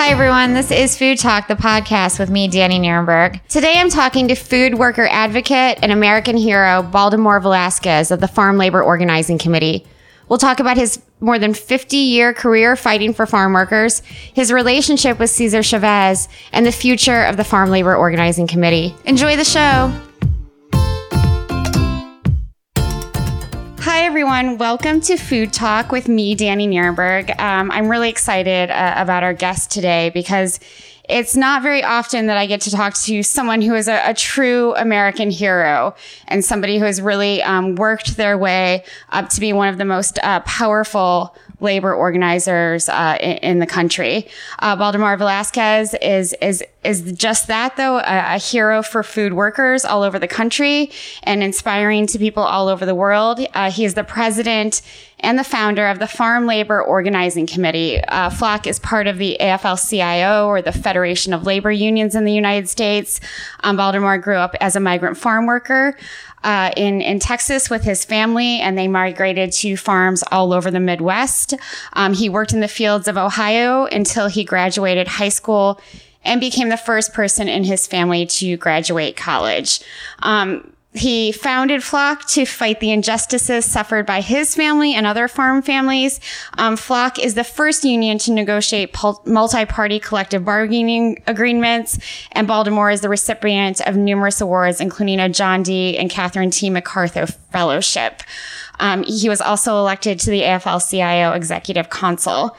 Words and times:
Hi, 0.00 0.10
everyone. 0.10 0.54
This 0.54 0.70
is 0.70 0.96
Food 0.96 1.18
Talk, 1.18 1.48
the 1.48 1.56
podcast 1.56 2.20
with 2.20 2.30
me, 2.30 2.48
Dani 2.48 2.78
Nierenberg. 2.78 3.44
Today 3.48 3.74
I'm 3.78 3.90
talking 3.90 4.28
to 4.28 4.36
food 4.36 4.78
worker 4.78 5.08
advocate 5.08 5.80
and 5.82 5.90
American 5.90 6.36
hero, 6.36 6.84
Baldemar 6.84 7.40
Velasquez 7.40 8.12
of 8.12 8.20
the 8.20 8.28
Farm 8.28 8.58
Labor 8.58 8.80
Organizing 8.80 9.38
Committee. 9.38 9.84
We'll 10.28 10.38
talk 10.38 10.60
about 10.60 10.76
his 10.76 11.02
more 11.18 11.40
than 11.40 11.52
50 11.52 11.96
year 11.96 12.32
career 12.32 12.76
fighting 12.76 13.12
for 13.12 13.26
farm 13.26 13.54
workers, 13.54 14.00
his 14.32 14.52
relationship 14.52 15.18
with 15.18 15.30
Cesar 15.30 15.64
Chavez, 15.64 16.28
and 16.52 16.64
the 16.64 16.70
future 16.70 17.24
of 17.24 17.36
the 17.36 17.42
Farm 17.42 17.68
Labor 17.68 17.96
Organizing 17.96 18.46
Committee. 18.46 18.94
Enjoy 19.04 19.34
the 19.34 19.44
show. 19.44 19.92
Everyone. 24.08 24.56
Welcome 24.56 25.02
to 25.02 25.18
Food 25.18 25.52
Talk 25.52 25.92
with 25.92 26.08
me, 26.08 26.34
Dani 26.34 26.66
Nierenberg. 26.66 27.38
Um, 27.38 27.70
I'm 27.70 27.88
really 27.88 28.08
excited 28.08 28.70
uh, 28.70 28.94
about 28.96 29.22
our 29.22 29.34
guest 29.34 29.70
today 29.70 30.08
because 30.14 30.60
it's 31.06 31.36
not 31.36 31.62
very 31.62 31.84
often 31.84 32.26
that 32.28 32.38
I 32.38 32.46
get 32.46 32.62
to 32.62 32.70
talk 32.70 32.94
to 32.94 33.22
someone 33.22 33.60
who 33.60 33.74
is 33.74 33.86
a, 33.86 34.00
a 34.08 34.14
true 34.14 34.74
American 34.76 35.30
hero 35.30 35.94
and 36.26 36.42
somebody 36.42 36.78
who 36.78 36.86
has 36.86 37.02
really 37.02 37.42
um, 37.42 37.74
worked 37.74 38.16
their 38.16 38.38
way 38.38 38.82
up 39.10 39.28
to 39.28 39.40
be 39.40 39.52
one 39.52 39.68
of 39.68 39.76
the 39.76 39.84
most 39.84 40.18
uh, 40.22 40.40
powerful 40.40 41.36
labor 41.60 41.94
organizers 41.94 42.88
uh, 42.88 43.16
in, 43.20 43.36
in, 43.38 43.58
the 43.58 43.66
country. 43.66 44.28
Uh, 44.60 44.76
Baldemar 44.76 45.16
Velasquez 45.16 45.94
is 46.00 46.34
is 46.40 46.62
is 46.84 47.12
just 47.12 47.48
that, 47.48 47.76
though, 47.76 47.98
a, 47.98 48.34
a, 48.34 48.38
hero 48.38 48.82
for 48.82 49.02
food 49.02 49.32
workers 49.32 49.84
all 49.84 50.04
over 50.04 50.18
the 50.18 50.28
country 50.28 50.90
and 51.24 51.42
inspiring 51.42 52.06
to 52.06 52.18
people 52.18 52.42
all 52.42 52.68
over 52.68 52.86
the 52.86 52.94
world. 52.94 53.44
Uh, 53.54 53.70
he 53.70 53.84
is 53.84 53.94
the 53.94 54.04
president 54.04 54.80
and 55.20 55.38
the 55.38 55.44
founder 55.44 55.88
of 55.88 55.98
the 55.98 56.06
Farm 56.06 56.46
Labor 56.46 56.80
Organizing 56.80 57.46
Committee. 57.46 57.98
Uh, 58.04 58.30
FLOC 58.30 58.68
is 58.68 58.78
part 58.78 59.08
of 59.08 59.18
the 59.18 59.36
AFL-CIO, 59.40 60.46
or 60.46 60.62
the 60.62 60.70
Federation 60.70 61.32
of 61.32 61.44
Labor 61.44 61.72
Unions 61.72 62.14
in 62.14 62.24
the 62.24 62.32
United 62.32 62.68
States. 62.68 63.20
Um, 63.64 63.76
Baldemar 63.76 64.18
grew 64.18 64.36
up 64.36 64.54
as 64.60 64.76
a 64.76 64.80
migrant 64.80 65.16
farm 65.16 65.46
worker 65.46 65.96
uh, 66.44 66.70
in 66.76 67.00
in 67.00 67.18
Texas 67.18 67.70
with 67.70 67.82
his 67.82 68.04
family, 68.04 68.60
and 68.60 68.76
they 68.76 68.88
migrated 68.88 69.52
to 69.52 69.76
farms 69.76 70.22
all 70.30 70.52
over 70.52 70.70
the 70.70 70.80
Midwest. 70.80 71.54
Um, 71.94 72.14
he 72.14 72.28
worked 72.28 72.52
in 72.52 72.60
the 72.60 72.68
fields 72.68 73.08
of 73.08 73.16
Ohio 73.16 73.84
until 73.86 74.28
he 74.28 74.44
graduated 74.44 75.08
high 75.08 75.28
school 75.28 75.80
and 76.24 76.40
became 76.40 76.68
the 76.68 76.76
first 76.76 77.12
person 77.14 77.48
in 77.48 77.64
his 77.64 77.86
family 77.86 78.26
to 78.26 78.56
graduate 78.56 79.16
college. 79.16 79.80
Um, 80.22 80.72
he 80.94 81.32
founded 81.32 81.82
FLOC 81.82 82.24
to 82.32 82.46
fight 82.46 82.80
the 82.80 82.90
injustices 82.90 83.66
suffered 83.66 84.06
by 84.06 84.22
his 84.22 84.54
family 84.54 84.94
and 84.94 85.06
other 85.06 85.28
farm 85.28 85.60
families. 85.60 86.18
Um, 86.56 86.76
FLOC 86.76 87.18
is 87.18 87.34
the 87.34 87.44
first 87.44 87.84
union 87.84 88.16
to 88.18 88.32
negotiate 88.32 88.96
multi-party 89.26 90.00
collective 90.00 90.46
bargaining 90.46 91.22
agreements, 91.26 91.98
and 92.32 92.48
Baldemar 92.48 92.90
is 92.90 93.02
the 93.02 93.10
recipient 93.10 93.82
of 93.82 93.96
numerous 93.96 94.40
awards, 94.40 94.80
including 94.80 95.20
a 95.20 95.28
John 95.28 95.62
D. 95.62 95.98
and 95.98 96.08
Catherine 96.08 96.50
T. 96.50 96.70
MacArthur 96.70 97.26
Fellowship. 97.26 98.22
Um, 98.80 99.04
he 99.04 99.28
was 99.28 99.42
also 99.42 99.78
elected 99.78 100.18
to 100.20 100.30
the 100.30 100.40
AFL-CIO 100.40 101.32
Executive 101.32 101.90
Council. 101.90 102.56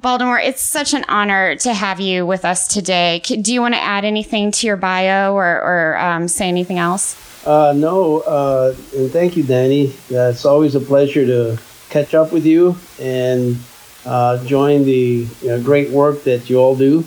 Baldemar, 0.00 0.40
it's 0.40 0.62
such 0.62 0.94
an 0.94 1.04
honor 1.08 1.56
to 1.56 1.74
have 1.74 2.00
you 2.00 2.26
with 2.26 2.44
us 2.44 2.66
today. 2.68 3.20
Do 3.20 3.52
you 3.52 3.60
want 3.60 3.74
to 3.74 3.80
add 3.80 4.04
anything 4.04 4.50
to 4.52 4.66
your 4.66 4.76
bio 4.76 5.34
or, 5.34 5.46
or 5.46 5.98
um, 5.98 6.28
say 6.28 6.48
anything 6.48 6.78
else? 6.78 7.27
Uh, 7.44 7.72
no, 7.74 8.20
uh, 8.20 8.74
and 8.96 9.10
thank 9.10 9.36
you, 9.36 9.44
Dani. 9.44 9.90
Uh, 10.12 10.30
it's 10.30 10.44
always 10.44 10.74
a 10.74 10.80
pleasure 10.80 11.24
to 11.24 11.58
catch 11.88 12.14
up 12.14 12.32
with 12.32 12.44
you 12.44 12.76
and 13.00 13.56
uh, 14.04 14.44
join 14.44 14.84
the 14.84 15.26
you 15.42 15.48
know, 15.48 15.62
great 15.62 15.90
work 15.90 16.24
that 16.24 16.50
you 16.50 16.58
all 16.58 16.76
do. 16.76 17.04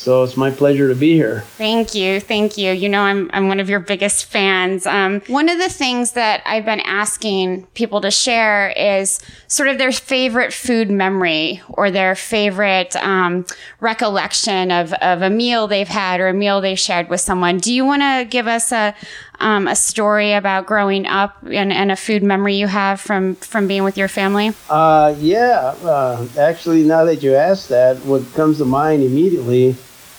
So 0.00 0.22
it's 0.22 0.34
my 0.34 0.50
pleasure 0.50 0.88
to 0.88 0.94
be 0.94 1.12
here. 1.12 1.42
Thank 1.58 1.94
you. 1.94 2.20
Thank 2.20 2.56
you. 2.56 2.72
You 2.72 2.88
know, 2.88 3.02
I'm, 3.02 3.28
I'm 3.34 3.48
one 3.48 3.60
of 3.60 3.68
your 3.68 3.80
biggest 3.80 4.24
fans. 4.24 4.86
Um, 4.86 5.20
one 5.26 5.50
of 5.50 5.58
the 5.58 5.68
things 5.68 6.12
that 6.12 6.42
I've 6.46 6.64
been 6.64 6.80
asking 6.80 7.66
people 7.74 8.00
to 8.00 8.10
share 8.10 8.70
is 8.70 9.20
sort 9.46 9.68
of 9.68 9.76
their 9.76 9.92
favorite 9.92 10.54
food 10.54 10.90
memory 10.90 11.60
or 11.68 11.90
their 11.90 12.14
favorite 12.14 12.96
um, 12.96 13.44
recollection 13.80 14.70
of, 14.70 14.94
of 14.94 15.20
a 15.20 15.28
meal 15.28 15.66
they've 15.66 15.86
had 15.86 16.18
or 16.18 16.28
a 16.28 16.34
meal 16.34 16.62
they 16.62 16.76
shared 16.76 17.10
with 17.10 17.20
someone. 17.20 17.58
Do 17.58 17.70
you 17.70 17.84
want 17.84 18.00
to 18.00 18.26
give 18.26 18.46
us 18.46 18.72
a, 18.72 18.94
um, 19.40 19.66
a 19.66 19.74
story 19.74 20.32
about 20.32 20.66
growing 20.66 21.06
up 21.06 21.36
and, 21.44 21.72
and, 21.72 21.90
a 21.90 21.96
food 21.96 22.22
memory 22.22 22.54
you 22.54 22.66
have 22.66 23.00
from, 23.00 23.34
from 23.36 23.66
being 23.66 23.84
with 23.84 23.96
your 23.96 24.08
family? 24.08 24.52
Uh, 24.68 25.14
yeah. 25.18 25.74
Uh, 25.82 26.26
actually, 26.38 26.84
now 26.84 27.04
that 27.04 27.22
you 27.22 27.34
ask 27.34 27.68
that, 27.68 27.96
what 28.04 28.22
comes 28.34 28.58
to 28.58 28.64
mind 28.64 29.02
immediately 29.02 29.74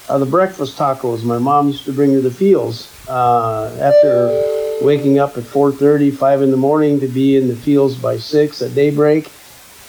are 0.09 0.19
the 0.19 0.25
breakfast 0.25 0.77
tacos. 0.77 1.23
My 1.23 1.37
mom 1.37 1.67
used 1.67 1.85
to 1.85 1.93
bring 1.93 2.13
her 2.13 2.19
the 2.19 2.31
fields 2.31 2.91
uh, 3.07 3.77
after 3.79 4.85
waking 4.85 5.19
up 5.19 5.37
at 5.37 5.43
4.30, 5.43 6.15
5 6.15 6.41
in 6.41 6.51
the 6.51 6.57
morning 6.57 6.99
to 6.99 7.07
be 7.07 7.37
in 7.37 7.47
the 7.47 7.55
fields 7.55 7.95
by 7.95 8.17
6 8.17 8.61
at 8.61 8.75
daybreak. 8.75 9.31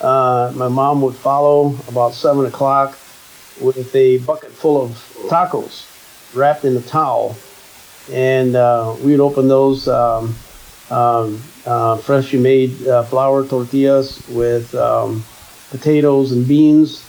Uh, 0.01 0.53
my 0.55 0.69
mom 0.69 1.01
would 1.03 1.15
follow 1.15 1.75
about 1.89 2.13
7 2.13 2.45
o'clock 2.47 2.99
with 3.61 3.95
a 3.95 4.19
bucket 4.19 4.51
full 4.51 4.83
of 4.83 4.91
tacos 5.29 5.89
wrapped 6.35 6.65
in 6.65 6.77
a 6.77 6.81
towel. 6.81 7.37
And 8.11 8.57
uh, 8.57 8.97
we 9.03 9.13
would 9.13 9.21
open 9.21 9.49
those 9.49 9.87
um, 9.89 10.35
um, 10.91 11.43
uh, 11.65 11.97
freshly 11.99 12.39
made 12.39 12.87
uh, 12.87 13.03
flour 13.05 13.47
tortillas 13.47 14.27
with 14.29 14.75
um, 14.75 15.25
potatoes 15.71 16.33
and 16.33 16.47
beans 16.47 17.05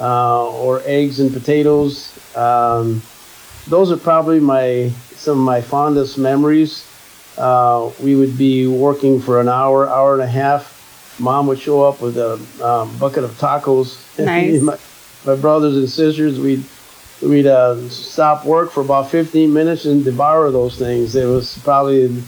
uh, 0.00 0.48
or 0.50 0.82
eggs 0.84 1.20
and 1.20 1.32
potatoes. 1.32 2.12
Um, 2.36 3.02
those 3.68 3.90
are 3.90 3.96
probably 3.96 4.40
my 4.40 4.92
some 5.14 5.38
of 5.38 5.44
my 5.44 5.60
fondest 5.60 6.18
memories. 6.18 6.84
Uh, 7.36 7.90
we 8.02 8.14
would 8.14 8.38
be 8.38 8.66
working 8.66 9.20
for 9.20 9.40
an 9.40 9.48
hour, 9.48 9.88
hour 9.88 10.14
and 10.14 10.22
a 10.22 10.26
half. 10.26 10.74
Mom 11.18 11.46
would 11.46 11.58
show 11.58 11.82
up 11.82 12.00
with 12.00 12.16
a 12.16 12.34
um, 12.62 12.96
bucket 12.98 13.24
of 13.24 13.32
tacos. 13.32 14.02
Nice. 14.24 14.62
my, 14.62 14.78
my, 15.26 15.38
brothers 15.38 15.76
and 15.76 15.90
sisters, 15.90 16.40
we'd 16.40 16.64
we'd 17.22 17.46
uh, 17.46 17.88
stop 17.88 18.44
work 18.44 18.70
for 18.70 18.80
about 18.80 19.10
15 19.10 19.52
minutes 19.52 19.84
and 19.84 20.04
devour 20.04 20.50
those 20.50 20.78
things. 20.78 21.14
It 21.16 21.26
was 21.26 21.58
probably 21.58 22.22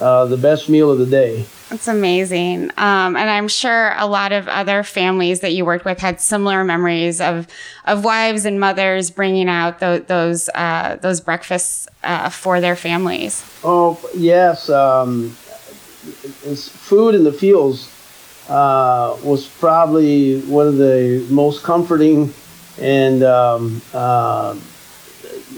uh, 0.00 0.26
the 0.26 0.36
best 0.36 0.68
meal 0.68 0.90
of 0.90 0.98
the 0.98 1.06
day. 1.06 1.46
That's 1.70 1.88
amazing. 1.88 2.64
Um, 2.76 3.16
and 3.16 3.30
I'm 3.30 3.48
sure 3.48 3.94
a 3.96 4.06
lot 4.06 4.32
of 4.32 4.46
other 4.46 4.82
families 4.82 5.40
that 5.40 5.52
you 5.52 5.64
worked 5.64 5.86
with 5.86 6.00
had 6.00 6.20
similar 6.20 6.64
memories 6.64 7.18
of 7.18 7.46
of 7.86 8.04
wives 8.04 8.44
and 8.44 8.60
mothers 8.60 9.10
bringing 9.10 9.48
out 9.48 9.80
th- 9.80 10.06
those 10.06 10.50
uh, 10.50 10.96
those 10.96 11.22
breakfasts 11.22 11.88
uh, 12.04 12.28
for 12.28 12.60
their 12.60 12.76
families. 12.76 13.42
Oh 13.64 13.98
yes, 14.14 14.68
um, 14.68 15.30
food 15.30 17.14
in 17.14 17.24
the 17.24 17.32
fields 17.32 17.88
uh, 18.50 19.16
was 19.22 19.46
probably 19.48 20.42
one 20.42 20.66
of 20.66 20.76
the 20.76 21.26
most 21.30 21.62
comforting 21.62 22.34
and 22.80 23.22
um, 23.22 23.82
uh, 23.92 24.56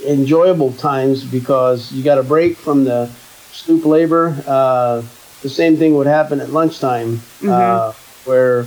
enjoyable 0.05 0.73
times 0.73 1.23
because 1.23 1.91
you 1.91 2.03
got 2.03 2.17
a 2.17 2.23
break 2.23 2.57
from 2.57 2.83
the 2.83 3.07
stoop 3.51 3.85
labor 3.85 4.35
uh, 4.45 5.01
the 5.45 5.49
same 5.49 5.77
thing 5.77 5.93
would 5.93 6.07
happen 6.07 6.41
at 6.41 6.49
lunchtime, 6.49 7.17
mm-hmm. 7.17 7.49
uh, 7.49 7.91
where 8.25 8.65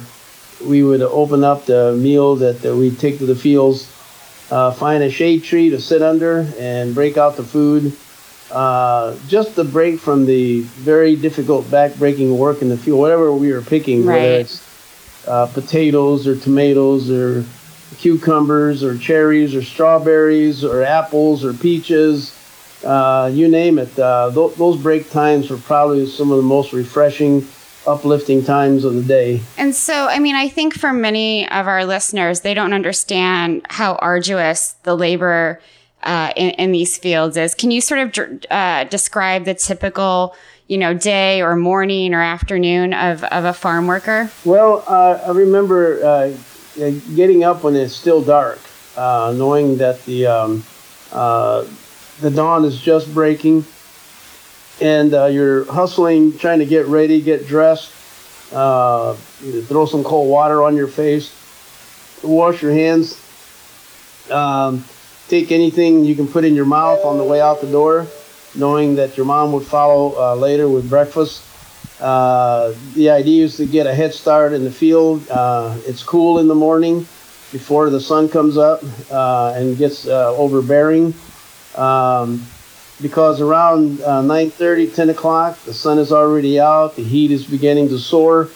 we 0.64 0.84
would 0.84 1.02
open 1.02 1.42
up 1.42 1.66
the 1.66 1.96
meal 1.96 2.36
that, 2.36 2.62
that 2.62 2.76
we'd 2.76 3.00
take 3.00 3.18
to 3.18 3.26
the 3.26 3.34
fields, 3.34 3.92
uh, 4.52 4.70
find 4.70 5.02
a 5.02 5.10
shade 5.10 5.42
tree 5.42 5.70
to 5.70 5.80
sit 5.80 6.02
under, 6.02 6.46
and 6.56 6.94
break 6.94 7.16
out 7.16 7.36
the 7.36 7.42
food. 7.42 7.96
Uh, 8.52 9.16
just 9.26 9.56
the 9.56 9.64
break 9.64 9.98
from 9.98 10.24
the 10.24 10.60
very 10.60 11.16
difficult 11.16 11.68
back-breaking 11.68 12.38
work 12.38 12.62
in 12.62 12.68
the 12.68 12.78
field, 12.78 13.00
whatever 13.00 13.32
we 13.32 13.52
were 13.52 13.60
picking, 13.60 14.06
right. 14.06 14.14
whether 14.14 14.38
it's 14.38 15.26
uh, 15.26 15.46
potatoes 15.46 16.28
or 16.28 16.36
tomatoes 16.36 17.10
or 17.10 17.44
cucumbers 17.96 18.84
or 18.84 18.96
cherries 18.98 19.54
or 19.54 19.62
strawberries 19.62 20.62
or 20.64 20.82
apples 20.82 21.44
or 21.44 21.54
peaches 21.54 22.34
uh, 22.84 23.30
you 23.32 23.48
name 23.48 23.78
it. 23.78 23.98
Uh, 23.98 24.30
th- 24.32 24.54
those 24.56 24.76
break 24.76 25.10
times 25.10 25.50
were 25.50 25.56
probably 25.56 26.06
some 26.06 26.30
of 26.30 26.36
the 26.36 26.42
most 26.42 26.72
refreshing, 26.72 27.46
uplifting 27.86 28.44
times 28.44 28.84
of 28.84 28.94
the 28.94 29.02
day. 29.02 29.40
And 29.56 29.74
so, 29.74 30.06
I 30.06 30.18
mean, 30.18 30.34
I 30.34 30.48
think 30.48 30.74
for 30.74 30.92
many 30.92 31.48
of 31.50 31.66
our 31.66 31.84
listeners, 31.84 32.40
they 32.40 32.54
don't 32.54 32.72
understand 32.72 33.66
how 33.70 33.94
arduous 33.96 34.72
the 34.84 34.96
labor 34.96 35.60
uh, 36.04 36.32
in, 36.36 36.50
in, 36.50 36.72
these 36.72 36.96
fields 36.96 37.36
is. 37.36 37.56
Can 37.56 37.72
you 37.72 37.80
sort 37.80 38.16
of 38.16 38.40
uh, 38.50 38.84
describe 38.84 39.44
the 39.44 39.54
typical, 39.54 40.36
you 40.68 40.78
know, 40.78 40.94
day 40.94 41.42
or 41.42 41.56
morning 41.56 42.14
or 42.14 42.22
afternoon 42.22 42.94
of, 42.94 43.24
of 43.24 43.44
a 43.44 43.52
farm 43.52 43.88
worker? 43.88 44.30
Well, 44.44 44.84
uh, 44.86 45.20
I 45.26 45.30
remember 45.32 46.04
uh, 46.04 46.32
getting 47.14 47.44
up 47.44 47.62
when 47.64 47.76
it's 47.76 47.94
still 47.94 48.22
dark, 48.22 48.60
knowing 48.96 49.78
that 49.78 50.04
the 50.04 50.26
um, 50.26 50.64
the 51.10 52.30
dawn 52.30 52.64
is 52.64 52.80
just 52.80 53.12
breaking, 53.12 53.64
and 54.80 55.14
uh, 55.14 55.26
you're 55.26 55.64
hustling, 55.72 56.38
trying 56.38 56.60
to 56.60 56.66
get 56.66 56.86
ready, 56.86 57.20
get 57.20 57.46
dressed, 57.46 57.92
uh, 58.52 59.14
throw 59.68 59.86
some 59.86 60.02
cold 60.04 60.28
water 60.30 60.62
on 60.62 60.76
your 60.76 60.88
face, 60.88 61.30
wash 62.22 62.62
your 62.62 62.72
hands, 62.72 63.16
Um, 64.30 64.84
take 65.28 65.52
anything 65.52 66.04
you 66.04 66.14
can 66.14 66.28
put 66.28 66.44
in 66.44 66.54
your 66.54 66.66
mouth 66.66 67.04
on 67.04 67.16
the 67.16 67.24
way 67.24 67.40
out 67.40 67.60
the 67.60 67.70
door, 67.70 68.06
knowing 68.54 68.96
that 68.96 69.16
your 69.16 69.24
mom 69.24 69.52
would 69.52 69.64
follow 69.66 70.12
uh, 70.16 70.34
later 70.34 70.68
with 70.68 70.88
breakfast. 70.88 71.42
Uh, 72.00 72.74
the 72.94 73.10
idea 73.10 73.44
is 73.44 73.56
to 73.56 73.66
get 73.66 73.86
a 73.86 73.94
head 73.94 74.14
start 74.14 74.52
in 74.52 74.64
the 74.64 74.70
field. 74.70 75.28
Uh, 75.30 75.76
it's 75.86 76.02
cool 76.02 76.38
in 76.38 76.46
the 76.46 76.54
morning 76.54 77.00
before 77.50 77.90
the 77.90 78.00
sun 78.00 78.28
comes 78.28 78.56
up 78.56 78.82
uh, 79.10 79.52
and 79.56 79.76
gets 79.76 80.06
uh, 80.06 80.34
overbearing. 80.36 81.12
Um, 81.76 82.46
because 83.00 83.40
around 83.40 84.00
uh, 84.02 84.22
9.30, 84.22 84.94
10 84.94 85.10
o'clock, 85.10 85.58
the 85.60 85.74
sun 85.74 85.98
is 85.98 86.12
already 86.12 86.58
out, 86.58 86.96
the 86.96 87.04
heat 87.04 87.30
is 87.30 87.46
beginning 87.46 87.88
to 87.88 87.98
soar, 87.98 88.48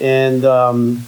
and 0.00 0.44
um, 0.44 1.04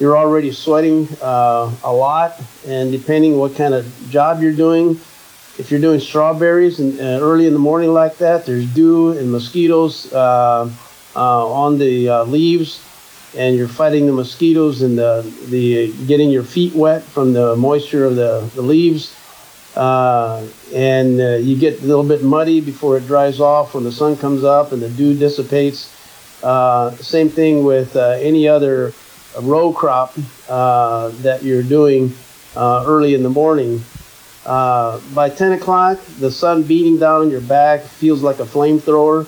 you're 0.00 0.16
already 0.16 0.50
sweating 0.50 1.06
a 1.20 1.70
lot. 1.84 2.40
And 2.66 2.90
depending 2.90 3.36
what 3.36 3.54
kind 3.54 3.74
of 3.74 3.86
job 4.10 4.42
you're 4.42 4.52
doing, 4.52 5.00
if 5.58 5.70
you're 5.70 5.80
doing 5.80 6.00
strawberries 6.00 6.80
and 6.80 6.98
uh, 6.98 7.20
early 7.22 7.46
in 7.46 7.52
the 7.52 7.58
morning 7.58 7.92
like 7.92 8.18
that, 8.18 8.44
there's 8.44 8.66
dew 8.74 9.12
and 9.12 9.30
mosquitoes 9.30 10.12
uh, 10.12 10.68
uh, 11.14 11.52
on 11.52 11.78
the 11.78 12.08
uh, 12.08 12.24
leaves, 12.24 12.82
and 13.36 13.56
you're 13.56 13.68
fighting 13.68 14.06
the 14.06 14.12
mosquitoes 14.12 14.82
and 14.82 14.98
the, 14.98 15.22
the 15.48 15.92
getting 16.06 16.30
your 16.30 16.42
feet 16.42 16.74
wet 16.74 17.02
from 17.02 17.32
the 17.32 17.54
moisture 17.54 18.04
of 18.04 18.16
the, 18.16 18.48
the 18.54 18.62
leaves. 18.62 19.14
Uh, 19.76 20.46
and 20.72 21.18
you 21.44 21.56
get 21.56 21.82
a 21.82 21.84
little 21.84 22.04
bit 22.04 22.22
muddy 22.22 22.60
before 22.60 22.96
it 22.96 23.06
dries 23.06 23.40
off 23.40 23.74
when 23.74 23.82
the 23.82 23.90
sun 23.90 24.16
comes 24.16 24.44
up 24.44 24.70
and 24.70 24.80
the 24.80 24.88
dew 24.90 25.16
dissipates. 25.16 25.90
Same 27.00 27.28
thing 27.28 27.64
with 27.64 27.96
any 27.96 28.46
other 28.46 28.92
row 29.40 29.72
crop 29.72 30.14
that 30.46 31.40
you're 31.42 31.64
doing 31.64 32.14
early 32.56 33.14
in 33.14 33.24
the 33.24 33.30
morning. 33.30 33.82
By 34.44 35.30
10 35.34 35.52
o'clock, 35.52 35.98
the 36.18 36.30
sun 36.30 36.62
beating 36.62 36.98
down 36.98 37.22
on 37.22 37.30
your 37.30 37.40
back 37.40 37.82
feels 37.82 38.22
like 38.22 38.38
a 38.38 38.44
flamethrower. 38.44 39.26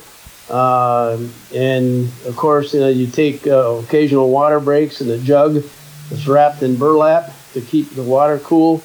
and 1.55 2.13
of 2.27 2.37
course, 2.37 2.75
you 2.75 2.81
know, 2.81 2.89
you 2.89 3.07
take 3.07 3.47
occasional 3.47 4.31
water 4.31 4.61
breaks 4.61 5.01
in 5.01 5.11
a 5.11 5.19
jug 5.19 5.63
that's 6.11 6.27
wrapped 6.27 6.63
in 6.63 6.77
burlap 6.77 7.33
to 7.53 7.61
keep 7.61 7.91
the 7.91 8.03
water 8.03 8.39
cool 8.39 8.83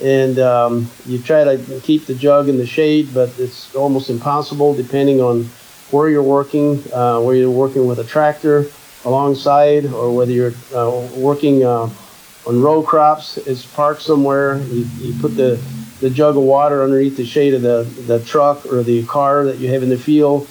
and 0.00 0.38
um, 0.38 0.90
you 1.06 1.18
try 1.20 1.44
to 1.44 1.80
keep 1.82 2.06
the 2.06 2.14
jug 2.14 2.48
in 2.48 2.56
the 2.56 2.66
shade, 2.66 3.12
but 3.12 3.38
it's 3.38 3.74
almost 3.74 4.10
impossible 4.10 4.74
depending 4.74 5.20
on 5.20 5.44
where 5.90 6.08
you're 6.08 6.22
working, 6.22 6.82
uh, 6.94 7.20
you're 7.30 7.50
working 7.50 7.86
with 7.86 7.98
a 7.98 8.04
tractor 8.04 8.66
alongside 9.04 9.86
or 9.86 10.14
whether 10.14 10.32
you're 10.32 10.54
uh, 10.74 11.08
working 11.16 11.64
uh, 11.64 11.88
on 12.46 12.60
row 12.62 12.82
crops. 12.82 13.36
It's 13.38 13.64
parked 13.66 14.02
somewhere. 14.02 14.58
You, 14.58 14.86
you 14.98 15.20
put 15.20 15.36
the, 15.36 15.60
the 16.00 16.10
jug 16.10 16.36
of 16.36 16.42
water 16.42 16.82
underneath 16.82 17.16
the 17.16 17.26
shade 17.26 17.54
of 17.54 17.62
the, 17.62 17.82
the 18.06 18.20
truck 18.24 18.64
or 18.66 18.82
the 18.82 19.04
car 19.06 19.44
that 19.44 19.58
you 19.58 19.68
have 19.72 19.82
in 19.82 19.88
the 19.88 19.98
field. 19.98 20.48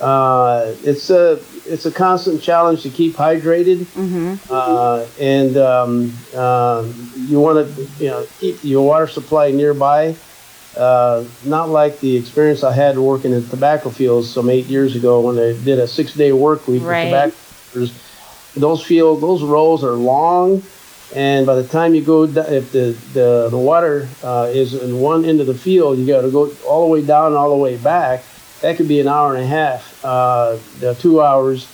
Uh, 0.00 0.74
it's 0.82 1.10
a 1.10 1.38
it's 1.66 1.84
a 1.84 1.90
constant 1.92 2.40
challenge 2.40 2.82
to 2.84 2.88
keep 2.88 3.14
hydrated, 3.16 3.84
Mm-hmm. 3.84 4.50
uh, 4.50 5.04
and 5.20 5.56
um, 5.58 6.12
uh, 6.34 6.90
you 7.28 7.38
want 7.38 7.66
to 7.76 7.82
you 8.02 8.08
know 8.08 8.26
keep 8.38 8.64
your 8.64 8.86
water 8.86 9.06
supply 9.06 9.50
nearby. 9.50 10.16
Uh, 10.74 11.24
not 11.44 11.68
like 11.68 12.00
the 12.00 12.16
experience 12.16 12.64
I 12.64 12.72
had 12.72 12.96
working 12.96 13.32
in 13.34 13.46
tobacco 13.46 13.90
fields 13.90 14.30
some 14.32 14.48
eight 14.48 14.66
years 14.66 14.96
ago 14.96 15.20
when 15.20 15.36
I 15.38 15.52
did 15.64 15.78
a 15.78 15.86
six 15.86 16.14
day 16.14 16.32
work 16.32 16.66
week 16.66 16.82
Right. 16.82 17.04
with 17.12 17.34
tobacco. 17.74 17.94
Those 18.56 18.82
fields, 18.84 19.20
those 19.20 19.42
rows 19.42 19.84
are 19.84 19.92
long, 19.92 20.62
and 21.14 21.44
by 21.46 21.56
the 21.56 21.66
time 21.66 21.94
you 21.94 22.02
go, 22.02 22.24
if 22.24 22.72
the 22.72 22.96
the, 23.12 23.48
the 23.50 23.58
water 23.58 24.08
uh, 24.22 24.50
is 24.52 24.74
in 24.74 25.00
one 25.00 25.24
end 25.24 25.40
of 25.40 25.46
the 25.46 25.54
field, 25.54 25.98
you 25.98 26.06
got 26.06 26.22
to 26.22 26.30
go 26.30 26.52
all 26.66 26.86
the 26.86 26.92
way 26.92 27.04
down 27.04 27.28
and 27.28 27.36
all 27.36 27.50
the 27.50 27.56
way 27.56 27.76
back. 27.76 28.22
That 28.60 28.76
could 28.76 28.88
be 28.88 29.00
an 29.00 29.08
hour 29.08 29.34
and 29.34 29.42
a 29.42 29.46
half, 29.46 30.04
uh, 30.04 30.58
two 30.98 31.22
hours 31.22 31.66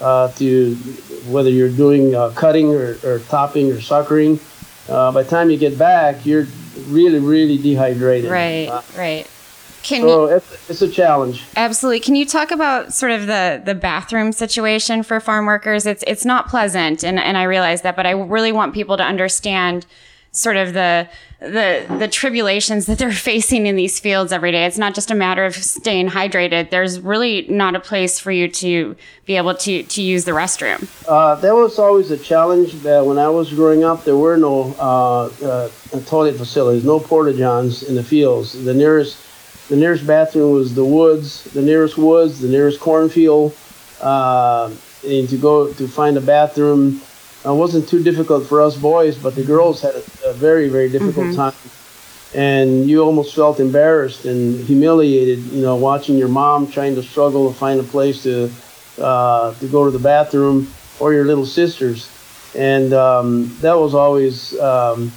uh, 0.00 0.30
to 0.32 0.74
whether 1.26 1.50
you're 1.50 1.70
doing 1.70 2.14
uh, 2.14 2.30
cutting 2.30 2.68
or, 2.74 2.96
or 3.04 3.18
topping 3.28 3.72
or 3.72 3.80
suckering. 3.80 4.38
Uh, 4.88 5.12
by 5.12 5.22
the 5.22 5.28
time 5.28 5.50
you 5.50 5.58
get 5.58 5.76
back, 5.76 6.24
you're 6.24 6.46
really, 6.86 7.18
really 7.18 7.58
dehydrated. 7.58 8.30
Right, 8.30 8.68
Uh, 8.68 8.82
right. 8.96 9.26
Can 9.88 10.06
you, 10.06 10.24
it's, 10.26 10.70
it's 10.70 10.82
a 10.82 10.90
challenge. 10.90 11.44
absolutely. 11.56 12.00
Can 12.00 12.14
you 12.14 12.26
talk 12.26 12.50
about 12.50 12.92
sort 12.92 13.10
of 13.12 13.26
the 13.26 13.62
the 13.64 13.74
bathroom 13.74 14.32
situation 14.32 15.02
for 15.02 15.18
farm 15.18 15.46
workers? 15.46 15.86
It's 15.86 16.04
it's 16.06 16.26
not 16.26 16.48
pleasant, 16.48 17.02
and 17.02 17.18
and 17.18 17.38
I 17.38 17.44
realize 17.44 17.82
that, 17.82 17.96
but 17.96 18.04
I 18.04 18.10
really 18.10 18.52
want 18.52 18.74
people 18.74 18.98
to 18.98 19.02
understand 19.02 19.86
sort 20.30 20.56
of 20.56 20.74
the 20.74 21.08
the 21.40 21.86
the 21.98 22.08
tribulations 22.08 22.86
that 22.86 22.98
they're 22.98 23.12
facing 23.30 23.66
in 23.66 23.76
these 23.76 23.98
fields 23.98 24.32
every 24.32 24.52
day. 24.52 24.64
It's 24.66 24.78
not 24.78 24.94
just 24.94 25.10
a 25.10 25.14
matter 25.14 25.44
of 25.44 25.54
staying 25.54 26.08
hydrated. 26.08 26.70
There's 26.70 27.00
really 27.00 27.46
not 27.48 27.74
a 27.74 27.80
place 27.80 28.18
for 28.18 28.30
you 28.30 28.48
to 28.48 28.96
be 29.24 29.36
able 29.36 29.54
to 29.54 29.82
to 29.82 30.02
use 30.02 30.24
the 30.24 30.32
restroom. 30.32 30.86
Uh, 31.08 31.36
that 31.36 31.54
was 31.54 31.78
always 31.78 32.10
a 32.10 32.18
challenge. 32.18 32.72
That 32.82 33.06
when 33.06 33.18
I 33.18 33.28
was 33.28 33.52
growing 33.52 33.84
up, 33.84 34.04
there 34.04 34.16
were 34.16 34.36
no 34.36 34.74
uh, 34.78 35.26
uh, 35.44 35.70
toilet 36.06 36.36
facilities, 36.36 36.84
no 36.84 37.00
porta 37.00 37.32
johns 37.32 37.82
in 37.82 37.94
the 37.94 38.04
fields. 38.04 38.64
The 38.64 38.74
nearest, 38.74 39.16
the 39.68 39.76
nearest 39.76 40.06
bathroom 40.06 40.52
was 40.52 40.74
the 40.74 40.84
woods, 40.84 41.44
the 41.52 41.62
nearest 41.62 41.96
woods, 41.98 42.40
the 42.40 42.48
nearest 42.48 42.80
cornfield. 42.80 43.56
Uh, 44.00 44.70
and 45.06 45.28
to 45.28 45.36
go 45.36 45.72
to 45.72 45.86
find 45.86 46.16
a 46.16 46.20
bathroom 46.20 47.00
uh, 47.46 47.54
wasn't 47.54 47.88
too 47.88 48.02
difficult 48.02 48.46
for 48.46 48.60
us 48.60 48.76
boys, 48.76 49.16
but 49.16 49.34
the 49.34 49.44
girls 49.44 49.80
had 49.80 49.94
a, 49.94 50.02
a 50.26 50.32
very, 50.32 50.68
very 50.68 50.88
difficult 50.88 51.34
time. 51.34 51.54
And 52.34 52.88
you 52.90 53.02
almost 53.02 53.34
felt 53.34 53.58
embarrassed 53.60 54.24
and 54.24 54.60
humiliated, 54.66 55.38
you 55.46 55.62
know, 55.62 55.76
watching 55.76 56.18
your 56.18 56.28
mom 56.28 56.70
trying 56.70 56.94
to 56.96 57.02
struggle 57.02 57.50
to 57.50 57.58
find 57.58 57.80
a 57.80 57.84
place 57.84 58.22
to 58.24 58.50
uh, 58.98 59.54
to 59.54 59.68
go 59.68 59.84
to 59.84 59.90
the 59.90 59.98
bathroom, 59.98 60.68
or 60.98 61.14
your 61.14 61.24
little 61.24 61.46
sisters, 61.46 62.10
and 62.56 62.92
um, 62.92 63.56
that 63.60 63.78
was 63.78 63.94
always 63.94 64.58
um, 64.58 65.12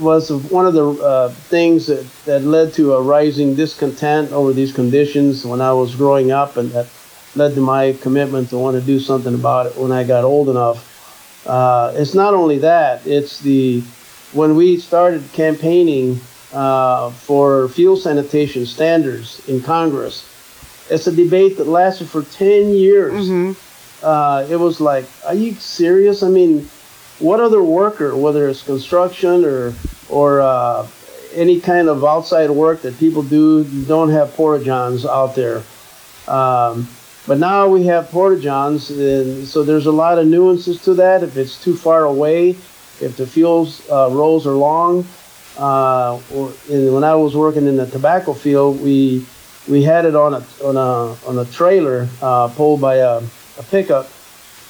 was 0.00 0.30
one 0.30 0.66
of 0.66 0.74
the 0.74 0.88
uh, 0.90 1.28
things 1.30 1.86
that, 1.86 2.06
that 2.24 2.42
led 2.42 2.72
to 2.74 2.94
a 2.94 3.02
rising 3.02 3.54
discontent 3.54 4.32
over 4.32 4.52
these 4.52 4.72
conditions 4.72 5.44
when 5.44 5.60
I 5.60 5.72
was 5.72 5.94
growing 5.94 6.30
up, 6.30 6.56
and 6.56 6.70
that 6.72 6.86
led 7.34 7.54
to 7.54 7.60
my 7.60 7.94
commitment 8.00 8.50
to 8.50 8.58
want 8.58 8.78
to 8.78 8.82
do 8.84 9.00
something 9.00 9.34
about 9.34 9.66
it 9.66 9.76
when 9.76 9.92
I 9.92 10.04
got 10.04 10.24
old 10.24 10.48
enough. 10.48 11.46
Uh, 11.46 11.92
it's 11.96 12.14
not 12.14 12.34
only 12.34 12.58
that; 12.58 13.06
it's 13.06 13.40
the 13.40 13.82
when 14.32 14.54
we 14.56 14.78
started 14.78 15.22
campaigning 15.32 16.20
uh, 16.52 17.10
for 17.10 17.68
field 17.68 18.00
sanitation 18.00 18.66
standards 18.66 19.46
in 19.48 19.60
Congress. 19.62 20.24
It's 20.90 21.06
a 21.06 21.12
debate 21.14 21.58
that 21.58 21.66
lasted 21.66 22.08
for 22.08 22.22
10 22.22 22.70
years. 22.70 23.28
Uh, 24.02 24.46
it 24.48 24.56
was 24.56 24.80
like, 24.80 25.04
are 25.26 25.34
you 25.34 25.52
serious? 25.54 26.22
I 26.22 26.28
mean, 26.28 26.68
what 27.18 27.40
other 27.40 27.62
worker, 27.62 28.16
whether 28.16 28.48
it's 28.48 28.62
construction 28.62 29.44
or, 29.44 29.74
or 30.08 30.40
uh, 30.40 30.86
any 31.34 31.60
kind 31.60 31.88
of 31.88 32.04
outside 32.04 32.50
work 32.50 32.82
that 32.82 32.98
people 32.98 33.22
do, 33.22 33.64
don't 33.86 34.10
have 34.10 34.34
porta 34.34 34.64
johns 34.64 35.04
out 35.04 35.34
there? 35.34 35.62
Um, 36.26 36.88
but 37.26 37.38
now 37.38 37.68
we 37.68 37.84
have 37.84 38.10
porta 38.10 38.40
johns, 38.40 38.90
and 38.90 39.46
so 39.46 39.62
there's 39.62 39.86
a 39.86 39.92
lot 39.92 40.18
of 40.18 40.26
nuances 40.26 40.82
to 40.84 40.94
that. 40.94 41.22
If 41.22 41.36
it's 41.36 41.62
too 41.62 41.76
far 41.76 42.04
away, 42.04 42.50
if 43.00 43.16
the 43.16 43.26
fuels 43.26 43.88
uh, 43.90 44.08
rows 44.10 44.46
are 44.46 44.54
long, 44.54 45.06
uh, 45.58 46.20
or, 46.34 46.48
when 46.48 47.04
I 47.04 47.14
was 47.16 47.36
working 47.36 47.66
in 47.66 47.76
the 47.76 47.86
tobacco 47.86 48.32
field, 48.32 48.80
we 48.80 49.26
we 49.68 49.82
had 49.82 50.06
it 50.06 50.14
on 50.14 50.34
a 50.34 50.44
on 50.64 50.76
a 50.76 51.16
on 51.28 51.38
a 51.38 51.44
trailer 51.44 52.08
uh, 52.22 52.48
pulled 52.48 52.80
by 52.80 52.96
a, 52.96 53.18
a 53.58 53.62
pickup, 53.70 54.08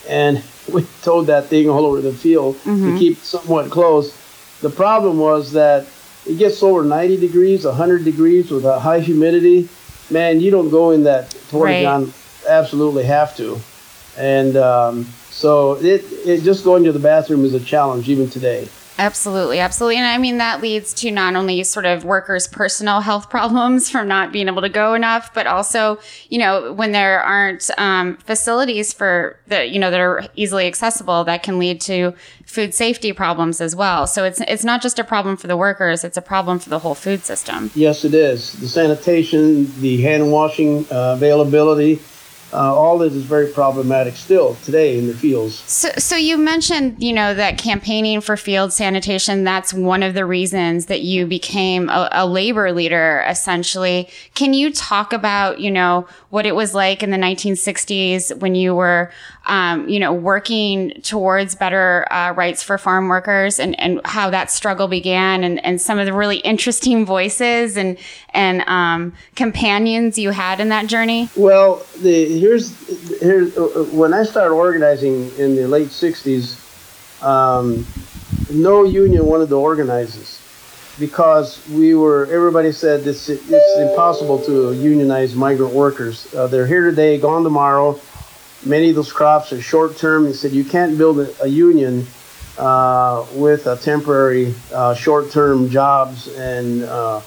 and 0.08 0.42
we 0.72 0.86
towed 1.02 1.26
that 1.26 1.46
thing 1.46 1.68
all 1.68 1.84
over 1.86 2.00
the 2.00 2.12
field 2.12 2.56
to 2.92 2.98
keep 2.98 3.18
somewhat 3.18 3.70
close. 3.70 4.12
The 4.60 4.70
problem 4.70 5.18
was 5.18 5.52
that 5.52 5.86
it 6.26 6.36
gets 6.38 6.62
over 6.62 6.84
90 6.84 7.16
degrees, 7.18 7.64
100 7.64 8.04
degrees 8.04 8.50
with 8.50 8.64
a 8.64 8.78
high 8.80 9.00
humidity. 9.00 9.68
Man, 10.10 10.40
you 10.40 10.50
don't 10.50 10.70
go 10.70 10.90
in 10.90 11.04
that 11.04 11.34
porta 11.50 11.72
Right. 11.72 11.82
Absolutely 12.48 13.04
have 13.04 13.36
to, 13.36 13.60
and 14.16 14.56
um, 14.56 15.04
so 15.30 15.74
it, 15.74 16.02
it 16.24 16.42
just 16.42 16.64
going 16.64 16.84
to 16.84 16.92
the 16.92 16.98
bathroom 16.98 17.44
is 17.44 17.52
a 17.52 17.60
challenge 17.60 18.08
even 18.08 18.30
today. 18.30 18.68
Absolutely, 18.98 19.60
absolutely. 19.60 19.96
And 19.96 20.06
I 20.06 20.18
mean, 20.18 20.38
that 20.38 20.60
leads 20.60 20.92
to 20.94 21.12
not 21.12 21.36
only 21.36 21.62
sort 21.62 21.86
of 21.86 22.04
workers' 22.04 22.48
personal 22.48 23.00
health 23.00 23.30
problems 23.38 23.88
from 23.88 24.08
not 24.08 24.32
being 24.32 24.48
able 24.48 24.62
to 24.62 24.68
go 24.68 24.94
enough, 24.94 25.32
but 25.32 25.46
also, 25.46 25.98
you 26.28 26.38
know, 26.38 26.72
when 26.72 26.92
there 26.92 27.22
aren't 27.22 27.70
um, 27.78 28.16
facilities 28.16 28.92
for 28.92 29.38
that, 29.46 29.70
you 29.70 29.78
know, 29.78 29.90
that 29.90 30.00
are 30.00 30.24
easily 30.34 30.66
accessible, 30.66 31.22
that 31.24 31.44
can 31.44 31.58
lead 31.58 31.80
to 31.82 32.12
food 32.44 32.74
safety 32.74 33.12
problems 33.12 33.60
as 33.60 33.76
well. 33.76 34.06
So 34.06 34.24
it's 34.24 34.40
it's 34.40 34.64
not 34.64 34.82
just 34.82 34.98
a 34.98 35.04
problem 35.04 35.36
for 35.36 35.46
the 35.46 35.56
workers; 35.56 36.02
it's 36.02 36.16
a 36.16 36.22
problem 36.22 36.58
for 36.58 36.70
the 36.70 36.80
whole 36.80 36.94
food 36.94 37.24
system. 37.24 37.70
Yes, 37.74 38.04
it 38.04 38.14
is. 38.14 38.52
The 38.54 38.68
sanitation, 38.68 39.72
the 39.80 40.02
hand 40.02 40.32
washing 40.32 40.86
uh, 40.90 41.14
availability, 41.16 42.00
uh, 42.52 42.74
all 42.74 43.02
is 43.02 43.14
very 43.14 43.46
problematic 43.46 44.16
still 44.16 44.54
today 44.64 44.98
in 44.98 45.06
the 45.06 45.14
fields. 45.14 45.54
So, 45.70 45.90
so 45.98 46.16
you 46.16 46.38
mentioned, 46.38 47.02
you 47.02 47.12
know, 47.12 47.34
that 47.34 47.58
campaigning 47.58 48.20
for 48.20 48.36
field 48.36 48.72
sanitation, 48.72 49.44
that's 49.44 49.74
one 49.74 50.02
of 50.02 50.14
the 50.14 50.24
reasons 50.24 50.86
that 50.86 51.02
you 51.02 51.26
became 51.26 51.90
a, 51.90 52.08
a, 52.12 52.26
labor 52.26 52.72
leader, 52.72 53.24
essentially. 53.28 54.08
Can 54.34 54.54
you 54.54 54.72
talk 54.72 55.12
about, 55.12 55.60
you 55.60 55.70
know, 55.70 56.06
what 56.30 56.46
it 56.46 56.54
was 56.54 56.74
like 56.74 57.02
in 57.02 57.10
the 57.10 57.18
1960s 57.18 58.38
when 58.40 58.54
you 58.54 58.74
were, 58.74 59.10
um, 59.48 59.88
you 59.88 59.98
know, 59.98 60.12
working 60.12 61.00
towards 61.02 61.54
better 61.54 62.06
uh, 62.12 62.32
rights 62.32 62.62
for 62.62 62.78
farm 62.78 63.08
workers 63.08 63.58
and, 63.58 63.78
and 63.80 64.00
how 64.04 64.30
that 64.30 64.50
struggle 64.50 64.88
began 64.88 65.42
and, 65.42 65.64
and 65.64 65.80
some 65.80 65.98
of 65.98 66.06
the 66.06 66.12
really 66.12 66.36
interesting 66.38 67.04
voices 67.04 67.76
and, 67.76 67.98
and 68.34 68.62
um, 68.68 69.14
companions 69.34 70.18
you 70.18 70.30
had 70.30 70.60
in 70.60 70.68
that 70.68 70.86
journey? 70.86 71.28
Well, 71.34 71.84
the 72.00 72.38
here's 72.38 73.20
here's 73.20 73.56
when 73.92 74.12
I 74.12 74.22
started 74.22 74.54
organizing 74.54 75.30
in 75.38 75.56
the 75.56 75.66
late 75.66 75.88
'60s. 75.88 76.64
Um, 77.22 77.86
no 78.50 78.84
union 78.84 79.26
wanted 79.26 79.48
to 79.48 79.56
organize 79.56 80.16
us 80.16 80.96
because 80.98 81.66
we 81.68 81.94
were. 81.94 82.26
Everybody 82.26 82.72
said 82.72 83.02
this 83.02 83.28
it's 83.28 83.78
impossible 83.78 84.38
to 84.44 84.72
unionize 84.74 85.34
migrant 85.34 85.72
workers. 85.72 86.32
Uh, 86.34 86.46
they're 86.46 86.66
here 86.66 86.84
today, 86.90 87.18
gone 87.18 87.44
tomorrow. 87.44 87.98
Many 88.64 88.90
of 88.90 88.96
those 88.96 89.12
crops 89.12 89.52
are 89.52 89.62
short 89.62 89.96
term. 89.96 90.24
They 90.24 90.32
said 90.32 90.52
you 90.52 90.64
can't 90.64 90.98
build 90.98 91.20
a, 91.20 91.42
a 91.44 91.46
union 91.46 92.06
uh, 92.58 93.24
with 93.34 93.66
a 93.66 93.76
temporary, 93.76 94.54
uh, 94.72 94.94
short 94.94 95.30
term 95.30 95.70
jobs 95.70 96.28
and 96.28 96.82
uh, 96.82 97.20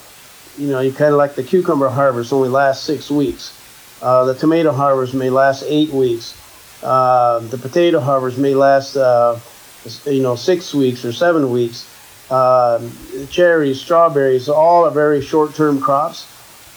you 0.58 0.68
know, 0.68 0.80
you 0.80 0.92
kind 0.92 1.12
of 1.12 1.18
like 1.18 1.34
the 1.34 1.42
cucumber 1.42 1.88
harvest 1.88 2.32
only 2.32 2.48
lasts 2.48 2.84
six 2.84 3.10
weeks. 3.10 3.58
Uh, 4.02 4.24
the 4.24 4.34
tomato 4.34 4.72
harvest 4.72 5.14
may 5.14 5.30
last 5.30 5.64
eight 5.66 5.90
weeks. 5.90 6.38
Uh, 6.82 7.38
the 7.38 7.58
potato 7.58 8.00
harvest 8.00 8.36
may 8.38 8.54
last, 8.54 8.96
uh, 8.96 9.38
you 10.04 10.22
know, 10.22 10.36
six 10.36 10.74
weeks 10.74 11.04
or 11.04 11.12
seven 11.12 11.50
weeks. 11.50 11.88
Uh, 12.30 12.80
cherries, 13.30 13.80
strawberries, 13.80 14.48
all 14.48 14.84
are 14.84 14.90
very 14.90 15.20
short-term 15.20 15.80
crops. 15.80 16.26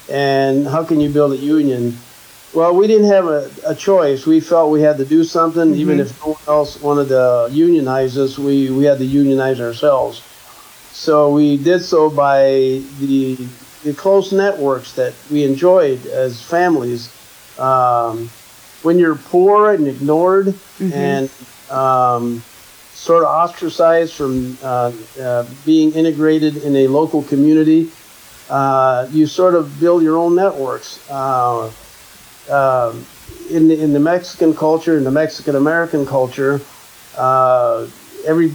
And 0.09 0.67
how 0.67 0.83
can 0.83 0.99
you 0.99 1.09
build 1.09 1.33
a 1.33 1.37
union? 1.37 1.97
Well, 2.55 2.73
we 2.73 2.87
didn't 2.87 3.07
have 3.07 3.27
a, 3.27 3.51
a 3.67 3.75
choice. 3.75 4.25
We 4.25 4.39
felt 4.39 4.71
we 4.71 4.81
had 4.81 4.97
to 4.99 5.05
do 5.05 5.25
something, 5.25 5.71
mm-hmm. 5.71 5.79
even 5.81 5.99
if 5.99 6.17
no 6.21 6.31
one 6.31 6.41
else 6.47 6.81
wanted 6.81 7.09
to 7.09 7.49
unionize 7.51 8.17
us. 8.17 8.39
We 8.39 8.71
we 8.71 8.85
had 8.85 8.97
to 8.99 9.05
unionize 9.05 9.59
ourselves. 9.59 10.23
So 10.93 11.31
we 11.31 11.57
did 11.57 11.81
so 11.81 12.09
by 12.09 12.81
the 13.01 13.35
the 13.83 13.93
close 13.93 14.31
networks 14.31 14.93
that 14.93 15.13
we 15.29 15.43
enjoyed 15.43 16.05
as 16.05 16.41
families. 16.41 17.11
Um, 17.59 18.29
when 18.83 18.99
you're 18.99 19.15
poor 19.15 19.73
and 19.73 19.87
ignored 19.87 20.47
mm-hmm. 20.47 20.93
and 20.93 21.29
um, 21.69 22.41
sort 22.93 23.23
of 23.23 23.29
ostracized 23.29 24.13
from 24.13 24.57
uh, 24.63 24.93
uh, 25.19 25.45
being 25.65 25.91
integrated 25.91 26.57
in 26.57 26.75
a 26.77 26.87
local 26.87 27.23
community, 27.23 27.89
uh, 28.49 29.07
you 29.11 29.27
sort 29.27 29.55
of 29.55 29.77
build 29.79 30.03
your 30.03 30.17
own 30.17 30.35
networks. 30.35 30.99
Uh, 32.49 32.89
um, 32.89 33.05
in 33.49 33.67
the, 33.67 33.79
in 33.79 33.93
the 33.93 33.99
Mexican 33.99 34.55
culture, 34.55 34.97
in 34.97 35.03
the 35.03 35.11
Mexican 35.11 35.55
American 35.55 36.05
culture, 36.05 36.61
uh, 37.17 37.87
every 38.25 38.51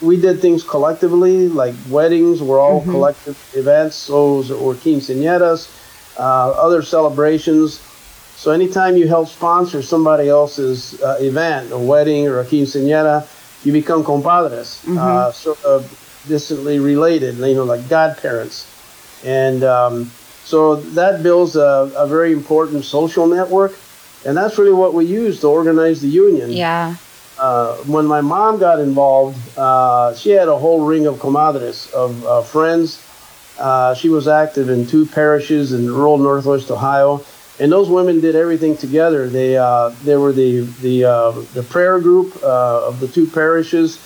we 0.00 0.20
did 0.20 0.40
things 0.40 0.62
collectively, 0.62 1.48
like 1.48 1.74
weddings 1.88 2.42
were 2.42 2.58
all 2.58 2.80
mm-hmm. 2.80 2.90
collective 2.90 3.38
events, 3.54 3.96
so 3.96 4.38
or 4.54 4.74
quinceañeras, 4.74 5.70
uh, 6.18 6.50
other 6.50 6.82
celebrations. 6.82 7.80
So 8.36 8.50
anytime 8.50 8.96
you 8.96 9.06
help 9.06 9.28
sponsor 9.28 9.82
somebody 9.82 10.28
else's 10.28 11.00
uh, 11.00 11.18
event, 11.20 11.70
a 11.72 11.78
wedding 11.78 12.26
or 12.26 12.40
a 12.40 12.44
quinceañera, 12.44 13.26
you 13.64 13.72
become 13.72 14.04
compadres, 14.04 14.82
mm-hmm. 14.84 14.98
uh, 14.98 15.30
sort 15.30 15.62
of 15.64 15.86
distantly 16.26 16.80
related, 16.80 17.36
you 17.36 17.54
know, 17.54 17.64
like 17.64 17.88
godparents. 17.88 18.68
And 19.24 19.62
um, 19.62 20.10
so 20.52 20.76
that 21.00 21.22
builds 21.22 21.56
a, 21.56 21.90
a 22.04 22.06
very 22.06 22.32
important 22.32 22.84
social 22.84 23.26
network. 23.26 23.72
And 24.24 24.36
that's 24.36 24.56
really 24.60 24.76
what 24.82 24.92
we 24.98 25.04
use 25.06 25.40
to 25.40 25.48
organize 25.48 25.98
the 26.00 26.12
union. 26.24 26.48
Yeah 26.52 26.96
uh, 27.42 27.76
when 27.86 28.06
my 28.06 28.20
mom 28.20 28.58
got 28.58 28.78
involved, 28.78 29.36
uh, 29.58 30.14
she 30.14 30.30
had 30.30 30.48
a 30.48 30.56
whole 30.56 30.84
ring 30.84 31.06
of 31.06 31.16
comadres, 31.16 31.92
of 31.92 32.24
uh, 32.24 32.42
friends. 32.42 33.04
Uh, 33.58 33.94
she 33.94 34.08
was 34.08 34.28
active 34.28 34.68
in 34.68 34.86
two 34.86 35.04
parishes 35.06 35.72
in 35.72 35.86
rural 35.86 36.18
northwest 36.18 36.70
Ohio, 36.70 37.20
and 37.58 37.70
those 37.70 37.88
women 37.88 38.20
did 38.20 38.34
everything 38.34 38.76
together. 38.76 39.28
They 39.28 39.56
uh, 39.56 39.90
they 40.04 40.16
were 40.16 40.32
the 40.32 40.60
the 40.60 41.04
uh, 41.04 41.30
the 41.52 41.62
prayer 41.62 42.00
group 42.00 42.36
of 42.42 43.00
the 43.00 43.08
two 43.08 43.26
parishes. 43.26 43.98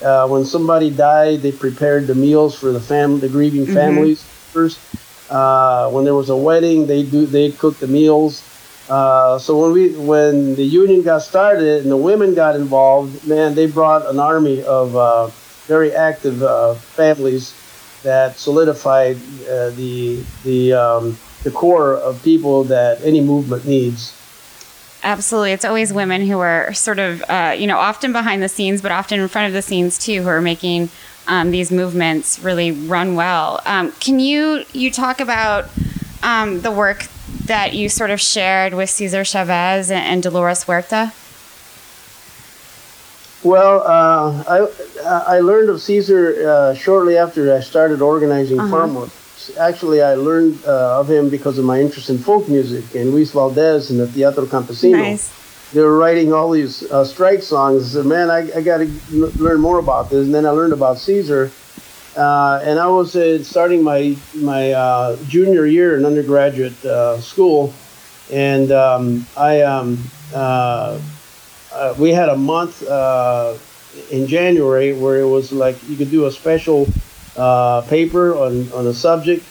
when 0.00 0.44
somebody 0.44 0.90
died, 0.90 1.40
they 1.40 1.52
prepared 1.52 2.06
the 2.06 2.14
meals 2.14 2.54
for 2.54 2.70
the 2.70 2.80
family, 2.80 3.20
the 3.20 3.28
grieving 3.28 3.64
mm-hmm. 3.64 3.74
families 3.74 4.22
first. 4.22 4.78
When 5.28 6.04
there 6.04 6.14
was 6.14 6.30
a 6.30 6.36
wedding, 6.36 6.86
they 6.86 7.02
do 7.02 7.26
they 7.26 7.50
cook 7.52 7.78
the 7.78 7.86
meals. 7.86 8.42
Uh, 8.88 9.38
so 9.38 9.58
when 9.58 9.72
we 9.72 9.96
when 9.96 10.54
the 10.54 10.64
union 10.64 11.02
got 11.02 11.22
started 11.22 11.82
and 11.82 11.90
the 11.90 11.96
women 11.96 12.34
got 12.34 12.54
involved, 12.54 13.26
man, 13.26 13.54
they 13.54 13.66
brought 13.66 14.06
an 14.06 14.20
army 14.20 14.62
of 14.62 14.94
uh, 14.94 15.26
very 15.66 15.92
active 15.92 16.42
uh, 16.42 16.74
families 16.74 17.54
that 18.04 18.38
solidified 18.38 19.16
uh, 19.48 19.70
the 19.70 20.22
the 20.44 20.72
um, 20.72 21.18
the 21.42 21.50
core 21.50 21.96
of 21.96 22.22
people 22.22 22.64
that 22.64 23.02
any 23.02 23.20
movement 23.20 23.66
needs. 23.66 24.12
Absolutely, 25.02 25.52
it's 25.52 25.64
always 25.64 25.92
women 25.92 26.24
who 26.24 26.38
are 26.38 26.72
sort 26.72 27.00
of 27.00 27.24
uh, 27.28 27.54
you 27.58 27.66
know 27.66 27.78
often 27.78 28.12
behind 28.12 28.40
the 28.40 28.48
scenes, 28.48 28.80
but 28.82 28.92
often 28.92 29.18
in 29.18 29.26
front 29.26 29.48
of 29.48 29.52
the 29.52 29.62
scenes 29.62 29.98
too, 29.98 30.22
who 30.22 30.28
are 30.28 30.40
making 30.40 30.90
um, 31.28 31.50
these 31.50 31.70
movements 31.70 32.38
really 32.38 32.70
run 32.72 33.14
well. 33.14 33.60
Um, 33.66 33.92
can 33.92 34.18
you 34.20 34.64
you 34.72 34.90
talk 34.90 35.20
about 35.20 35.68
um, 36.22 36.60
the 36.60 36.70
work 36.70 37.06
that 37.46 37.74
you 37.74 37.88
sort 37.88 38.10
of 38.10 38.20
shared 38.20 38.74
with 38.74 38.90
Cesar 38.90 39.24
Chavez 39.24 39.90
and 39.90 40.22
Dolores 40.22 40.64
Huerta? 40.64 41.12
Well, 43.42 43.82
uh, 43.86 44.42
I 44.48 45.36
I 45.36 45.40
learned 45.40 45.68
of 45.68 45.80
Cesar 45.80 46.48
uh, 46.48 46.74
shortly 46.74 47.16
after 47.16 47.54
I 47.54 47.60
started 47.60 48.02
organizing 48.02 48.58
uh-huh. 48.58 48.70
farm 48.70 48.94
work. 48.94 49.10
Actually, 49.60 50.02
I 50.02 50.14
learned 50.14 50.58
uh, 50.66 50.98
of 51.00 51.08
him 51.08 51.28
because 51.30 51.56
of 51.58 51.64
my 51.64 51.80
interest 51.80 52.10
in 52.10 52.18
folk 52.18 52.48
music 52.48 52.94
and 52.96 53.12
Luis 53.12 53.30
Valdez 53.30 53.90
and 53.90 54.00
the 54.00 54.08
Teatro 54.08 54.46
Campesino. 54.46 54.98
Nice. 54.98 55.45
They 55.72 55.80
were 55.82 55.98
writing 55.98 56.32
all 56.32 56.50
these 56.50 56.82
uh, 56.90 57.04
strike 57.04 57.42
songs. 57.42 57.84
I 57.84 57.98
said, 57.98 58.06
man, 58.06 58.30
I, 58.30 58.50
I 58.56 58.62
got 58.62 58.78
to 58.78 58.86
learn 59.10 59.60
more 59.60 59.78
about 59.78 60.10
this. 60.10 60.24
And 60.24 60.34
then 60.34 60.46
I 60.46 60.50
learned 60.50 60.72
about 60.72 60.98
Cesar. 60.98 61.50
uh, 62.16 62.60
and 62.64 62.78
I 62.78 62.86
was 62.86 63.14
uh, 63.14 63.42
starting 63.44 63.82
my 63.82 64.16
my 64.34 64.72
uh, 64.72 65.16
junior 65.28 65.66
year 65.66 65.96
in 65.96 66.04
undergraduate 66.04 66.82
uh, 66.84 67.20
school, 67.20 67.74
and 68.32 68.72
um, 68.72 69.26
I 69.36 69.60
um, 69.62 69.98
uh, 70.34 70.98
we 71.98 72.10
had 72.12 72.28
a 72.30 72.36
month 72.36 72.82
in 74.10 74.26
January 74.26 74.92
where 74.92 75.20
it 75.20 75.28
was 75.28 75.52
like 75.52 75.76
you 75.88 75.96
could 75.96 76.10
do 76.10 76.26
a 76.26 76.30
special 76.32 76.86
paper 77.88 78.34
on 78.34 78.72
on 78.72 78.86
a 78.86 78.94
subject 78.94 79.42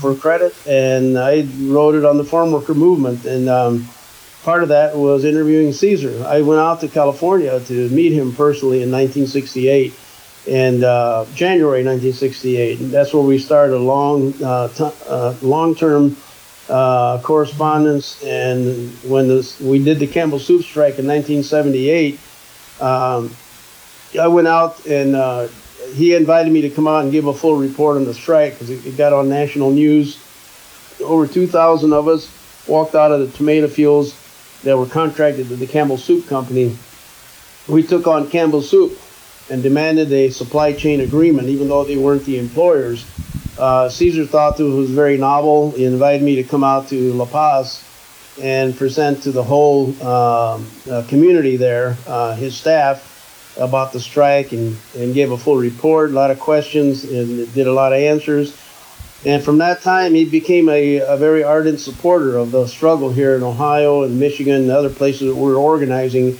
for 0.00 0.14
credit, 0.14 0.54
and 0.66 1.18
I 1.18 1.46
wrote 1.62 1.94
it 1.94 2.04
on 2.04 2.18
the 2.18 2.24
farm 2.24 2.52
worker 2.52 2.74
movement, 2.74 3.24
and 3.24 3.48
um, 3.48 3.88
part 4.42 4.62
of 4.62 4.70
that 4.70 4.96
was 4.96 5.24
interviewing 5.24 5.72
Cesar. 5.72 6.24
I 6.26 6.42
went 6.42 6.60
out 6.60 6.80
to 6.80 6.88
California 6.88 7.60
to 7.60 7.88
meet 7.90 8.12
him 8.12 8.34
personally 8.34 8.82
in 8.82 8.90
1968 8.90 9.94
and 10.48 10.82
uh, 10.82 11.26
January 11.34 11.84
1968. 11.84 12.80
And 12.80 12.90
that's 12.90 13.12
where 13.12 13.22
we 13.22 13.38
started 13.38 13.76
a 13.76 13.78
long, 13.78 14.32
uh, 14.42 14.68
t- 14.68 14.90
uh, 15.06 15.34
long-term 15.42 16.16
uh, 16.68 17.20
correspondence. 17.22 18.22
And 18.24 18.90
when 19.04 19.28
this, 19.28 19.60
we 19.60 19.82
did 19.82 19.98
the 19.98 20.06
Campbell 20.06 20.38
Soup 20.38 20.62
strike 20.62 20.98
in 20.98 21.06
1978, 21.06 22.18
um, 22.80 23.30
I 24.18 24.26
went 24.28 24.48
out 24.48 24.86
and 24.86 25.14
uh, 25.14 25.48
he 25.92 26.14
invited 26.14 26.52
me 26.52 26.62
to 26.62 26.70
come 26.70 26.88
out 26.88 27.02
and 27.02 27.12
give 27.12 27.26
a 27.26 27.34
full 27.34 27.56
report 27.56 27.96
on 27.96 28.04
the 28.06 28.14
strike 28.14 28.54
because 28.54 28.70
it, 28.70 28.86
it 28.86 28.96
got 28.96 29.12
on 29.12 29.28
national 29.28 29.70
news. 29.70 30.18
Over 31.00 31.26
2,000 31.26 31.92
of 31.92 32.08
us 32.08 32.66
walked 32.66 32.94
out 32.94 33.12
of 33.12 33.20
the 33.20 33.36
tomato 33.36 33.68
fields 33.68 34.14
that 34.64 34.76
were 34.76 34.86
contracted 34.86 35.48
to 35.48 35.56
the 35.56 35.66
Campbell 35.66 35.96
Soup 35.96 36.26
Company. 36.26 36.76
We 37.68 37.82
took 37.82 38.06
on 38.06 38.28
Campbell 38.28 38.62
Soup 38.62 38.98
and 39.50 39.62
demanded 39.62 40.12
a 40.12 40.30
supply 40.30 40.72
chain 40.72 41.00
agreement, 41.00 41.48
even 41.48 41.68
though 41.68 41.84
they 41.84 41.96
weren't 41.96 42.24
the 42.24 42.38
employers. 42.38 43.04
Uh, 43.58 43.88
Cesar 43.88 44.24
thought 44.24 44.56
this 44.56 44.72
was 44.72 44.90
very 44.90 45.18
novel. 45.18 45.72
He 45.72 45.84
invited 45.84 46.22
me 46.22 46.36
to 46.36 46.44
come 46.44 46.64
out 46.64 46.88
to 46.88 47.12
La 47.12 47.26
Paz 47.26 47.84
and 48.40 48.76
present 48.76 49.22
to 49.24 49.32
the 49.32 49.42
whole 49.42 49.88
um, 50.02 50.66
uh, 50.90 51.04
community 51.08 51.56
there, 51.56 51.96
uh, 52.06 52.34
his 52.36 52.56
staff, 52.56 53.06
about 53.58 53.92
the 53.92 54.00
strike 54.00 54.52
and, 54.52 54.76
and 54.96 55.12
gave 55.12 55.32
a 55.32 55.36
full 55.36 55.56
report, 55.56 56.10
a 56.10 56.14
lot 56.14 56.30
of 56.30 56.38
questions, 56.38 57.04
and 57.04 57.52
did 57.52 57.66
a 57.66 57.72
lot 57.72 57.92
of 57.92 57.98
answers. 57.98 58.56
And 59.24 59.42
from 59.42 59.58
that 59.58 59.82
time, 59.82 60.14
he 60.14 60.24
became 60.24 60.68
a, 60.68 60.98
a 60.98 61.16
very 61.16 61.44
ardent 61.44 61.80
supporter 61.80 62.36
of 62.36 62.52
the 62.52 62.66
struggle 62.66 63.12
here 63.12 63.36
in 63.36 63.42
Ohio 63.42 64.02
and 64.02 64.18
Michigan 64.18 64.54
and 64.54 64.70
other 64.70 64.88
places 64.88 65.28
that 65.28 65.34
we 65.34 65.42
were 65.42 65.56
organizing. 65.56 66.38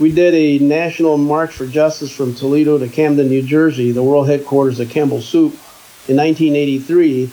We 0.00 0.10
did 0.10 0.34
a 0.34 0.58
national 0.64 1.18
march 1.18 1.52
for 1.52 1.66
justice 1.66 2.10
from 2.10 2.34
Toledo 2.34 2.78
to 2.78 2.88
Camden, 2.88 3.28
New 3.28 3.42
Jersey, 3.42 3.92
the 3.92 4.02
world 4.02 4.26
headquarters 4.26 4.80
of 4.80 4.88
Campbell 4.88 5.20
Soup, 5.20 5.52
in 6.08 6.16
1983. 6.16 7.30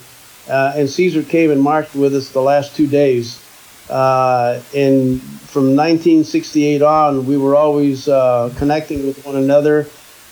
Uh, 0.49 0.73
and 0.75 0.89
Cesar 0.89 1.23
came 1.23 1.51
and 1.51 1.61
marched 1.61 1.95
with 1.95 2.13
us 2.13 2.29
the 2.31 2.41
last 2.41 2.75
two 2.75 2.87
days. 2.87 3.41
Uh, 3.89 4.61
and 4.75 5.21
from 5.21 5.75
1968 5.75 6.81
on, 6.81 7.25
we 7.25 7.37
were 7.37 7.55
always 7.55 8.09
uh, 8.09 8.53
connecting 8.57 9.07
with 9.07 9.25
one 9.25 9.37
another 9.37 9.87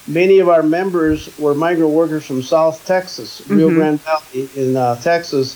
many 0.09 0.39
of 0.39 0.49
our 0.49 0.63
members 0.63 1.37
were 1.37 1.53
migrant 1.53 1.91
workers 1.91 2.25
from 2.25 2.41
South 2.41 2.85
Texas, 2.85 3.47
Rio 3.47 3.67
mm-hmm. 3.69 3.77
Grande 3.77 4.01
Valley 4.01 4.49
in 4.55 4.75
uh, 4.75 4.95
Texas, 4.95 5.55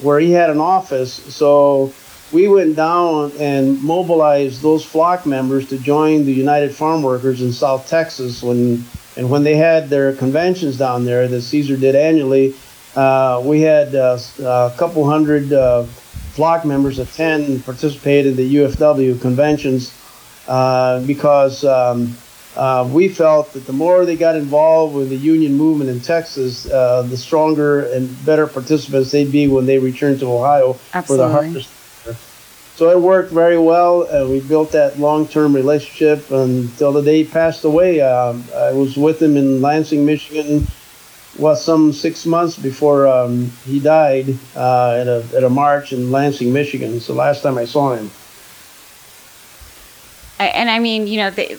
where 0.00 0.20
he 0.20 0.30
had 0.30 0.50
an 0.50 0.60
office. 0.60 1.12
So 1.34 1.92
we 2.32 2.46
went 2.46 2.76
down 2.76 3.32
and 3.38 3.82
mobilized 3.82 4.62
those 4.62 4.84
FLOC 4.84 5.26
members 5.26 5.68
to 5.70 5.78
join 5.78 6.26
the 6.26 6.32
United 6.32 6.74
Farm 6.74 7.02
Workers 7.02 7.40
in 7.40 7.52
South 7.52 7.88
Texas 7.88 8.42
when 8.42 8.84
and 9.16 9.30
when 9.30 9.44
they 9.44 9.56
had 9.56 9.88
their 9.88 10.12
conventions 10.12 10.76
down 10.76 11.06
there 11.06 11.26
that 11.26 11.40
Cesar 11.40 11.78
did 11.78 11.94
annually. 11.94 12.54
Uh, 12.94 13.40
we 13.42 13.62
had 13.62 13.94
uh, 13.94 14.18
a 14.40 14.74
couple 14.76 15.08
hundred 15.08 15.52
uh, 15.54 15.84
FLOC 16.34 16.66
members 16.66 16.98
attend 16.98 17.48
and 17.48 17.64
participate 17.64 18.26
in 18.26 18.36
the 18.36 18.56
UFW 18.56 19.18
conventions 19.20 19.90
uh, 20.48 21.00
because. 21.06 21.64
Um, 21.64 22.14
uh, 22.56 22.88
we 22.90 23.08
felt 23.08 23.52
that 23.52 23.66
the 23.66 23.72
more 23.72 24.04
they 24.04 24.16
got 24.16 24.34
involved 24.34 24.94
with 24.94 25.10
the 25.10 25.16
union 25.16 25.54
movement 25.54 25.90
in 25.90 26.00
Texas, 26.00 26.66
uh, 26.70 27.02
the 27.02 27.16
stronger 27.16 27.82
and 27.92 28.24
better 28.24 28.46
participants 28.46 29.10
they'd 29.10 29.30
be 29.30 29.46
when 29.46 29.66
they 29.66 29.78
returned 29.78 30.20
to 30.20 30.26
Ohio 30.26 30.78
Absolutely. 30.94 31.04
for 31.06 31.16
the 31.16 31.28
harvest. 31.28 31.70
So 32.76 32.90
it 32.90 33.00
worked 33.00 33.32
very 33.32 33.56
well, 33.56 34.02
and 34.02 34.28
we 34.28 34.40
built 34.40 34.72
that 34.72 34.98
long-term 34.98 35.54
relationship 35.54 36.30
until 36.30 36.92
the 36.92 37.00
day 37.00 37.22
he 37.22 37.24
passed 37.24 37.64
away. 37.64 38.02
Um, 38.02 38.44
I 38.54 38.72
was 38.72 38.98
with 38.98 39.20
him 39.20 39.38
in 39.38 39.62
Lansing, 39.62 40.04
Michigan, 40.04 40.66
was 41.38 41.64
some 41.64 41.94
six 41.94 42.26
months 42.26 42.58
before 42.58 43.06
um, 43.06 43.50
he 43.64 43.80
died 43.80 44.36
uh, 44.54 44.90
at 44.92 45.08
a 45.08 45.24
at 45.34 45.42
a 45.42 45.48
march 45.48 45.94
in 45.94 46.10
Lansing, 46.10 46.52
Michigan. 46.52 47.00
So 47.00 47.14
the 47.14 47.18
last 47.18 47.42
time 47.42 47.56
I 47.56 47.64
saw 47.64 47.94
him. 47.94 48.10
And 50.38 50.68
I 50.68 50.78
mean, 50.78 51.06
you 51.06 51.16
know, 51.16 51.30
they, 51.30 51.56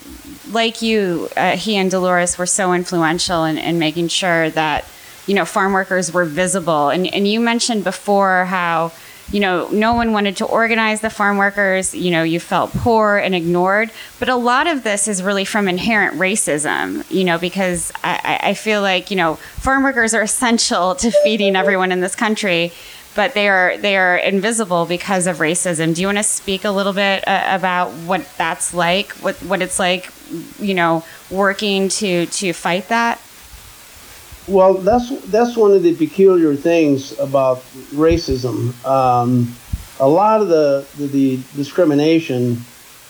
like 0.50 0.82
you, 0.82 1.28
uh, 1.36 1.56
he 1.56 1.76
and 1.76 1.90
Dolores 1.90 2.38
were 2.38 2.46
so 2.46 2.72
influential 2.72 3.44
in, 3.44 3.58
in 3.58 3.78
making 3.78 4.08
sure 4.08 4.50
that, 4.50 4.84
you 5.26 5.34
know, 5.34 5.44
farm 5.44 5.72
workers 5.72 6.12
were 6.12 6.24
visible. 6.24 6.88
And, 6.88 7.06
and 7.06 7.28
you 7.28 7.40
mentioned 7.40 7.84
before 7.84 8.46
how, 8.46 8.92
you 9.30 9.40
know, 9.40 9.68
no 9.68 9.92
one 9.92 10.12
wanted 10.12 10.38
to 10.38 10.46
organize 10.46 11.02
the 11.02 11.10
farm 11.10 11.36
workers. 11.36 11.94
You 11.94 12.10
know, 12.10 12.22
you 12.22 12.40
felt 12.40 12.72
poor 12.72 13.18
and 13.18 13.34
ignored. 13.34 13.90
But 14.18 14.28
a 14.28 14.36
lot 14.36 14.66
of 14.66 14.84
this 14.84 15.06
is 15.06 15.22
really 15.22 15.44
from 15.44 15.68
inherent 15.68 16.18
racism, 16.18 17.08
you 17.10 17.24
know, 17.24 17.38
because 17.38 17.92
I, 18.02 18.40
I 18.42 18.54
feel 18.54 18.80
like, 18.80 19.10
you 19.10 19.16
know, 19.16 19.34
farm 19.34 19.82
workers 19.82 20.14
are 20.14 20.22
essential 20.30 20.94
to 20.96 21.10
feeding 21.22 21.56
everyone 21.56 21.92
in 21.92 22.00
this 22.00 22.14
country 22.14 22.72
but 23.18 23.34
they 23.34 23.48
are 23.48 23.76
they 23.78 23.96
are 23.96 24.16
invisible 24.16 24.86
because 24.86 25.26
of 25.26 25.38
racism. 25.38 25.92
Do 25.92 26.00
you 26.00 26.06
want 26.06 26.18
to 26.18 26.22
speak 26.22 26.64
a 26.64 26.70
little 26.70 26.92
bit 26.92 27.26
uh, 27.26 27.46
about 27.48 27.90
what 28.06 28.24
that's 28.38 28.72
like, 28.72 29.10
what 29.14 29.34
what 29.42 29.60
it's 29.60 29.80
like, 29.80 30.12
you 30.60 30.72
know, 30.72 31.04
working 31.28 31.88
to 31.98 32.26
to 32.26 32.52
fight 32.52 32.86
that? 32.90 33.20
Well, 34.46 34.74
that's 34.74 35.10
that's 35.32 35.56
one 35.56 35.72
of 35.72 35.82
the 35.82 35.96
peculiar 35.96 36.54
things 36.54 37.18
about 37.18 37.64
racism. 37.90 38.72
Um, 38.86 39.52
a 39.98 40.08
lot 40.08 40.40
of 40.40 40.46
the 40.46 40.86
the, 40.96 41.06
the 41.08 41.40
discrimination 41.56 42.62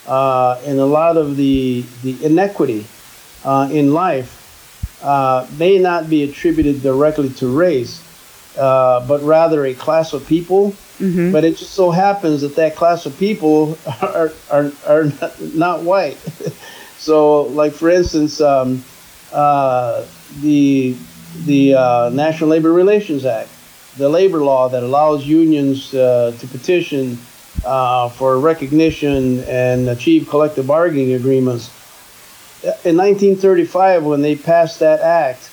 uh, 0.07 0.59
and 0.65 0.79
a 0.79 0.87
lot 0.87 1.19
of 1.19 1.37
the 1.37 1.85
the 2.03 2.17
inequity 2.25 2.87
uh, 3.45 3.69
in 3.71 3.93
life 3.93 4.33
uh, 5.03 5.47
may 5.59 5.79
not 5.79 6.09
be 6.09 6.25
attributed 6.25 6.81
directly 6.81 7.29
to 7.29 7.47
race, 7.47 8.01
uh, 8.59 9.07
but 9.07 9.23
rather 9.23 9.65
a 9.67 9.75
class 9.75 10.13
of 10.13 10.27
people. 10.27 10.73
Mm-hmm. 10.99 11.31
But 11.31 11.45
it 11.45 11.57
just 11.57 11.75
so 11.75 11.91
happens 11.91 12.41
that 12.41 12.57
that 12.57 12.75
class 12.75 13.07
of 13.07 13.17
people 13.19 13.79
are, 14.03 14.33
are, 14.51 14.73
are 14.87 15.05
not, 15.05 15.41
not 15.55 15.83
white. 15.83 16.17
so, 16.99 17.43
like 17.43 17.73
for 17.73 17.89
instance, 17.89 18.41
um, 18.41 18.85
uh, 19.33 20.05
the 20.41 20.97
the 21.45 21.75
uh, 21.75 22.11
National 22.13 22.51
Labor 22.51 22.73
Relations 22.73 23.25
Act, 23.25 23.51
the 23.97 24.09
labor 24.09 24.39
law 24.39 24.69
that 24.69 24.83
allows 24.83 25.27
unions 25.27 25.95
uh, 25.95 26.35
to 26.39 26.47
petition 26.49 27.19
uh, 27.65 28.09
for 28.09 28.39
recognition 28.39 29.41
and 29.45 29.89
achieve 29.89 30.29
collective 30.29 30.67
bargaining 30.67 31.13
agreements. 31.15 31.71
In 32.85 32.97
1935, 32.97 34.05
when 34.05 34.21
they 34.21 34.35
passed 34.35 34.81
that 34.81 35.01
act, 35.01 35.48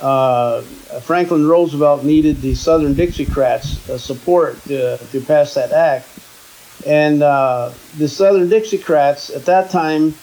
uh, 0.00 0.62
Franklin 1.02 1.46
Roosevelt 1.46 2.04
needed 2.04 2.40
the 2.40 2.54
Southern 2.54 2.94
Dixiecrats 2.94 3.88
uh, 3.88 3.98
support 3.98 4.62
to, 4.64 4.98
to 4.98 5.20
pass 5.20 5.54
that 5.54 5.72
act. 5.72 6.08
And 6.86 7.22
uh, 7.22 7.72
the 7.96 8.08
Southern 8.08 8.48
Dixiecrats, 8.48 9.34
at 9.34 9.46
that 9.46 9.70
time, 9.70 10.14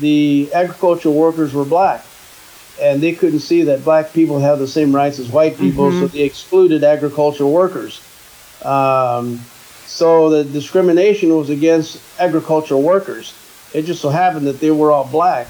the 0.00 0.50
agricultural 0.52 1.14
workers 1.14 1.54
were 1.54 1.64
black. 1.64 2.04
And 2.80 3.02
they 3.02 3.12
couldn't 3.12 3.40
see 3.40 3.62
that 3.62 3.84
black 3.84 4.12
people 4.12 4.38
have 4.40 4.58
the 4.58 4.68
same 4.68 4.94
rights 4.94 5.18
as 5.18 5.30
white 5.30 5.56
people, 5.56 5.84
mm-hmm. 5.84 6.00
so 6.00 6.06
they 6.08 6.22
excluded 6.22 6.84
agricultural 6.84 7.50
workers. 7.50 8.02
Um, 8.62 9.40
so 9.86 10.28
the 10.28 10.44
discrimination 10.44 11.34
was 11.34 11.48
against 11.48 12.02
agricultural 12.20 12.82
workers. 12.82 13.34
It 13.72 13.82
just 13.82 14.02
so 14.02 14.10
happened 14.10 14.46
that 14.46 14.60
they 14.60 14.70
were 14.70 14.92
all 14.92 15.04
black. 15.04 15.48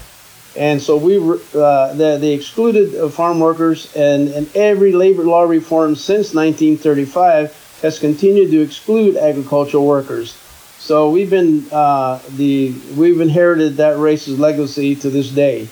And 0.57 0.81
so 0.81 0.97
we 0.97 1.17
uh, 1.17 1.93
the, 1.93 2.17
they 2.19 2.33
excluded 2.33 3.11
farm 3.11 3.39
workers, 3.39 3.95
and, 3.95 4.29
and 4.29 4.55
every 4.55 4.91
labor 4.91 5.23
law 5.23 5.43
reform 5.43 5.95
since 5.95 6.33
1935 6.33 7.79
has 7.83 7.99
continued 7.99 8.49
to 8.49 8.61
exclude 8.61 9.17
agricultural 9.17 9.85
workers. 9.85 10.35
So 10.79 11.11
we've 11.11 11.29
been 11.29 11.65
uh, 11.71 12.19
the 12.37 12.73
we've 12.95 13.21
inherited 13.21 13.77
that 13.77 13.97
racist 13.97 14.39
legacy 14.39 14.95
to 14.95 15.09
this 15.09 15.29
day, 15.29 15.69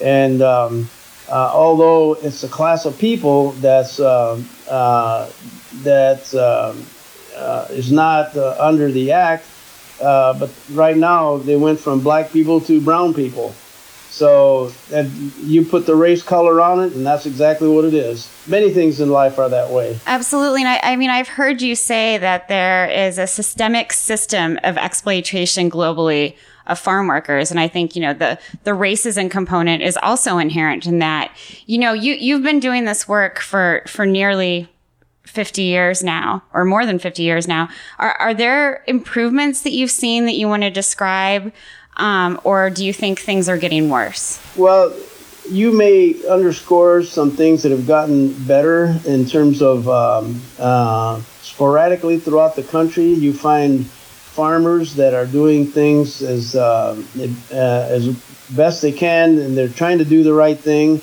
and 0.00 0.42
um, 0.42 0.88
uh, 1.28 1.50
although 1.52 2.14
it's 2.14 2.42
a 2.44 2.48
class 2.48 2.84
of 2.84 2.98
people 2.98 3.52
that's 3.52 3.98
uh, 4.00 4.40
uh, 4.68 5.30
that 5.82 6.34
um, 6.34 6.86
uh, 7.36 7.66
is 7.70 7.90
not 7.90 8.36
under 8.36 8.90
the 8.90 9.12
act, 9.12 9.46
but 9.98 10.50
right 10.72 10.96
now 10.96 11.38
they 11.38 11.56
went 11.56 11.80
from 11.80 12.00
black 12.00 12.30
people 12.30 12.60
to 12.60 12.80
brown 12.80 13.14
people. 13.14 13.54
So 14.18 14.72
and 14.92 15.10
you 15.36 15.64
put 15.64 15.86
the 15.86 15.94
race 15.94 16.22
color 16.22 16.60
on 16.60 16.80
it, 16.80 16.94
and 16.94 17.06
that's 17.06 17.24
exactly 17.24 17.68
what 17.68 17.84
it 17.84 17.94
is. 17.94 18.28
Many 18.46 18.70
things 18.70 19.00
in 19.00 19.10
life 19.10 19.38
are 19.38 19.48
that 19.48 19.70
way. 19.70 19.98
Absolutely. 20.06 20.62
And 20.62 20.68
I, 20.68 20.80
I 20.82 20.96
mean, 20.96 21.10
I've 21.10 21.28
heard 21.28 21.62
you 21.62 21.74
say 21.74 22.18
that 22.18 22.48
there 22.48 22.90
is 22.90 23.18
a 23.18 23.26
systemic 23.26 23.92
system 23.92 24.58
of 24.64 24.76
exploitation 24.76 25.70
globally 25.70 26.34
of 26.66 26.78
farm 26.78 27.06
workers. 27.06 27.50
And 27.50 27.58
I 27.58 27.68
think, 27.68 27.96
you 27.96 28.02
know, 28.02 28.12
the, 28.12 28.38
the 28.64 28.72
racism 28.72 29.30
component 29.30 29.82
is 29.82 29.98
also 30.02 30.38
inherent 30.38 30.86
in 30.86 30.98
that. 30.98 31.34
You 31.66 31.78
know, 31.78 31.92
you, 31.92 32.14
you've 32.14 32.42
been 32.42 32.60
doing 32.60 32.84
this 32.84 33.08
work 33.08 33.38
for, 33.38 33.82
for 33.86 34.04
nearly 34.04 34.68
50 35.24 35.62
years 35.62 36.02
now 36.02 36.42
or 36.52 36.64
more 36.64 36.86
than 36.86 36.98
50 36.98 37.22
years 37.22 37.48
now. 37.48 37.68
Are, 37.98 38.12
are 38.12 38.34
there 38.34 38.82
improvements 38.86 39.62
that 39.62 39.72
you've 39.72 39.90
seen 39.90 40.26
that 40.26 40.34
you 40.34 40.48
want 40.48 40.62
to 40.62 40.70
describe 40.70 41.52
um, 41.98 42.40
or 42.44 42.70
do 42.70 42.84
you 42.84 42.92
think 42.92 43.20
things 43.20 43.48
are 43.48 43.58
getting 43.58 43.90
worse? 43.90 44.40
Well, 44.56 44.94
you 45.50 45.72
may 45.72 46.14
underscore 46.28 47.02
some 47.02 47.30
things 47.30 47.62
that 47.62 47.72
have 47.72 47.86
gotten 47.86 48.32
better 48.44 48.98
in 49.06 49.26
terms 49.26 49.62
of 49.62 49.88
um, 49.88 50.40
uh, 50.58 51.20
sporadically 51.40 52.18
throughout 52.18 52.54
the 52.56 52.62
country. 52.62 53.06
You 53.06 53.32
find 53.32 53.86
farmers 53.86 54.94
that 54.96 55.14
are 55.14 55.26
doing 55.26 55.66
things 55.66 56.22
as 56.22 56.54
uh, 56.54 57.02
uh, 57.50 57.54
as 57.54 58.08
best 58.50 58.82
they 58.82 58.92
can, 58.92 59.38
and 59.38 59.56
they're 59.56 59.68
trying 59.68 59.98
to 59.98 60.04
do 60.04 60.22
the 60.22 60.32
right 60.32 60.58
thing. 60.58 61.00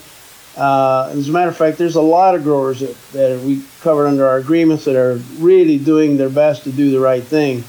Uh, 0.55 1.11
as 1.11 1.27
a 1.27 1.31
matter 1.31 1.49
of 1.49 1.57
fact, 1.57 1.77
there's 1.77 1.97
a 1.97 2.01
lot 2.01 2.33
of 2.33 2.43
growers 2.43 2.79
that, 2.79 2.95
that 3.11 3.41
we 3.41 3.61
covered 3.81 4.07
under 4.07 4.25
our 4.25 4.37
agreements 4.37 4.85
that 4.85 4.95
are 4.95 5.15
really 5.39 5.77
doing 5.77 6.15
their 6.15 6.29
best 6.29 6.63
to 6.63 6.71
do 6.71 6.91
the 6.91 6.99
right 6.99 7.23
thing. 7.23 7.61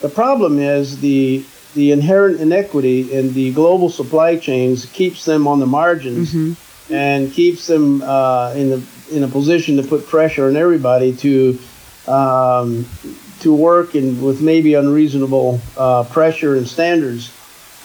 The 0.00 0.08
problem 0.08 0.58
is 0.58 1.00
the 1.00 1.44
the 1.76 1.92
inherent 1.92 2.40
inequity 2.40 3.12
in 3.12 3.34
the 3.34 3.52
global 3.52 3.90
supply 3.90 4.36
chains 4.36 4.86
keeps 4.86 5.24
them 5.26 5.46
on 5.46 5.60
the 5.60 5.66
margins 5.66 6.32
mm-hmm. 6.32 6.92
and 6.92 7.30
keeps 7.32 7.66
them 7.66 8.02
uh, 8.02 8.52
in 8.56 8.70
the 8.70 8.82
in 9.12 9.22
a 9.22 9.28
position 9.28 9.76
to 9.76 9.82
put 9.84 10.06
pressure 10.08 10.46
on 10.46 10.56
everybody 10.56 11.14
to 11.14 11.58
um, 12.08 12.86
to 13.40 13.54
work 13.54 13.94
and 13.94 14.22
with 14.24 14.40
maybe 14.40 14.74
unreasonable 14.74 15.60
uh, 15.76 16.02
pressure 16.04 16.56
and 16.56 16.66
standards. 16.66 17.30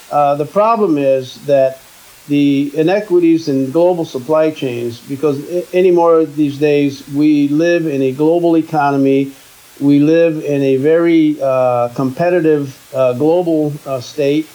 Uh, 0.09 0.35
the 0.35 0.45
problem 0.45 0.97
is 0.97 1.45
that 1.45 1.81
the 2.27 2.71
inequities 2.75 3.49
in 3.49 3.71
global 3.71 4.05
supply 4.05 4.51
chains 4.51 4.99
because 5.01 5.73
anymore 5.73 6.23
these 6.23 6.57
days 6.57 7.05
we 7.09 7.49
live 7.49 7.85
in 7.85 8.01
a 8.01 8.11
global 8.11 8.55
economy 8.55 9.33
we 9.79 9.99
live 9.99 10.43
in 10.43 10.61
a 10.61 10.77
very 10.77 11.37
uh, 11.41 11.89
competitive 11.95 12.93
uh, 12.93 13.13
global 13.13 13.73
uh, 13.85 13.99
state 13.99 14.47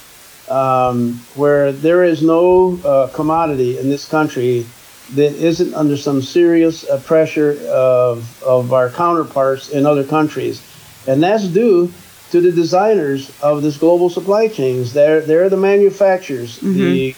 um, 0.48 1.14
where 1.34 1.72
there 1.72 2.04
is 2.04 2.22
no 2.22 2.78
uh, 2.84 3.08
commodity 3.08 3.78
in 3.78 3.88
this 3.88 4.08
country 4.08 4.66
that 5.14 5.32
isn't 5.34 5.74
under 5.74 5.96
some 5.96 6.20
serious 6.20 6.88
uh, 6.88 7.00
pressure 7.04 7.58
of, 7.68 8.42
of 8.42 8.72
our 8.72 8.90
counterparts 8.90 9.70
in 9.70 9.86
other 9.86 10.04
countries 10.04 10.62
and 11.06 11.22
that's 11.22 11.46
due 11.48 11.92
to 12.30 12.40
the 12.40 12.50
designers 12.50 13.30
of 13.40 13.62
this 13.62 13.76
global 13.78 14.10
supply 14.10 14.48
chains 14.48 14.92
they're, 14.92 15.20
they're 15.20 15.48
the 15.48 15.56
manufacturers 15.56 16.58
mm-hmm. 16.58 16.78
the 16.78 17.16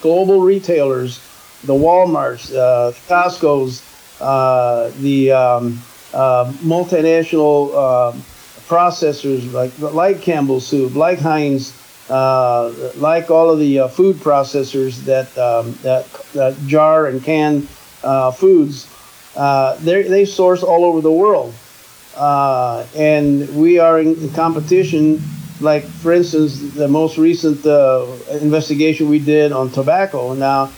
global 0.00 0.40
retailers, 0.40 1.18
the 1.64 1.72
WalMarts, 1.72 2.54
uh, 2.54 2.92
Costco's, 3.08 3.82
uh, 4.20 4.90
the 5.00 5.32
um, 5.32 5.82
uh, 6.14 6.52
multinational 6.62 7.70
uh, 7.74 8.12
processors 8.68 9.52
like 9.52 9.78
like 9.78 10.22
Campbell 10.22 10.60
Soup, 10.60 10.94
like 10.94 11.18
Heinz, 11.18 11.74
uh, 12.10 12.72
like 12.96 13.30
all 13.30 13.50
of 13.50 13.58
the 13.58 13.80
uh, 13.80 13.88
food 13.88 14.16
processors 14.16 15.04
that 15.04 15.26
um, 15.38 15.72
that, 15.82 16.06
that, 16.34 16.56
jar 16.66 17.06
and 17.06 17.22
can 17.22 17.62
foods. 18.34 18.88
they 19.82 20.24
source 20.24 20.62
all 20.62 20.84
over 20.84 21.00
the 21.00 21.12
world, 21.12 21.54
and 22.16 23.48
we 23.56 23.78
are 23.78 24.00
in 24.00 24.30
competition 24.30 25.20
like 25.60 25.84
for 25.84 26.12
instance, 26.12 26.58
the 26.74 26.88
most 26.88 27.18
recent 27.18 27.64
uh, 27.66 28.06
investigation 28.40 29.08
we 29.08 29.18
did 29.18 29.52
on 29.52 29.70
tobacco. 29.70 30.34
Now, 30.34 30.70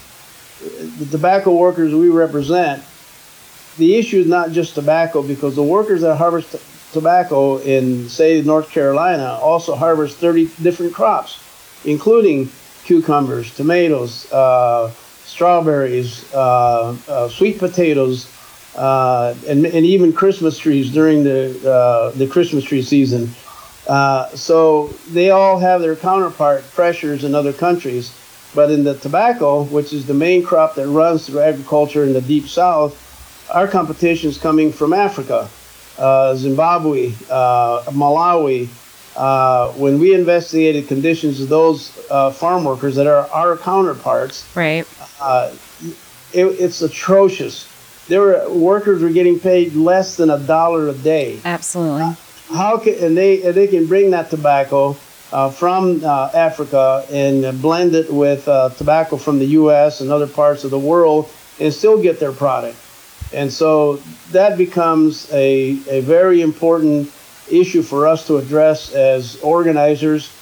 the 0.61 1.07
tobacco 1.11 1.55
workers 1.55 1.95
we 1.95 2.09
represent, 2.09 2.83
the 3.79 3.97
issue 3.97 4.21
is 4.21 4.27
not 4.27 4.53
just 4.53 4.75
tobacco 4.75 5.23
because 5.23 5.57
the 5.57 5.63
workers 5.63 6.03
that 6.03 6.17
harvest 6.17 6.53
t- 6.53 6.59
tobacco 6.93 7.59
in, 7.59 8.09
say, 8.09 8.43
North 8.43 8.71
Carolina 8.71 9.39
also 9.41 9.75
harvest 9.75 10.19
30 10.19 10.51
different 10.63 10.95
crops, 10.95 11.43
including 11.85 12.51
cucumbers, 12.85 13.55
tomatoes, 13.55 14.31
uh, 14.33 14.91
strawberries, 15.25 16.33
uh, 16.35 16.97
uh 17.09 17.29
sweet 17.29 17.59
potatoes, 17.59 18.29
uh, 18.77 19.35
and, 19.49 19.65
and 19.67 19.87
even 19.87 20.13
Christmas 20.13 20.59
trees 20.59 20.93
during 20.93 21.25
the, 21.25 21.71
uh, 21.71 22.11
the 22.13 22.27
Christmas 22.27 22.65
tree 22.65 22.83
season. 22.83 23.31
Uh, 23.87 24.29
so 24.29 24.89
they 25.11 25.31
all 25.31 25.59
have 25.59 25.81
their 25.81 25.97
counterpart 25.97 26.65
pressures 26.73 27.25
in 27.25 27.35
other 27.35 27.53
countries. 27.53 28.17
But 28.55 28.71
in 28.71 28.85
the 28.85 28.95
tobacco, 28.95 29.65
which 29.65 29.93
is 29.93 30.07
the 30.07 30.15
main 30.15 30.43
crop 30.43 30.75
that 30.75 30.87
runs 30.87 31.27
through 31.27 31.41
agriculture 31.41 32.05
in 32.05 32.13
the 32.13 32.21
deep 32.21 32.49
south, 32.49 33.02
our 33.53 33.69
competition 33.69 34.31
is 34.31 34.39
coming 34.39 34.73
from 34.73 34.93
Africa, 34.93 35.49
uh, 35.99 36.35
Zimbabwe, 36.35 37.13
uh, 37.31 37.83
Malawi. 37.91 38.69
Uh, 39.15 39.71
when 39.73 39.99
we 39.99 40.15
investigated 40.15 40.89
conditions 40.89 41.39
of 41.39 41.51
those 41.51 41.93
uh, 42.11 42.31
farm 42.31 42.65
workers 42.65 42.97
that 42.97 43.07
are 43.07 43.29
our 43.31 43.59
counterparts, 43.59 44.45
right? 44.57 44.87
It, 46.33 46.47
it's 46.47 46.81
atrocious. 46.81 47.69
There 48.09 48.23
were 48.23 48.51
workers 48.51 49.03
were 49.03 49.11
getting 49.11 49.39
paid 49.39 49.75
less 49.75 50.17
than 50.17 50.31
a 50.31 50.39
dollar 50.39 50.89
a 50.89 50.95
day. 50.95 51.41
Absolutely 51.45 52.17
how 52.53 52.79
can 52.79 52.95
and 52.95 53.17
they 53.17 53.43
and 53.43 53.55
they 53.55 53.67
can 53.67 53.87
bring 53.87 54.11
that 54.11 54.31
tobacco 54.31 54.97
uh, 55.33 55.51
from 55.51 56.05
uh, 56.05 56.31
Africa 56.35 57.05
and 57.11 57.61
blend 57.63 57.95
it 57.95 58.13
with 58.13 58.47
uh, 58.47 58.69
tobacco 58.71 59.17
from 59.17 59.39
the 59.39 59.47
U.S. 59.47 60.01
and 60.01 60.11
other 60.11 60.27
parts 60.27 60.65
of 60.65 60.71
the 60.71 60.79
world 60.79 61.31
and 61.59 61.73
still 61.73 62.01
get 62.01 62.21
their 62.21 62.33
product. 62.33 62.77
And 63.33 63.53
so 63.53 63.97
that 64.33 64.59
becomes 64.59 65.31
a, 65.33 65.79
a 65.89 66.01
very 66.01 66.43
important 66.43 67.13
issue 67.51 67.83
for 67.83 68.07
us 68.07 68.27
to 68.27 68.37
address 68.37 68.93
as 68.95 69.41
organizers 69.43 70.33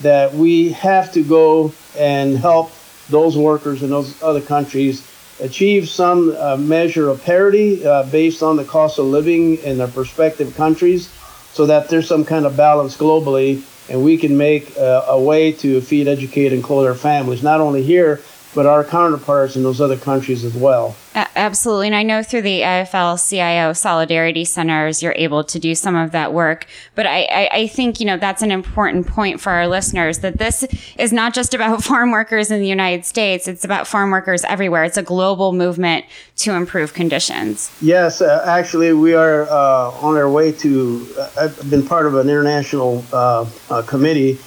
that 0.00 0.32
we 0.34 0.70
have 0.70 1.12
to 1.12 1.22
go 1.22 1.72
and 1.96 2.36
help 2.36 2.72
those 3.08 3.36
workers 3.36 3.82
in 3.82 3.90
those 3.90 4.22
other 4.22 4.40
countries 4.40 5.06
achieve 5.40 5.88
some 5.88 6.34
uh, 6.36 6.56
measure 6.56 7.08
of 7.08 7.22
parity 7.24 7.84
uh, 7.86 8.02
based 8.04 8.42
on 8.42 8.56
the 8.56 8.64
cost 8.64 8.98
of 8.98 9.06
living 9.06 9.56
in 9.58 9.78
their 9.78 9.86
respective 9.88 10.54
countries 10.56 11.08
so 11.52 11.66
that 11.66 11.88
there's 11.88 12.06
some 12.06 12.24
kind 12.24 12.44
of 12.44 12.56
balance 12.56 12.96
globally 12.96 13.62
and 13.88 14.04
we 14.04 14.18
can 14.18 14.36
make 14.36 14.76
a, 14.76 15.04
a 15.08 15.20
way 15.20 15.52
to 15.52 15.80
feed, 15.80 16.08
educate, 16.08 16.52
and 16.52 16.62
clothe 16.62 16.86
our 16.86 16.94
families, 16.94 17.42
not 17.42 17.60
only 17.60 17.82
here, 17.82 18.20
but 18.54 18.66
our 18.66 18.84
counterparts 18.84 19.56
in 19.56 19.62
those 19.62 19.80
other 19.80 19.96
countries 19.96 20.44
as 20.44 20.54
well. 20.54 20.94
Absolutely. 21.36 21.86
And 21.88 21.96
I 21.96 22.02
know 22.02 22.22
through 22.22 22.42
the 22.42 22.60
AFL 22.60 23.28
CIO 23.28 23.72
Solidarity 23.72 24.44
Centers, 24.44 25.02
you're 25.02 25.14
able 25.16 25.42
to 25.44 25.58
do 25.58 25.74
some 25.74 25.96
of 25.96 26.12
that 26.12 26.32
work. 26.32 26.66
But 26.94 27.06
I, 27.06 27.22
I, 27.24 27.48
I, 27.52 27.66
think, 27.66 27.98
you 27.98 28.06
know, 28.06 28.16
that's 28.16 28.42
an 28.42 28.50
important 28.50 29.06
point 29.06 29.40
for 29.40 29.50
our 29.50 29.66
listeners 29.66 30.20
that 30.20 30.38
this 30.38 30.64
is 30.98 31.12
not 31.12 31.34
just 31.34 31.54
about 31.54 31.82
farm 31.88 32.10
workers 32.10 32.50
in 32.50 32.60
the 32.60 32.68
United 32.68 33.04
States. 33.04 33.48
It's 33.48 33.64
about 33.64 33.86
farm 33.86 34.10
workers 34.10 34.44
everywhere. 34.44 34.84
It's 34.84 34.96
a 34.96 35.02
global 35.02 35.52
movement 35.52 36.04
to 36.36 36.52
improve 36.52 36.94
conditions. 36.94 37.74
Yes, 37.80 38.20
uh, 38.20 38.44
actually, 38.46 38.92
we 38.92 39.14
are 39.14 39.48
uh, 39.48 39.90
on 40.00 40.16
our 40.16 40.30
way 40.30 40.52
to, 40.52 41.06
uh, 41.18 41.30
I've 41.40 41.70
been 41.70 41.86
part 41.86 42.06
of 42.06 42.14
an 42.14 42.28
international 42.28 43.04
uh, 43.12 43.46
uh, 43.70 43.82
committee 43.82 44.38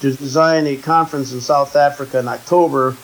to 0.00 0.12
design 0.12 0.66
a 0.66 0.76
conference 0.76 1.32
in 1.32 1.40
South 1.40 1.76
Africa 1.76 2.18
in 2.18 2.28
October 2.28 2.96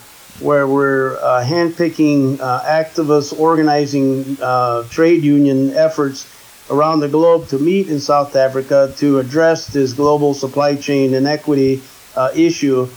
where 0.42 0.66
we're 0.66 1.16
uh, 1.16 1.44
handpicking 1.44 2.40
uh, 2.40 2.60
activists, 2.62 3.38
organizing 3.38 4.36
uh, 4.42 4.82
trade 4.88 5.22
union 5.22 5.74
efforts 5.74 6.28
around 6.70 7.00
the 7.00 7.08
globe 7.08 7.48
to 7.48 7.58
meet 7.58 7.88
in 7.88 8.00
South 8.00 8.34
Africa 8.36 8.92
to 8.96 9.18
address 9.18 9.66
this 9.68 9.92
global 9.92 10.34
supply 10.34 10.76
chain 10.76 11.14
inequity 11.14 11.82
uh, 12.16 12.30
issue. 12.34 12.88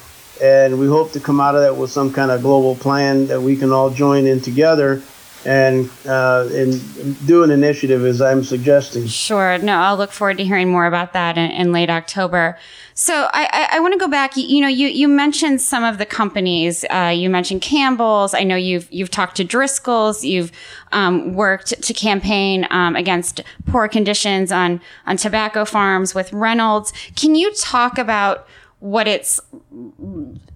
And 0.41 0.79
we 0.79 0.87
hope 0.87 1.13
to 1.13 1.19
come 1.19 1.39
out 1.39 1.55
of 1.55 1.61
that 1.61 1.75
with 1.77 1.91
some 1.91 2.11
kind 2.11 2.31
of 2.31 2.41
global 2.41 2.75
plan 2.75 3.27
that 3.27 3.41
we 3.41 3.55
can 3.55 3.71
all 3.71 3.89
join 3.89 4.25
in 4.27 4.41
together 4.41 5.01
and 5.45 5.89
uh, 6.05 6.47
and 6.51 7.27
do 7.27 7.43
an 7.43 7.51
initiative 7.51 8.03
as 8.03 8.21
I'm 8.21 8.43
suggesting. 8.43 9.07
Sure. 9.07 9.57
No, 9.59 9.77
I'll 9.77 9.97
look 9.97 10.11
forward 10.11 10.37
to 10.37 10.43
hearing 10.43 10.69
more 10.69 10.85
about 10.85 11.13
that 11.13 11.37
in, 11.37 11.51
in 11.51 11.71
late 11.71 11.89
October. 11.89 12.57
So 12.95 13.27
I, 13.33 13.49
I, 13.51 13.77
I 13.77 13.79
want 13.79 13.93
to 13.93 13.99
go 13.99 14.07
back. 14.07 14.35
You, 14.37 14.43
you, 14.43 14.61
know, 14.61 14.67
you 14.67 14.87
you 14.87 15.07
mentioned 15.07 15.61
some 15.61 15.83
of 15.83 15.97
the 15.97 16.05
companies. 16.05 16.83
Uh, 16.89 17.13
you 17.15 17.29
mentioned 17.29 17.61
Campbell's. 17.61 18.33
I 18.33 18.43
know 18.43 18.55
you've 18.55 18.91
you've 18.91 19.11
talked 19.11 19.37
to 19.37 19.43
Driscoll's. 19.43 20.23
You've 20.23 20.51
um, 20.91 21.33
worked 21.33 21.81
to 21.81 21.93
campaign 21.93 22.67
um, 22.71 22.95
against 22.95 23.41
poor 23.67 23.87
conditions 23.87 24.51
on 24.51 24.81
on 25.05 25.17
tobacco 25.17 25.65
farms 25.65 26.15
with 26.15 26.33
Reynolds. 26.33 26.91
Can 27.15 27.35
you 27.35 27.53
talk 27.53 27.97
about 27.97 28.47
what 28.79 29.07
it's 29.07 29.39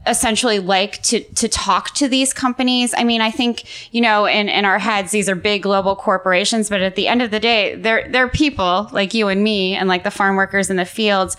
essentially 0.06 0.60
like 0.60 1.02
to 1.04 1.22
to 1.36 1.48
talk 1.48 1.94
to 1.96 2.08
these 2.08 2.34
companies. 2.34 2.94
I 2.96 3.04
mean, 3.04 3.22
I 3.22 3.32
think, 3.32 3.66
you 3.94 4.02
know, 4.02 4.26
in, 4.26 4.50
in 4.50 4.66
our 4.66 4.80
heads, 4.80 5.12
these 5.12 5.30
are 5.30 5.36
big 5.36 5.64
global 5.64 5.96
corporations, 5.96 6.70
but 6.70 6.82
at 6.82 6.96
the 6.96 7.08
end 7.08 7.22
of 7.22 7.32
the 7.32 7.40
day, 7.40 7.76
they're 7.76 8.08
they're 8.10 8.30
people 8.30 8.90
like 8.92 9.14
you 9.14 9.28
and 9.30 9.44
me 9.44 9.76
and 9.76 9.88
like 9.88 10.04
the 10.04 10.12
farm 10.12 10.36
workers 10.36 10.70
in 10.70 10.76
the 10.76 10.86
fields. 10.86 11.38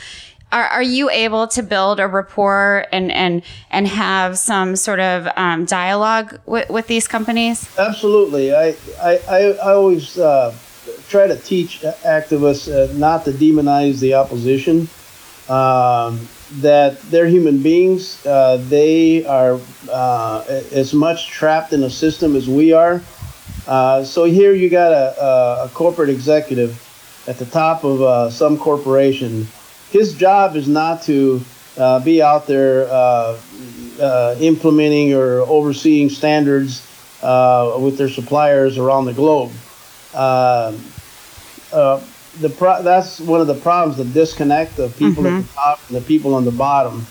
Are, 0.53 0.67
are 0.67 0.83
you 0.83 1.09
able 1.11 1.47
to 1.49 1.63
build 1.63 2.01
a 2.01 2.09
rapport 2.09 2.87
and 2.91 3.13
and 3.13 3.43
and 3.71 3.87
have 3.87 4.37
some 4.37 4.75
sort 4.75 4.99
of 4.99 5.29
um, 5.37 5.65
dialogue 5.65 6.41
with, 6.45 6.69
with 6.71 6.87
these 6.89 7.07
companies? 7.07 7.69
Absolutely. 7.79 8.53
I 8.53 8.75
I, 9.01 9.19
I 9.29 9.59
always 9.59 10.19
uh, 10.19 10.53
try 11.09 11.29
to 11.29 11.37
teach 11.37 11.83
activists 11.83 12.69
uh, 12.69 12.93
not 12.95 13.25
to 13.27 13.33
demonize 13.33 14.01
the 14.01 14.15
opposition. 14.15 14.89
Um, 15.51 16.29
that 16.61 17.01
they're 17.03 17.27
human 17.27 17.61
beings. 17.63 18.25
Uh, 18.25 18.59
they 18.69 19.25
are 19.25 19.61
uh, 19.91 20.45
as 20.73 20.95
much 20.95 21.29
trapped 21.29 21.73
in 21.73 21.83
a 21.83 21.91
system 21.91 22.37
as 22.37 22.49
we 22.49 22.73
are. 22.73 23.03
Uh, 23.67 24.05
so 24.05 24.25
here 24.25 24.53
you 24.53 24.71
got 24.71 24.93
a, 24.93 25.65
a, 25.65 25.71
corporate 25.75 26.09
executive 26.09 26.81
at 27.29 27.39
the 27.39 27.47
top 27.47 27.85
of 27.85 28.01
uh, 28.01 28.31
some 28.31 28.59
corporation. 28.59 29.47
His 29.91 30.15
job 30.15 30.57
is 30.57 30.69
not 30.69 31.03
to 31.03 31.41
uh, 31.77 32.01
be 32.01 32.23
out 32.23 32.47
there 32.47 32.89
uh, 32.91 33.37
implementing 34.41 35.15
or 35.15 35.41
overseeing 35.41 36.11
standards 36.11 36.87
with 37.23 37.99
their 37.99 38.09
suppliers 38.09 38.79
around 38.79 39.07
the 39.07 39.13
globe 39.13 39.53
the 42.39 42.49
pro- 42.49 42.83
that's 42.83 43.21
one 43.21 43.41
of 43.41 43.47
the 43.47 43.55
problems 43.55 43.97
the 43.97 44.05
disconnect 44.05 44.79
of 44.79 44.97
people 44.97 45.25
mm-hmm. 45.25 45.39
at 45.39 45.47
the 45.47 45.53
top 45.53 45.81
and 45.89 45.97
the 45.97 46.03
people 46.03 46.35
on 46.35 46.45
the 46.45 46.53
bottom. 46.53 47.07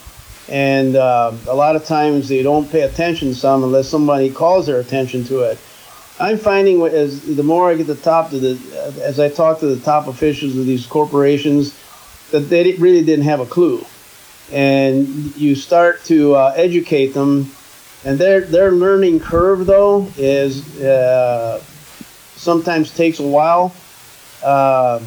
And 0.47 0.95
uh, 0.95 1.33
a 1.47 1.53
lot 1.53 1.75
of 1.75 1.85
times 1.85 2.27
they 2.27 2.41
don't 2.41 2.71
pay 2.71 2.81
attention 2.81 3.27
to 3.29 3.35
some 3.35 3.63
unless 3.63 3.87
somebody 3.87 4.31
calls 4.31 4.65
their 4.65 4.79
attention 4.79 5.23
to 5.25 5.41
it. 5.41 5.59
I'm 6.19 6.37
finding 6.37 6.81
as 6.81 7.35
the 7.35 7.43
more 7.43 7.69
i 7.69 7.75
get 7.75 7.85
to 7.85 7.93
the 7.93 8.01
top 8.01 8.31
to 8.31 8.39
the 8.39 9.01
as 9.03 9.19
i 9.19 9.29
talk 9.29 9.59
to 9.59 9.67
the 9.67 9.79
top 9.79 10.07
officials 10.07 10.57
of 10.57 10.65
these 10.65 10.85
corporations 10.85 11.77
that 12.31 12.41
they 12.41 12.73
really 12.73 13.03
didn't 13.03 13.25
have 13.25 13.39
a 13.39 13.45
clue. 13.45 13.85
And 14.51 15.35
you 15.37 15.55
start 15.55 16.03
to 16.05 16.35
uh, 16.35 16.53
educate 16.55 17.13
them. 17.13 17.51
And 18.03 18.17
their 18.17 18.41
their 18.41 18.71
learning 18.71 19.19
curve 19.19 19.65
though 19.65 20.07
is 20.17 20.81
uh, 20.81 21.61
sometimes 22.35 22.95
takes 22.95 23.19
a 23.19 23.27
while 23.27 23.73
uh, 24.43 24.99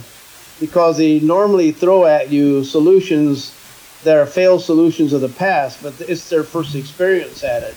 because 0.60 0.96
they 0.98 1.20
normally 1.20 1.72
throw 1.72 2.06
at 2.06 2.30
you 2.30 2.64
solutions 2.64 3.58
that 4.04 4.16
are 4.16 4.26
failed 4.26 4.62
solutions 4.62 5.12
of 5.12 5.20
the 5.20 5.28
past, 5.28 5.82
but 5.82 6.00
it's 6.00 6.28
their 6.28 6.42
first 6.42 6.74
experience 6.74 7.44
at 7.44 7.62
it. 7.62 7.74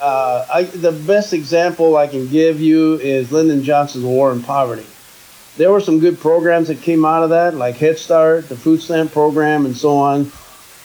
Uh, 0.00 0.46
I, 0.52 0.62
the 0.62 0.92
best 0.92 1.32
example 1.32 1.96
I 1.96 2.06
can 2.06 2.26
give 2.28 2.60
you 2.60 2.94
is 2.94 3.30
Lyndon 3.30 3.62
Johnson's 3.62 4.04
War 4.04 4.30
on 4.30 4.42
Poverty. 4.42 4.86
There 5.56 5.70
were 5.70 5.80
some 5.80 5.98
good 5.98 6.18
programs 6.18 6.68
that 6.68 6.80
came 6.80 7.04
out 7.04 7.22
of 7.22 7.30
that, 7.30 7.54
like 7.54 7.76
Head 7.76 7.98
Start, 7.98 8.48
the 8.48 8.56
food 8.56 8.80
stamp 8.80 9.12
program, 9.12 9.66
and 9.66 9.76
so 9.76 9.98
on. 9.98 10.32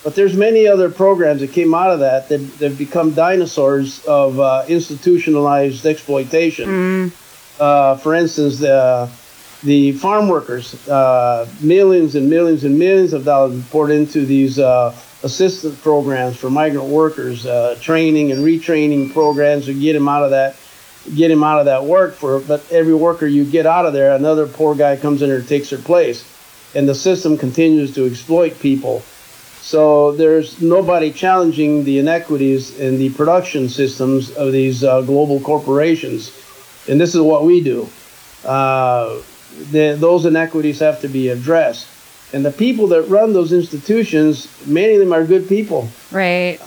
But 0.04 0.16
there's 0.16 0.36
many 0.36 0.68
other 0.68 0.90
programs 0.90 1.42
that 1.42 1.52
came 1.52 1.74
out 1.74 1.92
of 1.92 2.00
that 2.00 2.30
that 2.30 2.42
have 2.60 2.78
become 2.78 3.14
dinosaurs 3.14 4.04
of 4.06 4.40
uh, 4.40 4.66
institutionalized 4.68 5.86
exploitation. 5.86 6.68
Mm. 6.68 7.12
Uh, 7.60 7.96
for 7.98 8.14
instance, 8.14 8.60
the 8.60 9.10
the 9.64 9.94
farm 9.94 10.28
workers, 10.28 10.88
uh, 10.88 11.48
millions 11.62 12.16
and 12.16 12.30
millions 12.30 12.64
and 12.64 12.78
millions 12.78 13.14
of 13.14 13.26
dollars 13.26 13.64
poured 13.70 13.92
into 13.92 14.26
these 14.26 14.60
uh, 14.60 14.96
assistance 15.24 15.80
programs 15.82 16.38
for 16.38 16.50
migrant 16.50 16.88
workers, 16.88 17.46
uh, 17.46 17.78
training 17.82 18.32
and 18.32 18.44
retraining 18.44 19.12
programs 19.12 19.66
to 19.66 19.74
get 19.74 19.94
them 19.94 20.08
out 20.08 20.24
of 20.24 20.32
that, 20.32 20.56
get 21.16 21.32
him 21.32 21.44
out 21.44 21.60
of 21.60 21.66
that 21.66 21.84
work. 21.84 22.16
For 22.16 22.40
but 22.40 22.70
every 22.72 22.94
worker 22.94 23.26
you 23.26 23.44
get 23.46 23.66
out 23.66 23.86
of 23.86 23.94
there, 23.94 24.16
another 24.16 24.48
poor 24.48 24.76
guy 24.76 24.98
comes 24.98 25.22
in 25.22 25.32
and 25.32 25.48
takes 25.48 25.70
their 25.72 25.80
place, 25.80 26.24
and 26.76 26.88
the 26.88 26.96
system 26.96 27.38
continues 27.38 27.94
to 27.96 28.06
exploit 28.06 28.60
people. 28.60 29.04
So 29.62 30.12
there's 30.12 30.62
nobody 30.62 31.12
challenging 31.12 31.86
the 31.86 31.98
inequities 31.98 32.78
in 32.78 33.00
the 33.00 33.10
production 33.10 33.68
systems 33.68 34.32
of 34.36 34.52
these 34.52 34.84
uh, 34.84 35.02
global 35.02 35.40
corporations, 35.40 36.30
and 36.88 37.02
this 37.02 37.16
is 37.16 37.22
what 37.22 37.46
we 37.46 37.62
do. 37.62 37.90
The, 39.72 39.96
those 39.98 40.26
inequities 40.26 40.80
have 40.80 41.02
to 41.02 41.08
be 41.08 41.30
addressed. 41.30 41.88
And 42.34 42.44
the 42.44 42.52
people 42.52 42.88
that 42.88 43.04
run 43.04 43.34
those 43.34 43.54
institutions, 43.54 44.48
many 44.68 44.94
of 44.96 45.00
them 45.00 45.14
are 45.14 45.26
good 45.26 45.48
people. 45.48 45.88
Right. 46.12 46.60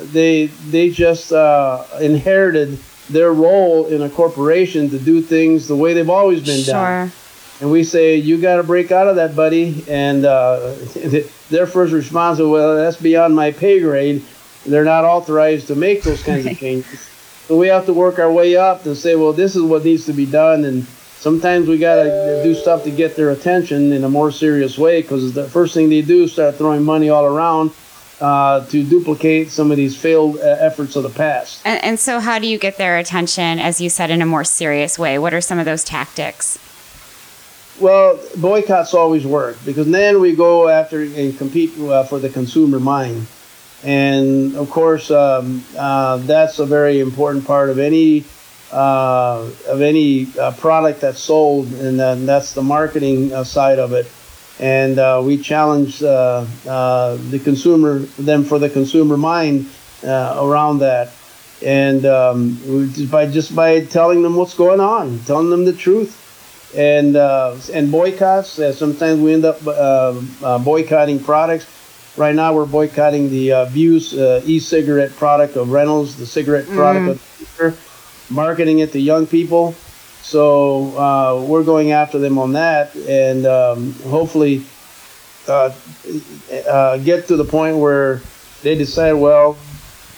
They 0.00 0.46
they 0.46 0.90
just 0.90 1.32
uh, 1.32 1.84
inherited 2.00 2.78
their 3.08 3.32
role 3.32 3.86
in 3.86 4.02
a 4.02 4.10
corporation 4.10 4.90
to 4.90 4.98
do 4.98 5.22
things 5.22 5.68
the 5.68 5.76
way 5.76 5.94
they've 5.94 6.10
always 6.10 6.44
been 6.44 6.62
sure. 6.62 6.74
done. 6.74 7.12
And 7.60 7.72
we 7.72 7.84
say 7.84 8.16
you 8.16 8.40
got 8.40 8.56
to 8.56 8.62
break 8.62 8.92
out 8.92 9.08
of 9.08 9.16
that, 9.16 9.34
buddy. 9.34 9.84
And 9.88 10.24
uh, 10.24 10.74
their 11.50 11.66
first 11.66 11.92
response 11.92 12.38
is, 12.38 12.46
"Well, 12.46 12.76
that's 12.76 13.00
beyond 13.00 13.34
my 13.34 13.52
pay 13.52 13.80
grade. 13.80 14.22
They're 14.66 14.84
not 14.84 15.04
authorized 15.04 15.68
to 15.68 15.74
make 15.74 16.02
those 16.02 16.22
kinds 16.22 16.46
of 16.46 16.58
changes." 16.60 17.00
So 17.46 17.56
we 17.56 17.68
have 17.68 17.86
to 17.86 17.94
work 17.94 18.18
our 18.18 18.30
way 18.30 18.56
up 18.56 18.82
to 18.82 18.94
say, 18.94 19.16
"Well, 19.16 19.32
this 19.32 19.56
is 19.56 19.62
what 19.62 19.84
needs 19.84 20.04
to 20.06 20.12
be 20.12 20.26
done." 20.26 20.64
And 20.64 20.86
sometimes 21.26 21.66
we 21.66 21.76
got 21.76 22.04
to 22.04 22.40
do 22.44 22.54
stuff 22.54 22.84
to 22.84 22.90
get 22.92 23.16
their 23.16 23.30
attention 23.30 23.92
in 23.92 24.04
a 24.04 24.08
more 24.08 24.30
serious 24.30 24.78
way 24.78 25.02
because 25.02 25.32
the 25.32 25.48
first 25.48 25.74
thing 25.74 25.88
they 25.88 26.00
do 26.00 26.22
is 26.22 26.32
start 26.32 26.54
throwing 26.54 26.84
money 26.84 27.10
all 27.10 27.24
around 27.24 27.72
uh, 28.20 28.64
to 28.66 28.84
duplicate 28.84 29.50
some 29.50 29.72
of 29.72 29.76
these 29.76 30.00
failed 30.00 30.36
uh, 30.36 30.42
efforts 30.60 30.94
of 30.94 31.02
the 31.02 31.10
past. 31.10 31.62
And, 31.64 31.82
and 31.82 31.98
so, 31.98 32.20
how 32.20 32.38
do 32.38 32.46
you 32.46 32.58
get 32.58 32.78
their 32.78 32.96
attention, 32.96 33.58
as 33.58 33.80
you 33.80 33.90
said, 33.90 34.08
in 34.12 34.22
a 34.22 34.26
more 34.26 34.44
serious 34.44 35.00
way? 35.00 35.18
What 35.18 35.34
are 35.34 35.40
some 35.40 35.58
of 35.58 35.64
those 35.64 35.82
tactics? 35.82 36.60
Well, 37.80 38.20
boycotts 38.36 38.94
always 38.94 39.26
work 39.26 39.56
because 39.64 39.90
then 39.90 40.20
we 40.20 40.36
go 40.36 40.68
after 40.68 41.02
and 41.02 41.36
compete 41.36 41.76
uh, 41.80 42.04
for 42.04 42.20
the 42.20 42.28
consumer 42.28 42.78
mind. 42.78 43.26
And 43.82 44.54
of 44.54 44.70
course, 44.70 45.10
um, 45.10 45.64
uh, 45.76 46.18
that's 46.18 46.60
a 46.60 46.66
very 46.66 47.00
important 47.00 47.44
part 47.44 47.68
of 47.68 47.80
any 47.80 48.24
uh, 48.76 49.48
of 49.68 49.80
any 49.80 50.28
uh, 50.38 50.52
product 50.52 51.00
that's 51.00 51.18
sold, 51.18 51.66
and 51.72 51.98
then 51.98 52.26
that's 52.26 52.52
the 52.52 52.62
marketing 52.62 53.32
uh, 53.32 53.42
side 53.42 53.78
of 53.78 53.94
it. 53.94 54.06
And 54.60 54.98
uh, 54.98 55.22
we 55.24 55.38
challenge 55.38 56.02
uh, 56.02 56.44
uh, 56.68 57.16
the 57.30 57.38
consumer, 57.38 58.00
them 58.18 58.44
for 58.44 58.58
the 58.58 58.68
consumer 58.68 59.16
mind 59.16 59.66
around 60.04 60.80
that, 60.80 61.10
and 61.64 62.04
um, 62.04 62.58
just 62.92 63.10
by 63.10 63.26
just 63.26 63.56
by 63.56 63.84
telling 63.84 64.22
them 64.22 64.36
what's 64.36 64.54
going 64.54 64.80
on, 64.80 65.20
telling 65.20 65.48
them 65.48 65.64
the 65.64 65.72
truth, 65.72 66.12
and 66.76 67.16
and 67.16 67.90
boycotts. 67.90 68.60
sometimes 68.76 69.20
we 69.20 69.32
end 69.32 69.46
up 69.46 69.58
boycotting 70.64 71.18
products. 71.24 71.66
Right 72.16 72.34
now, 72.34 72.54
we're 72.54 72.64
boycotting 72.64 73.28
the 73.28 73.52
uh, 73.52 73.66
Vuse 73.66 74.14
e-cigarette 74.46 75.12
product 75.16 75.56
of 75.56 75.70
Reynolds, 75.70 76.16
the 76.16 76.26
cigarette 76.26 76.66
product 76.68 77.06
Mm. 77.06 77.10
of 77.10 77.85
marketing 78.30 78.80
it 78.80 78.92
to 78.92 79.00
young 79.00 79.26
people. 79.26 79.74
So 80.22 80.96
uh, 80.98 81.44
we're 81.46 81.62
going 81.62 81.92
after 81.92 82.18
them 82.18 82.38
on 82.38 82.54
that, 82.54 82.94
and 82.96 83.46
um, 83.46 83.92
hopefully 84.04 84.64
uh, 85.46 85.72
uh, 86.68 86.98
get 86.98 87.28
to 87.28 87.36
the 87.36 87.44
point 87.44 87.76
where 87.76 88.20
they 88.62 88.74
decide, 88.74 89.12
well, 89.12 89.56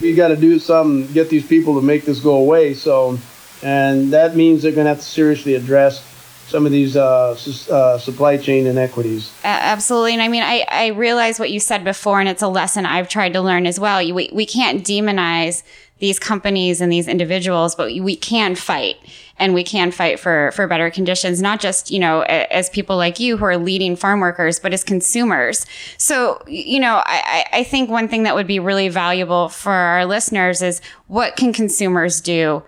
we 0.01 0.15
got 0.15 0.29
to 0.29 0.37
do 0.37 0.59
something, 0.59 1.13
get 1.13 1.29
these 1.29 1.47
people 1.47 1.75
to 1.75 1.83
make 1.83 2.05
this 2.05 2.21
go 2.21 2.37
away. 2.37 2.73
So, 2.75 3.19
and 3.63 4.13
that 4.13 4.37
means 4.37 4.63
they're 4.63 4.73
going 4.73 4.87
to 4.87 4.91
have 4.91 5.01
to 5.01 5.05
seriously 5.05 5.55
address 5.55 6.03
some 6.49 6.67
of 6.67 6.73
these 6.73 6.97
uh, 6.97 7.33
s- 7.33 7.69
uh, 7.71 7.99
supply 7.99 8.37
chain 8.37 8.67
inequities. 8.67 9.33
Absolutely. 9.45 10.15
And 10.15 10.23
I 10.23 10.29
mean, 10.29 10.43
I, 10.43 10.65
I 10.69 10.87
realize 10.89 11.39
what 11.39 11.51
you 11.51 11.61
said 11.61 11.85
before, 11.85 12.21
and 12.21 12.29
it's 12.29 12.43
a 12.43 12.49
lesson 12.49 12.87
I've 12.87 13.09
tried 13.09 13.33
to 13.35 13.41
learn 13.41 13.67
as 13.67 13.79
well. 13.79 13.99
We, 14.13 14.31
we 14.33 14.47
can't 14.47 14.85
demonize 14.85 15.63
these 15.99 16.19
companies 16.19 16.81
and 16.81 16.93
these 16.93 17.09
individuals, 17.09 17.75
but 17.75 17.87
we 18.01 18.15
can 18.15 18.55
fight 18.55 18.97
and 19.41 19.53
we 19.53 19.65
can 19.65 19.91
fight 19.91 20.19
for, 20.21 20.53
for 20.53 20.67
better 20.69 20.91
conditions, 20.91 21.43
not 21.43 21.61
just, 21.61 21.91
you 21.91 21.99
know, 21.99 22.23
as 22.23 22.71
people 22.71 22.97
like 22.97 23.19
you 23.19 23.37
who 23.37 23.45
are 23.45 23.57
leading 23.57 23.97
farm 23.97 24.21
workers, 24.21 24.61
but 24.61 24.73
as 24.73 24.85
consumers. 24.85 25.67
So, 25.97 26.41
you 26.47 26.79
know, 26.81 27.03
I 27.05 27.45
I 27.53 27.65
think 27.65 27.91
one 27.91 28.07
thing 28.09 28.23
that 28.25 28.35
would 28.37 28.47
be 28.47 28.61
really 28.61 28.89
valuable 28.89 29.49
for 29.49 29.73
our 29.73 30.07
listeners 30.07 30.63
is 30.63 30.81
what 31.09 31.35
can 31.37 31.53
consumers 31.53 32.21
do 32.21 32.63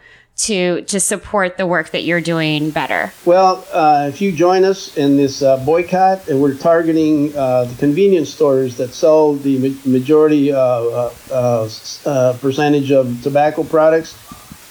to, 0.45 0.83
to 0.83 1.01
support 1.01 1.57
the 1.57 1.67
work 1.67 1.91
that 1.91 2.05
you're 2.05 2.21
doing 2.21 2.71
better? 2.71 3.13
Well, 3.25 3.67
uh, 3.73 4.07
if 4.09 4.21
you 4.21 4.33
join 4.33 4.65
us 4.65 4.97
in 4.97 5.17
this 5.17 5.43
uh, 5.43 5.57
boycott, 5.65 6.29
and 6.29 6.41
we're 6.41 6.55
targeting 6.55 7.37
uh, 7.37 7.65
the 7.65 7.75
convenience 7.77 8.31
stores 8.31 8.77
that 8.79 8.95
sell 8.95 9.35
the 9.35 9.59
ma- 9.59 9.91
majority 9.91 10.53
uh, 10.53 10.59
uh, 10.59 11.13
uh, 11.31 11.69
uh, 12.07 12.33
percentage 12.41 12.91
of 12.91 13.23
tobacco 13.23 13.65
products, 13.65 14.17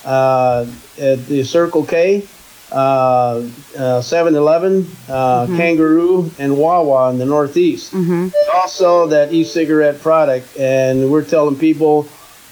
uh, 0.05 0.65
at 0.99 1.25
the 1.27 1.43
Circle 1.43 1.86
K, 1.86 2.25
uh, 2.71 2.75
uh, 2.75 3.41
7-Eleven, 3.99 4.89
uh, 5.10 5.47
Kangaroo, 5.47 6.32
and 6.39 6.58
Wawa 6.58 7.10
in 7.12 7.17
the 7.17 7.25
Northeast. 7.25 7.93
Also, 8.53 9.08
that 9.08 9.34
e-cigarette 9.34 9.99
product, 10.01 10.55
and 10.58 11.12
we're 11.12 11.23
telling 11.23 11.55
people, 11.58 12.08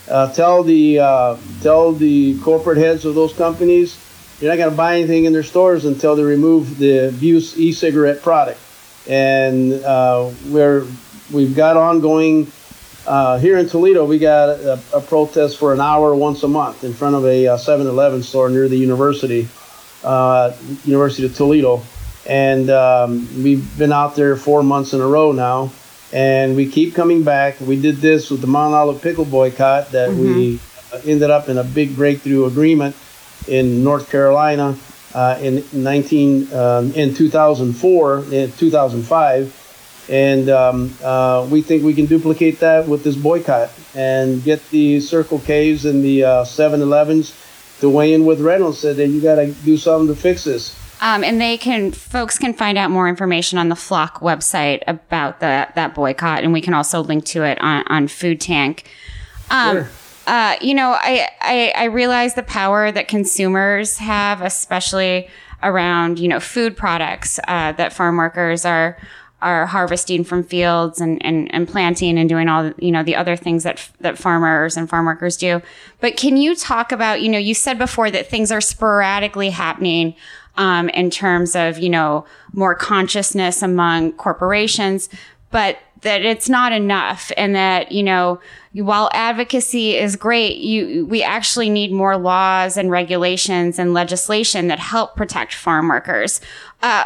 uh, 0.10 0.32
tell 0.34 0.64
the 0.64 1.00
uh, 1.00 1.38
tell 1.62 1.92
the 1.94 2.40
corporate 2.40 2.78
heads 2.78 3.06
of 3.06 3.16
those 3.16 3.34
companies 3.34 3.98
you're 4.40 4.52
not 4.52 4.58
going 4.58 4.70
to 4.70 4.76
buy 4.76 4.98
anything 4.98 5.26
in 5.26 5.34
their 5.34 5.44
stores 5.44 5.86
until 5.86 6.16
they 6.16 6.22
remove 6.22 6.78
the 6.78 7.10
Vuse 7.12 7.58
e-cigarette 7.58 8.22
product. 8.22 8.60
And 9.08 9.74
uh, 9.74 10.32
we're 10.48 10.86
we've 11.32 11.56
got 11.56 11.76
ongoing 11.76 12.52
uh, 13.08 13.40
here 13.40 13.58
in 13.58 13.68
Toledo. 13.68 14.06
We 14.06 14.20
got 14.20 14.50
a, 14.50 14.80
a 14.94 15.02
protest 15.02 15.58
for 15.58 15.74
an 15.74 15.82
hour 15.82 16.14
once 16.14 16.44
a 16.44 16.48
month 16.48 16.84
in 16.84 16.94
front 16.94 17.16
of 17.16 17.26
a 17.26 17.48
uh, 17.48 17.58
7-Eleven 17.58 18.22
store 18.22 18.50
near 18.50 18.68
the 18.68 18.78
university, 18.78 19.48
uh, 20.04 20.56
University 20.86 21.26
of 21.26 21.36
Toledo. 21.36 21.82
And 22.30 22.70
um, 22.70 23.28
we've 23.42 23.78
been 23.78 23.94
out 23.94 24.16
there 24.16 24.36
four 24.36 24.62
months 24.62 24.94
in 24.94 25.02
a 25.02 25.08
row 25.08 25.32
now, 25.32 25.72
and 26.14 26.56
we 26.56 26.70
keep 26.70 26.96
coming 26.96 27.24
back. 27.24 27.60
We 27.60 27.80
did 27.80 27.98
this 27.98 28.30
with 28.30 28.42
the 28.42 28.48
Mount 28.48 28.74
Olive 28.74 29.02
pickle 29.02 29.26
boycott 29.26 29.92
that 29.92 30.10
we 30.10 30.60
uh, 30.94 31.02
ended 31.06 31.30
up 31.30 31.50
in 31.50 31.58
a 31.58 31.64
big 31.64 31.96
breakthrough 31.96 32.46
agreement 32.46 32.96
in 33.48 33.84
North 33.84 34.10
Carolina 34.10 34.78
uh, 35.14 35.38
in 35.42 35.64
19 35.74 36.54
um, 36.54 36.92
in 36.94 37.14
2004 37.14 38.26
in 38.32 38.52
2005, 38.52 40.06
and 40.10 40.50
um, 40.50 40.94
uh, 41.04 41.48
we 41.50 41.62
think 41.62 41.84
we 41.84 41.94
can 41.94 42.06
duplicate 42.06 42.60
that 42.60 42.88
with 42.88 43.04
this 43.04 43.16
boycott 43.16 43.70
and 43.96 44.44
get 44.44 44.68
the 44.70 45.00
Circle 45.00 45.40
K's 45.40 45.86
and 45.86 46.04
the 46.04 46.24
uh, 46.24 46.44
7-Elevens 46.44 47.36
to 47.80 47.90
weigh 47.90 48.14
in 48.14 48.26
with 48.26 48.42
Reynolds. 48.42 48.80
Said 48.80 48.98
that 48.98 49.08
you 49.08 49.22
got 49.22 49.36
to 49.36 49.52
do 49.52 49.78
something 49.78 50.14
to 50.14 50.20
fix 50.20 50.44
this. 50.44 50.78
Um, 51.00 51.24
and 51.24 51.40
they 51.40 51.58
can, 51.58 51.92
folks 51.92 52.40
can 52.40 52.54
find 52.54 52.78
out 52.78 52.90
more 52.90 53.08
information 53.08 53.60
on 53.60 53.70
the 53.70 53.76
FLOC 53.76 54.14
website 54.16 54.82
about 54.88 55.40
the, 55.40 55.68
that 55.76 55.94
boycott, 55.94 56.44
and 56.44 56.54
we 56.54 56.62
can 56.62 56.74
also 56.74 57.02
link 57.02 57.26
to 57.26 57.44
it 57.44 57.60
on, 57.62 57.84
on 57.88 58.08
Food 58.08 58.42
Tank. 58.42 58.84
Um, 59.52 59.78
Sure. 59.78 59.90
uh, 60.28 60.56
you 60.60 60.74
know, 60.74 60.98
I, 61.00 61.30
I, 61.42 61.74
I 61.76 61.84
realize 61.86 62.34
the 62.34 62.44
power 62.44 62.92
that 62.92 63.08
consumers 63.08 63.98
have, 63.98 64.42
especially 64.42 65.30
around, 65.64 66.20
you 66.20 66.28
know, 66.28 66.40
food 66.40 66.76
products 66.76 67.40
uh, 67.48 67.72
that 67.74 67.94
farm 67.94 68.18
workers 68.18 68.66
are 68.66 68.98
are 69.40 69.68
harvesting 69.68 70.24
from 70.24 70.44
fields 70.44 71.00
and, 71.00 71.24
and, 71.24 71.54
and 71.54 71.68
planting 71.68 72.18
and 72.18 72.28
doing 72.28 72.50
all 72.50 72.72
you 72.80 72.92
know 72.92 73.04
the 73.04 73.16
other 73.16 73.36
things 73.36 73.64
that 73.64 73.88
that 74.00 74.18
farmers 74.18 74.76
and 74.76 74.90
farm 74.90 75.06
workers 75.06 75.38
do. 75.38 75.62
But 76.02 76.18
can 76.18 76.38
you 76.38 76.56
talk 76.56 76.92
about 76.92 77.22
you 77.22 77.30
know 77.30 77.38
you 77.38 77.54
said 77.54 77.78
before 77.78 78.10
that 78.10 78.30
things 78.30 78.52
are 78.52 78.62
sporadically 78.62 79.52
happening 79.52 80.16
um, 80.58 80.90
in 80.90 81.10
terms 81.10 81.56
of 81.56 81.80
you 81.80 81.90
know 81.90 82.26
more 82.54 82.76
consciousness 82.76 83.62
among 83.62 84.14
corporations, 84.14 85.10
but 85.52 85.78
that 86.02 86.24
it's 86.24 86.48
not 86.48 86.72
enough 86.72 87.32
and 87.38 87.56
that 87.56 87.92
you 87.92 88.04
know 88.04 88.40
while 88.74 89.10
advocacy 89.14 89.96
is 89.96 90.16
great 90.16 90.58
you 90.58 91.06
we 91.08 91.24
actually 91.24 91.70
need 91.70 91.92
more 91.92 92.16
laws 92.18 92.78
and 92.78 92.92
regulations 92.92 93.80
and 93.80 93.94
legislation 93.94 94.68
that 94.68 94.80
help 94.80 95.16
protect 95.16 95.54
farm 95.54 95.88
workers. 95.88 96.40
Uh, 96.84 97.06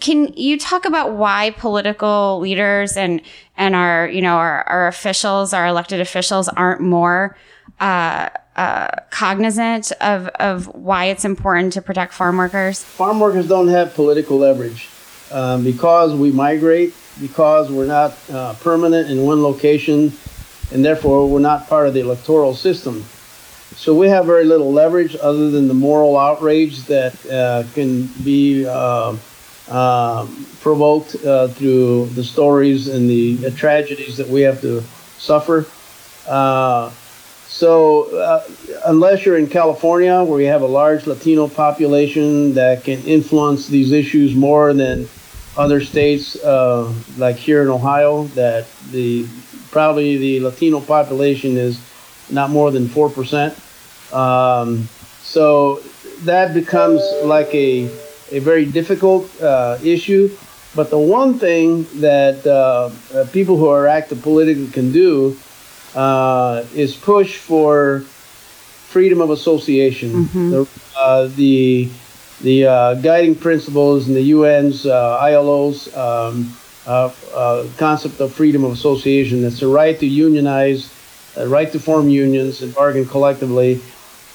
can 0.00 0.32
you 0.34 0.56
talk 0.58 0.84
about 0.84 1.14
why 1.14 1.50
political 1.58 2.38
leaders 2.40 2.96
and 2.96 3.20
and 3.56 3.74
our 3.74 4.08
you 4.08 4.22
know 4.22 4.36
our, 4.36 4.62
our 4.68 4.86
officials 4.86 5.52
our 5.52 5.66
elected 5.66 6.00
officials 6.00 6.48
aren't 6.48 6.80
more 6.80 7.36
uh, 7.80 8.28
uh, 8.56 8.88
cognizant 9.10 9.92
of, 10.00 10.26
of 10.28 10.66
why 10.74 11.06
it's 11.06 11.24
important 11.24 11.72
to 11.72 11.82
protect 11.82 12.12
farm 12.12 12.36
workers 12.36 12.82
farm 12.82 13.18
workers 13.18 13.48
don't 13.48 13.68
have 13.68 13.94
political 13.94 14.38
leverage 14.38 14.88
um, 15.30 15.64
because 15.64 16.14
we 16.14 16.30
migrate 16.30 16.94
because 17.20 17.70
we're 17.70 17.86
not 17.86 18.14
uh, 18.30 18.54
permanent 18.54 19.10
in 19.10 19.22
one 19.22 19.42
location 19.42 20.12
and 20.72 20.84
therefore 20.84 21.28
we're 21.28 21.40
not 21.40 21.68
part 21.68 21.86
of 21.86 21.94
the 21.94 22.00
electoral 22.00 22.54
system. 22.54 23.04
So 23.76 23.94
we 23.94 24.08
have 24.08 24.26
very 24.26 24.44
little 24.44 24.72
leverage 24.72 25.16
other 25.20 25.50
than 25.50 25.68
the 25.68 25.74
moral 25.74 26.18
outrage 26.18 26.84
that 26.84 27.14
uh, 27.26 27.64
can 27.74 28.06
be 28.22 28.66
uh, 28.66 29.16
uh, 29.68 30.26
provoked 30.60 31.16
uh, 31.24 31.48
through 31.48 32.06
the 32.06 32.24
stories 32.24 32.88
and 32.88 33.08
the 33.08 33.50
tragedies 33.52 34.16
that 34.16 34.28
we 34.28 34.42
have 34.42 34.60
to 34.60 34.82
suffer. 35.18 35.66
So, 37.52 38.04
uh, 38.16 38.42
unless 38.86 39.26
you're 39.26 39.36
in 39.36 39.46
California, 39.46 40.24
where 40.24 40.40
you 40.40 40.46
have 40.46 40.62
a 40.62 40.66
large 40.66 41.06
Latino 41.06 41.46
population 41.48 42.54
that 42.54 42.82
can 42.82 43.04
influence 43.04 43.68
these 43.68 43.92
issues 43.92 44.34
more 44.34 44.72
than 44.72 45.06
other 45.58 45.82
states 45.82 46.34
uh, 46.42 46.90
like 47.18 47.36
here 47.36 47.60
in 47.60 47.68
Ohio 47.68 48.24
that 48.40 48.66
the 48.90 49.26
probably 49.70 50.16
the 50.16 50.40
Latino 50.40 50.80
population 50.80 51.58
is 51.58 51.78
not 52.30 52.48
more 52.48 52.70
than 52.70 52.88
four 52.88 53.10
percent. 53.10 53.54
Um, 54.14 54.88
so 55.20 55.80
that 56.20 56.54
becomes 56.54 57.02
like 57.22 57.54
a 57.54 57.84
a 58.30 58.38
very 58.38 58.64
difficult 58.64 59.28
uh, 59.42 59.76
issue. 59.84 60.34
But 60.74 60.88
the 60.88 60.98
one 60.98 61.38
thing 61.38 61.86
that 62.00 62.46
uh, 62.46 62.90
uh 63.14 63.26
people 63.30 63.58
who 63.58 63.68
are 63.68 63.86
active 63.86 64.22
politically 64.22 64.68
can 64.68 64.90
do 64.90 65.36
uh, 65.94 66.64
is 66.74 66.96
push 66.96 67.38
for 67.38 68.00
freedom 68.00 69.20
of 69.20 69.30
association. 69.30 70.26
Mm-hmm. 70.26 70.50
The, 70.50 70.68
uh, 70.96 71.26
the 71.28 71.90
the 72.42 72.66
uh, 72.66 72.94
guiding 72.94 73.36
principles 73.36 74.08
in 74.08 74.14
the 74.14 74.32
UN's 74.32 74.84
uh, 74.84 75.18
ILO's 75.18 75.94
um, 75.96 76.52
uh, 76.86 77.10
uh, 77.32 77.66
concept 77.78 78.20
of 78.20 78.32
freedom 78.32 78.64
of 78.64 78.72
association. 78.72 79.42
That's 79.42 79.60
the 79.60 79.68
right 79.68 79.98
to 80.00 80.06
unionize, 80.06 80.92
the 81.34 81.48
right 81.48 81.70
to 81.70 81.78
form 81.78 82.08
unions 82.08 82.62
and 82.62 82.74
bargain 82.74 83.06
collectively. 83.06 83.80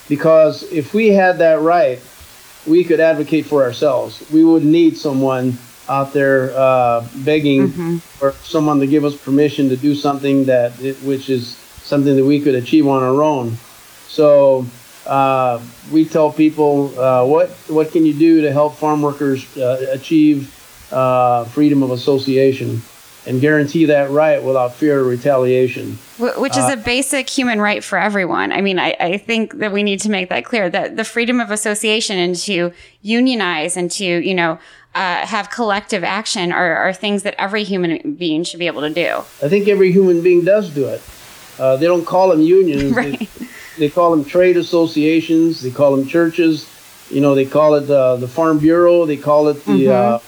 Because 0.08 0.64
if 0.72 0.94
we 0.94 1.10
had 1.10 1.40
that 1.40 1.60
right, 1.60 2.00
we 2.66 2.86
could 2.86 3.02
advocate 3.02 3.46
for 3.46 3.64
ourselves. 3.64 4.24
We 4.32 4.44
would 4.44 4.64
need 4.64 4.98
someone 4.98 5.58
out 5.90 6.14
there 6.14 6.52
uh, 6.56 7.08
begging 7.18 7.70
mm-hmm. 7.70 7.98
for 7.98 8.32
someone 8.44 8.80
to 8.80 8.88
give 8.88 9.06
us 9.06 9.16
permission 9.16 9.70
to 9.70 9.78
do 9.78 9.96
something 9.96 10.46
that, 10.46 10.80
it, 10.82 10.96
which 10.98 11.30
is 11.30 11.56
something 11.56 12.16
that 12.16 12.26
we 12.26 12.40
could 12.42 12.56
achieve 12.56 12.88
on 12.88 13.04
our 13.04 13.24
own. 13.24 13.58
So 14.08 14.66
uh, 15.06 15.62
we 15.92 16.06
tell 16.06 16.32
people 16.32 16.98
uh, 17.00 17.26
what 17.26 17.50
what 17.68 17.92
can 17.92 18.06
you 18.06 18.14
do 18.14 18.42
to 18.42 18.52
help 18.52 18.76
farm 18.76 19.02
workers 19.02 19.56
uh, 19.58 19.88
achieve 19.92 20.54
uh, 20.92 21.46
freedom 21.46 21.84
of 21.84 21.92
association 21.92 22.82
and 23.26 23.42
guarantee 23.42 23.86
that 23.86 24.10
right 24.10 24.42
without 24.42 24.74
fear 24.74 25.02
of 25.02 25.08
retaliation. 25.08 25.98
Which 26.18 26.56
is 26.56 26.64
uh, 26.64 26.74
a 26.74 26.78
basic 26.78 27.30
human 27.30 27.60
right 27.60 27.84
for 27.84 28.00
everyone. 28.00 28.54
I 28.54 28.62
mean, 28.62 28.80
I, 28.80 28.96
I, 29.00 29.18
think 29.18 29.60
that 29.60 29.74
we 29.74 29.84
need 29.84 30.00
to 30.02 30.10
make 30.10 30.30
that 30.30 30.46
clear 30.46 30.70
that 30.70 30.96
the 30.96 31.04
freedom 31.04 31.42
of 31.42 31.52
association 31.52 32.18
and 32.18 32.36
to 32.38 32.72
unionize 33.02 33.76
and 33.76 33.92
to, 33.92 34.06
you 34.06 34.34
know, 34.34 34.60
uh, 34.96 35.26
have 35.26 35.50
collective 35.50 36.04
action 36.04 36.52
are, 36.52 36.76
are, 36.76 36.94
things 36.94 37.24
that 37.24 37.36
every 37.38 37.64
human 37.64 38.16
being 38.16 38.44
should 38.44 38.60
be 38.60 38.68
able 38.68 38.82
to 38.82 38.90
do. 38.90 39.18
I 39.44 39.50
think 39.50 39.68
every 39.68 39.92
human 39.92 40.24
being 40.24 40.44
does 40.44 40.74
do 40.74 40.88
it. 40.88 41.02
Uh, 41.60 41.76
they 41.76 41.86
don't 41.86 42.06
call 42.06 42.30
them 42.30 42.42
unions. 42.42 42.92
right. 42.96 43.20
They, 43.20 43.48
they 43.78 43.90
call 43.90 44.12
them 44.12 44.26
trade 44.26 44.58
associations. 44.58 45.62
They 45.62 45.72
call 45.72 45.96
them 45.96 46.08
churches. 46.08 46.68
You 47.12 47.22
know, 47.22 47.36
they 47.36 47.46
call 47.46 47.76
it 47.76 47.90
uh, 47.90 48.16
the 48.18 48.28
Farm 48.28 48.60
Bureau. 48.60 49.06
They 49.06 49.18
call 49.18 49.50
it 49.50 49.64
the 49.66 49.86
mm-hmm. 49.86 50.16
uh, 50.16 50.20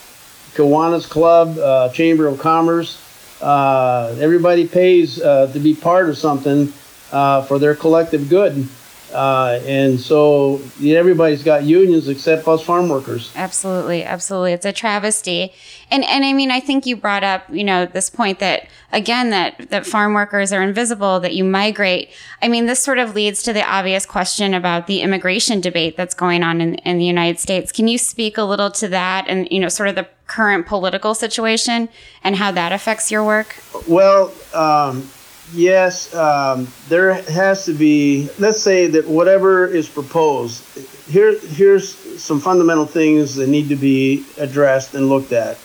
Kiwanis 0.55 1.09
Club, 1.09 1.57
uh, 1.57 1.89
Chamber 1.89 2.27
of 2.27 2.39
Commerce. 2.39 3.05
Uh, 3.41 4.15
everybody 4.19 4.67
pays 4.67 5.21
uh, 5.21 5.51
to 5.51 5.59
be 5.59 5.73
part 5.73 6.09
of 6.09 6.17
something 6.17 6.71
uh, 7.11 7.41
for 7.43 7.57
their 7.59 7.75
collective 7.75 8.29
good. 8.29 8.67
Uh, 9.13 9.59
and 9.65 9.99
so 9.99 10.61
everybody's 10.83 11.43
got 11.43 11.63
unions 11.63 12.07
except 12.07 12.47
us 12.47 12.61
farm 12.61 12.89
workers. 12.89 13.31
Absolutely, 13.35 14.03
absolutely. 14.03 14.53
It's 14.53 14.65
a 14.65 14.73
travesty. 14.73 15.53
And 15.89 16.03
and 16.05 16.23
I 16.23 16.33
mean, 16.33 16.51
I 16.51 16.59
think 16.59 16.85
you 16.85 16.95
brought 16.95 17.23
up, 17.23 17.43
you 17.49 17.63
know, 17.63 17.85
this 17.85 18.09
point 18.09 18.39
that 18.39 18.67
again 18.91 19.31
that 19.31 19.69
that 19.69 19.85
farm 19.85 20.13
workers 20.13 20.53
are 20.53 20.61
invisible, 20.61 21.19
that 21.21 21.33
you 21.33 21.43
migrate. 21.43 22.09
I 22.41 22.47
mean, 22.47 22.67
this 22.67 22.81
sort 22.81 22.99
of 22.99 23.15
leads 23.15 23.41
to 23.43 23.53
the 23.53 23.63
obvious 23.63 24.05
question 24.05 24.53
about 24.53 24.87
the 24.87 25.01
immigration 25.01 25.61
debate 25.61 25.97
that's 25.97 26.13
going 26.13 26.43
on 26.43 26.61
in, 26.61 26.75
in 26.75 26.99
the 26.99 27.05
United 27.05 27.39
States. 27.39 27.71
Can 27.71 27.87
you 27.87 27.97
speak 27.97 28.37
a 28.37 28.43
little 28.43 28.69
to 28.71 28.87
that 28.89 29.25
and 29.27 29.47
you 29.49 29.59
know, 29.59 29.69
sort 29.69 29.89
of 29.89 29.95
the 29.95 30.07
current 30.27 30.67
political 30.67 31.15
situation 31.15 31.89
and 32.23 32.35
how 32.35 32.51
that 32.51 32.71
affects 32.71 33.09
your 33.09 33.23
work? 33.23 33.55
Well, 33.87 34.31
um, 34.53 35.09
yes, 35.53 36.13
um, 36.13 36.67
there 36.87 37.13
has 37.13 37.65
to 37.65 37.73
be, 37.73 38.29
let's 38.39 38.61
say 38.61 38.87
that 38.87 39.07
whatever 39.07 39.67
is 39.67 39.87
proposed, 39.87 40.63
here, 41.07 41.37
here's 41.39 41.95
some 42.21 42.39
fundamental 42.39 42.85
things 42.85 43.35
that 43.35 43.47
need 43.47 43.69
to 43.69 43.75
be 43.75 44.25
addressed 44.37 44.93
and 44.93 45.09
looked 45.09 45.31
at. 45.31 45.57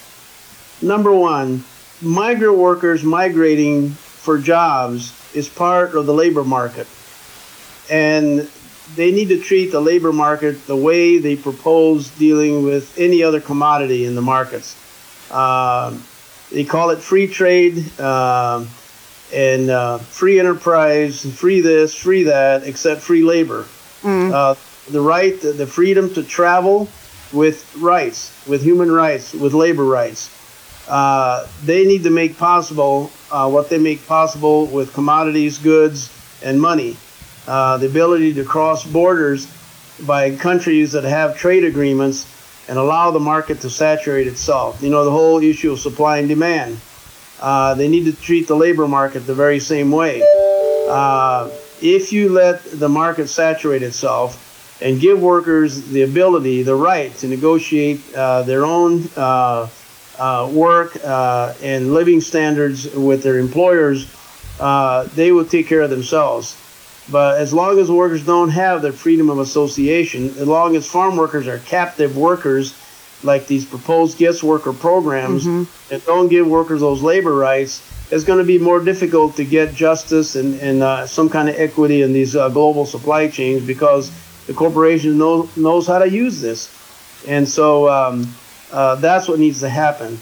Number 0.81 1.12
one, 1.12 1.64
migrant 2.01 2.57
workers 2.57 3.05
migrating 3.05 3.90
for 3.90 4.38
jobs 4.38 5.12
is 5.35 5.49
part 5.49 5.94
of 5.94 6.07
the 6.07 6.14
labor 6.14 6.44
market. 6.44 6.87
And 7.90 8.49
they 8.97 9.12
need 9.12 9.29
to 9.29 9.40
treat 9.40 9.73
the 9.73 9.81
labor 9.81 10.12
market 10.12 10.66
the 10.66 10.77
way 10.77 11.18
they 11.18 11.37
propose 11.37 12.11
dealing 12.11 12.64
with 12.64 12.99
any 12.99 13.23
other 13.23 13.40
commodity 13.40 14.05
in 14.05 14.14
the 14.14 14.23
markets. 14.23 14.77
Uh, 15.31 15.97
they 16.53 16.64
call 16.64 16.90
it 16.90 16.99
free 16.99 17.27
trade. 17.27 17.85
Uh, 17.99 18.64
and 19.35 19.68
uh, 19.68 19.99
free 19.99 20.38
enterprise, 20.38 21.27
free 21.38 21.61
this, 21.61 21.94
free 21.94 22.25
that, 22.25 22.62
except 22.62 23.01
free 23.01 23.23
labor. 23.23 23.66
Mm. 24.03 24.33
Uh, 24.33 24.55
the 24.90 25.01
right, 25.01 25.40
the, 25.40 25.53
the, 25.53 25.66
freedom 25.66 26.12
to 26.14 26.23
travel 26.23 26.88
with 27.33 27.75
rights, 27.77 28.47
with 28.47 28.62
human 28.62 28.92
rights, 28.92 29.33
with 29.33 29.53
labor 29.53 29.85
rights. 29.85 30.31
Uh, 30.88 31.49
they 31.64 31.85
need 31.85 32.05
to 32.05 32.11
make 32.11 32.37
possible 32.38 33.11
uh, 33.33 33.49
what 33.51 33.70
they 33.70 33.79
make 33.79 34.07
possible 34.07 34.66
with 34.66 34.92
commodities, 34.92 35.59
goods, 35.59 36.11
and 36.42 36.61
money. 36.61 36.97
Uh, 37.49 37.77
the 37.79 37.87
ability 37.87 38.35
to 38.35 38.44
cross 38.44 38.85
borders 38.85 39.49
by 40.07 40.35
countries 40.37 40.92
that 40.92 41.05
have 41.05 41.37
trade 41.37 41.64
agreements 41.64 42.31
and 42.68 42.79
allow 42.79 43.11
the 43.11 43.20
market 43.20 43.61
to 43.61 43.70
saturate 43.70 44.27
itself. 44.27 44.83
You 44.83 44.90
know, 44.90 45.05
the 45.05 45.11
whole 45.11 45.42
issue 45.42 45.73
of 45.73 45.81
supply 45.81 46.18
and 46.18 46.29
demand. 46.29 46.79
Uh, 47.40 47.75
they 47.75 47.88
need 47.88 48.05
to 48.05 48.12
treat 48.12 48.47
the 48.49 48.57
labor 48.57 48.87
market 48.88 49.20
the 49.20 49.35
very 49.35 49.59
same 49.59 49.90
way. 49.90 50.23
Uh, 50.88 51.51
if 51.83 52.12
you 52.12 52.29
let 52.29 52.62
the 52.64 52.88
market 52.88 53.29
saturate 53.29 53.83
itself 53.83 54.81
and 54.81 55.01
give 55.01 55.20
workers 55.20 55.83
the 55.88 56.03
ability, 56.03 56.62
the 56.62 56.75
right 56.75 57.14
to 57.16 57.29
negotiate 57.29 58.01
uh, 58.14 58.42
their 58.42 58.64
own 58.64 59.09
uh, 59.16 59.68
uh, 60.18 60.51
work 60.53 60.97
and 61.05 61.93
living 61.93 62.20
standards 62.20 62.95
with 62.95 63.22
their 63.22 63.39
employers, 63.39 64.07
they 65.14 65.32
will 65.32 65.45
take 65.45 65.66
care 65.66 65.82
of 65.82 65.91
themselves. 65.91 66.57
But 67.11 67.39
as 67.39 67.53
long 67.53 67.78
as 67.78 67.91
workers 67.91 68.24
don't 68.24 68.49
have 68.51 68.80
their 68.80 68.93
freedom 68.93 69.28
of 69.28 69.39
association, 69.39 70.28
as 70.30 70.47
long 70.47 70.74
as 70.76 70.87
farm 70.87 71.16
workers 71.16 71.47
are 71.47 71.59
captive 71.59 72.16
workers, 72.16 72.74
like 73.25 73.47
these 73.47 73.64
proposed 73.64 74.18
guest 74.18 74.43
worker 74.43 74.72
programs 74.72 75.45
mm-hmm. 75.45 75.93
and 75.93 76.05
don't 76.05 76.29
give 76.29 76.47
workers 76.47 76.81
those 76.81 77.03
labor 77.03 77.35
rights, 77.35 77.83
it's 78.12 78.25
going 78.25 78.39
to 78.39 78.45
be 78.45 78.59
more 78.59 78.81
difficult 78.81 79.37
to 79.37 79.45
get 79.45 79.75
justice 79.75 80.37
and, 80.37 80.61
and 80.61 80.83
uh, 80.83 81.07
some 81.07 81.29
kind 81.29 81.49
of 81.49 81.57
equity 81.57 82.03
in 82.03 82.12
these 82.12 82.37
uh, 82.37 82.49
global 82.49 82.87
supply 82.87 83.29
chains 83.29 83.66
because 83.66 84.12
the 84.47 84.53
corporation 84.53 85.18
know, 85.18 85.49
knows 85.57 85.87
how 85.87 85.99
to 85.99 86.09
use 86.09 86.41
this. 86.41 86.70
And 87.27 87.49
so 87.49 87.89
um, 87.89 88.35
uh, 88.70 88.97
that's 88.97 89.29
what 89.29 89.39
needs 89.39 89.61
to 89.61 89.68
happen. 89.68 90.18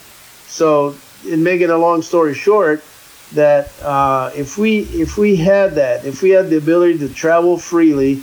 So, 0.46 0.94
in 1.26 1.42
making 1.42 1.70
a 1.70 1.78
long 1.78 2.02
story 2.02 2.34
short, 2.34 2.84
that 3.32 3.72
uh, 3.82 4.30
if 4.36 4.58
we 4.58 4.80
if 4.80 5.16
we 5.16 5.36
had 5.36 5.76
that, 5.76 6.04
if 6.04 6.20
we 6.20 6.30
had 6.30 6.50
the 6.50 6.58
ability 6.58 6.98
to 6.98 7.08
travel 7.08 7.56
freely, 7.56 8.22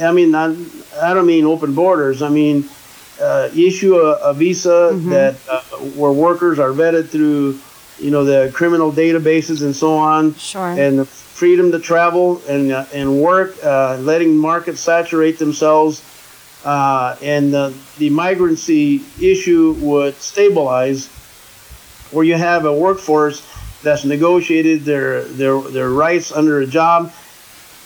I 0.00 0.12
mean, 0.12 0.30
not, 0.30 0.56
I 1.02 1.14
don't 1.14 1.26
mean 1.26 1.44
open 1.44 1.74
borders. 1.74 2.22
I 2.22 2.28
mean, 2.28 2.68
uh, 3.20 3.48
issue 3.54 3.96
a, 3.96 4.30
a 4.30 4.34
visa 4.34 4.90
mm-hmm. 4.92 5.10
that 5.10 5.36
uh, 5.50 5.60
where 5.96 6.12
workers 6.12 6.58
are 6.58 6.70
vetted 6.70 7.08
through, 7.08 7.58
you 7.98 8.10
know, 8.10 8.24
the 8.24 8.50
criminal 8.54 8.92
databases 8.92 9.62
and 9.62 9.74
so 9.74 9.96
on. 9.96 10.34
Sure. 10.34 10.68
And 10.68 10.98
the 10.98 11.04
freedom 11.04 11.70
to 11.72 11.78
travel 11.78 12.42
and 12.48 12.72
uh, 12.72 12.84
and 12.92 13.20
work, 13.20 13.54
uh, 13.62 13.96
letting 13.98 14.36
markets 14.36 14.80
saturate 14.80 15.38
themselves, 15.38 16.02
uh, 16.64 17.16
and 17.22 17.52
the, 17.52 17.72
the 17.98 18.10
migrancy 18.10 19.02
issue 19.20 19.76
would 19.78 20.14
stabilize, 20.16 21.06
where 22.10 22.24
you 22.24 22.34
have 22.34 22.64
a 22.64 22.74
workforce 22.74 23.46
that's 23.82 24.04
negotiated 24.04 24.82
their 24.82 25.22
their 25.22 25.60
their 25.60 25.90
rights 25.90 26.32
under 26.32 26.60
a 26.60 26.66
job 26.66 27.12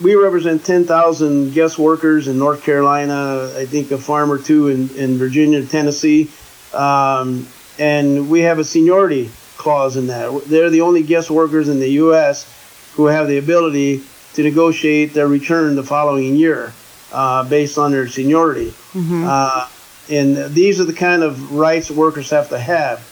we 0.02 0.14
represent 0.14 0.64
10,000 0.64 1.52
guest 1.52 1.78
workers 1.78 2.28
in 2.28 2.38
North 2.38 2.62
Carolina, 2.62 3.52
I 3.56 3.66
think 3.66 3.90
a 3.90 3.98
farm 3.98 4.30
or 4.30 4.38
two 4.38 4.68
in, 4.68 4.90
in 4.96 5.16
Virginia, 5.16 5.64
Tennessee. 5.64 6.30
Um, 6.74 7.46
and 7.78 8.28
we 8.28 8.40
have 8.40 8.58
a 8.58 8.64
seniority 8.64 9.30
clause 9.56 9.96
in 9.96 10.08
that. 10.08 10.44
They're 10.46 10.70
the 10.70 10.80
only 10.80 11.02
guest 11.02 11.30
workers 11.30 11.68
in 11.68 11.78
the 11.78 11.90
U.S. 11.90 12.46
who 12.94 13.06
have 13.06 13.28
the 13.28 13.38
ability 13.38 14.02
to 14.34 14.42
negotiate 14.42 15.14
their 15.14 15.28
return 15.28 15.76
the 15.76 15.82
following 15.82 16.36
year 16.36 16.72
uh, 17.12 17.48
based 17.48 17.78
on 17.78 17.92
their 17.92 18.08
seniority. 18.08 18.70
Mm-hmm. 18.92 19.24
Uh, 19.26 19.68
and 20.10 20.52
these 20.52 20.80
are 20.80 20.84
the 20.84 20.92
kind 20.92 21.22
of 21.22 21.52
rights 21.52 21.90
workers 21.90 22.30
have 22.30 22.48
to 22.48 22.58
have. 22.58 23.08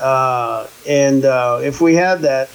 Uh, 0.00 0.66
and 0.88 1.24
uh, 1.24 1.60
if 1.62 1.80
we 1.80 1.94
had 1.94 2.20
that, 2.22 2.48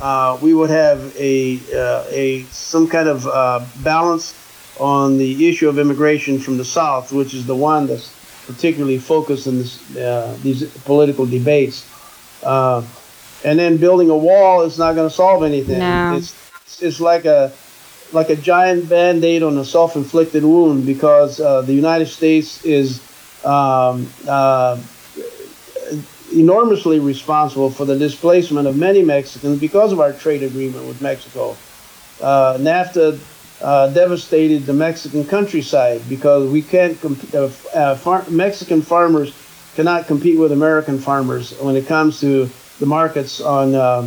uh, 0.00 0.38
we 0.42 0.54
would 0.54 0.70
have 0.70 1.14
a, 1.16 1.58
uh, 1.74 2.04
a 2.10 2.42
some 2.50 2.88
kind 2.88 3.08
of 3.08 3.26
uh, 3.26 3.64
balance 3.82 4.34
on 4.78 5.18
the 5.18 5.48
issue 5.48 5.68
of 5.68 5.78
immigration 5.78 6.38
from 6.38 6.58
the 6.58 6.64
South, 6.64 7.12
which 7.12 7.32
is 7.32 7.46
the 7.46 7.56
one 7.56 7.86
that's 7.86 8.12
particularly 8.46 8.98
focused 8.98 9.46
in 9.46 9.58
this, 9.58 9.96
uh, 9.96 10.36
these 10.42 10.70
political 10.84 11.26
debates. 11.26 11.90
Uh, 12.42 12.84
and 13.44 13.58
then 13.58 13.76
building 13.76 14.10
a 14.10 14.16
wall 14.16 14.62
is 14.62 14.78
not 14.78 14.94
going 14.94 15.08
to 15.08 15.14
solve 15.14 15.42
anything. 15.42 15.78
No. 15.78 16.16
It's, 16.16 16.82
it's 16.82 17.00
like 17.00 17.24
a 17.24 17.52
like 18.12 18.30
a 18.30 18.36
giant 18.36 18.88
band-aid 18.88 19.42
on 19.42 19.58
a 19.58 19.64
self-inflicted 19.64 20.44
wound 20.44 20.86
because 20.86 21.40
uh, 21.40 21.62
the 21.62 21.72
United 21.72 22.06
States 22.06 22.64
is 22.64 23.00
um, 23.44 24.06
enormously 26.36 26.98
responsible 26.98 27.70
for 27.70 27.84
the 27.84 27.98
displacement 27.98 28.68
of 28.68 28.76
many 28.76 29.02
Mexicans 29.02 29.58
because 29.58 29.92
of 29.92 30.00
our 30.00 30.12
trade 30.12 30.42
agreement 30.42 30.86
with 30.86 31.00
Mexico. 31.00 31.56
Uh, 32.20 32.56
NAFTA 32.58 33.18
uh, 33.62 33.88
devastated 33.90 34.66
the 34.66 34.72
Mexican 34.72 35.24
countryside 35.24 36.02
because 36.08 36.50
we 36.50 36.62
can't 36.62 37.00
comp- 37.00 37.34
uh, 37.34 37.50
uh, 37.74 37.94
far- 37.96 38.28
Mexican 38.28 38.82
farmers 38.82 39.34
cannot 39.74 40.06
compete 40.06 40.38
with 40.38 40.52
American 40.52 40.98
farmers 40.98 41.58
when 41.60 41.76
it 41.76 41.86
comes 41.86 42.20
to 42.20 42.48
the 42.80 42.86
markets 42.86 43.40
on 43.40 43.74
uh, 43.74 44.06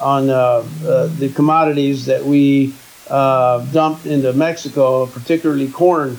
on 0.00 0.30
uh, 0.30 0.60
the 1.18 1.30
commodities 1.34 2.06
that 2.06 2.24
we 2.24 2.74
dump 3.08 4.06
into 4.06 4.32
Mexico, 4.32 5.06
particularly 5.06 5.68
corn, 5.70 6.18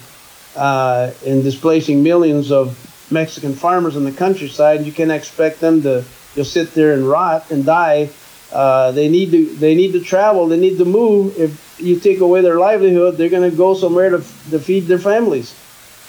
in 0.56 1.42
displacing 1.42 2.04
millions 2.04 2.52
of 2.52 2.78
Mexican 3.12 3.54
farmers 3.54 3.96
in 3.96 4.04
the 4.04 4.12
countryside. 4.12 4.86
You 4.86 4.92
can't 4.92 5.12
expect 5.12 5.60
them 5.60 5.82
to 5.84 6.04
just 6.36 6.54
sit 6.54 6.74
there 6.74 6.94
and 6.94 7.08
rot 7.08 7.52
and 7.52 7.66
die. 7.66 8.10
Uh, 8.52 8.92
they 8.92 9.08
need 9.08 9.32
to 9.32 9.46
they 9.56 9.76
need 9.76 9.94
to 9.94 10.02
travel. 10.02 10.48
They 10.48 10.60
need 10.60 10.78
to 10.78 10.86
move. 10.86 11.38
If 11.40 11.80
you 11.80 12.00
take 12.00 12.20
away 12.20 12.42
their 12.42 12.60
livelihood, 12.60 13.18
they're 13.18 13.30
going 13.30 13.50
to 13.50 13.56
go 13.56 13.74
somewhere 13.74 14.10
to, 14.10 14.18
to 14.18 14.60
feed 14.60 14.82
their 14.82 15.00
families 15.00 15.56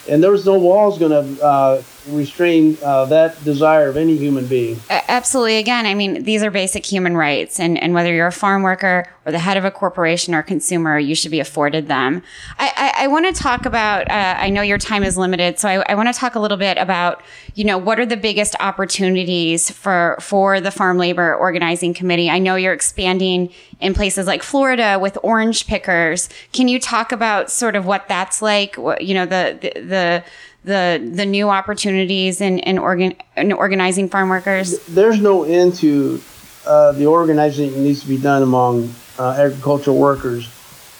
and 0.07 0.23
there's 0.23 0.45
no 0.45 0.57
walls 0.59 0.99
going 0.99 1.11
to 1.11 1.43
uh, 1.43 1.81
restrain 2.07 2.77
uh, 2.83 3.05
that 3.05 3.43
desire 3.43 3.89
of 3.89 3.97
any 3.97 4.17
human 4.17 4.45
being. 4.47 4.79
Absolutely. 4.89 5.57
Again, 5.57 5.85
I 5.85 5.93
mean, 5.93 6.23
these 6.23 6.43
are 6.43 6.51
basic 6.51 6.85
human 6.85 7.15
rights, 7.15 7.59
and, 7.59 7.77
and 7.77 7.93
whether 7.93 8.13
you're 8.13 8.27
a 8.27 8.31
farm 8.31 8.63
worker 8.63 9.05
or 9.25 9.31
the 9.31 9.39
head 9.39 9.57
of 9.57 9.63
a 9.63 9.71
corporation 9.71 10.35
or 10.35 10.43
consumer, 10.43 10.99
you 10.99 11.15
should 11.15 11.31
be 11.31 11.39
afforded 11.39 11.87
them. 11.87 12.21
I, 12.59 12.93
I, 12.97 13.03
I 13.03 13.07
want 13.07 13.33
to 13.33 13.41
talk 13.41 13.65
about. 13.65 14.09
Uh, 14.09 14.35
I 14.37 14.49
know 14.49 14.61
your 14.61 14.77
time 14.77 15.03
is 15.03 15.17
limited, 15.17 15.59
so 15.59 15.69
I, 15.69 15.91
I 15.91 15.95
want 15.95 16.13
to 16.13 16.19
talk 16.19 16.35
a 16.35 16.39
little 16.39 16.57
bit 16.57 16.77
about, 16.77 17.21
you 17.55 17.63
know, 17.63 17.77
what 17.77 17.99
are 17.99 18.05
the 18.05 18.17
biggest 18.17 18.55
opportunities 18.59 19.69
for 19.69 20.17
for 20.19 20.59
the 20.59 20.71
Farm 20.71 20.97
Labor 20.97 21.35
Organizing 21.35 21.93
Committee? 21.93 22.29
I 22.29 22.39
know 22.39 22.55
you're 22.55 22.73
expanding 22.73 23.49
in 23.79 23.93
places 23.93 24.27
like 24.27 24.43
Florida 24.43 24.97
with 24.99 25.17
orange 25.23 25.67
pickers. 25.67 26.29
Can 26.51 26.67
you 26.67 26.79
talk 26.79 27.11
about 27.11 27.49
sort 27.49 27.75
of 27.75 27.85
what 27.85 28.07
that's 28.07 28.41
like? 28.41 28.75
What, 28.75 29.03
you 29.03 29.13
know, 29.13 29.25
the, 29.25 29.57
the, 29.61 29.81
the 29.81 30.23
the 30.63 31.11
the 31.13 31.25
new 31.25 31.49
opportunities 31.49 32.41
in 32.41 32.59
in, 32.59 32.77
organ, 32.77 33.15
in 33.35 33.51
organizing 33.51 34.09
farm 34.09 34.29
workers? 34.29 34.83
There's 34.87 35.19
no 35.19 35.43
end 35.43 35.75
to 35.75 36.21
uh, 36.65 36.93
the 36.93 37.05
organizing 37.05 37.71
that 37.71 37.79
needs 37.79 38.01
to 38.01 38.07
be 38.07 38.17
done 38.17 38.43
among 38.43 38.93
uh, 39.19 39.31
agricultural 39.31 39.97
workers. 39.97 40.49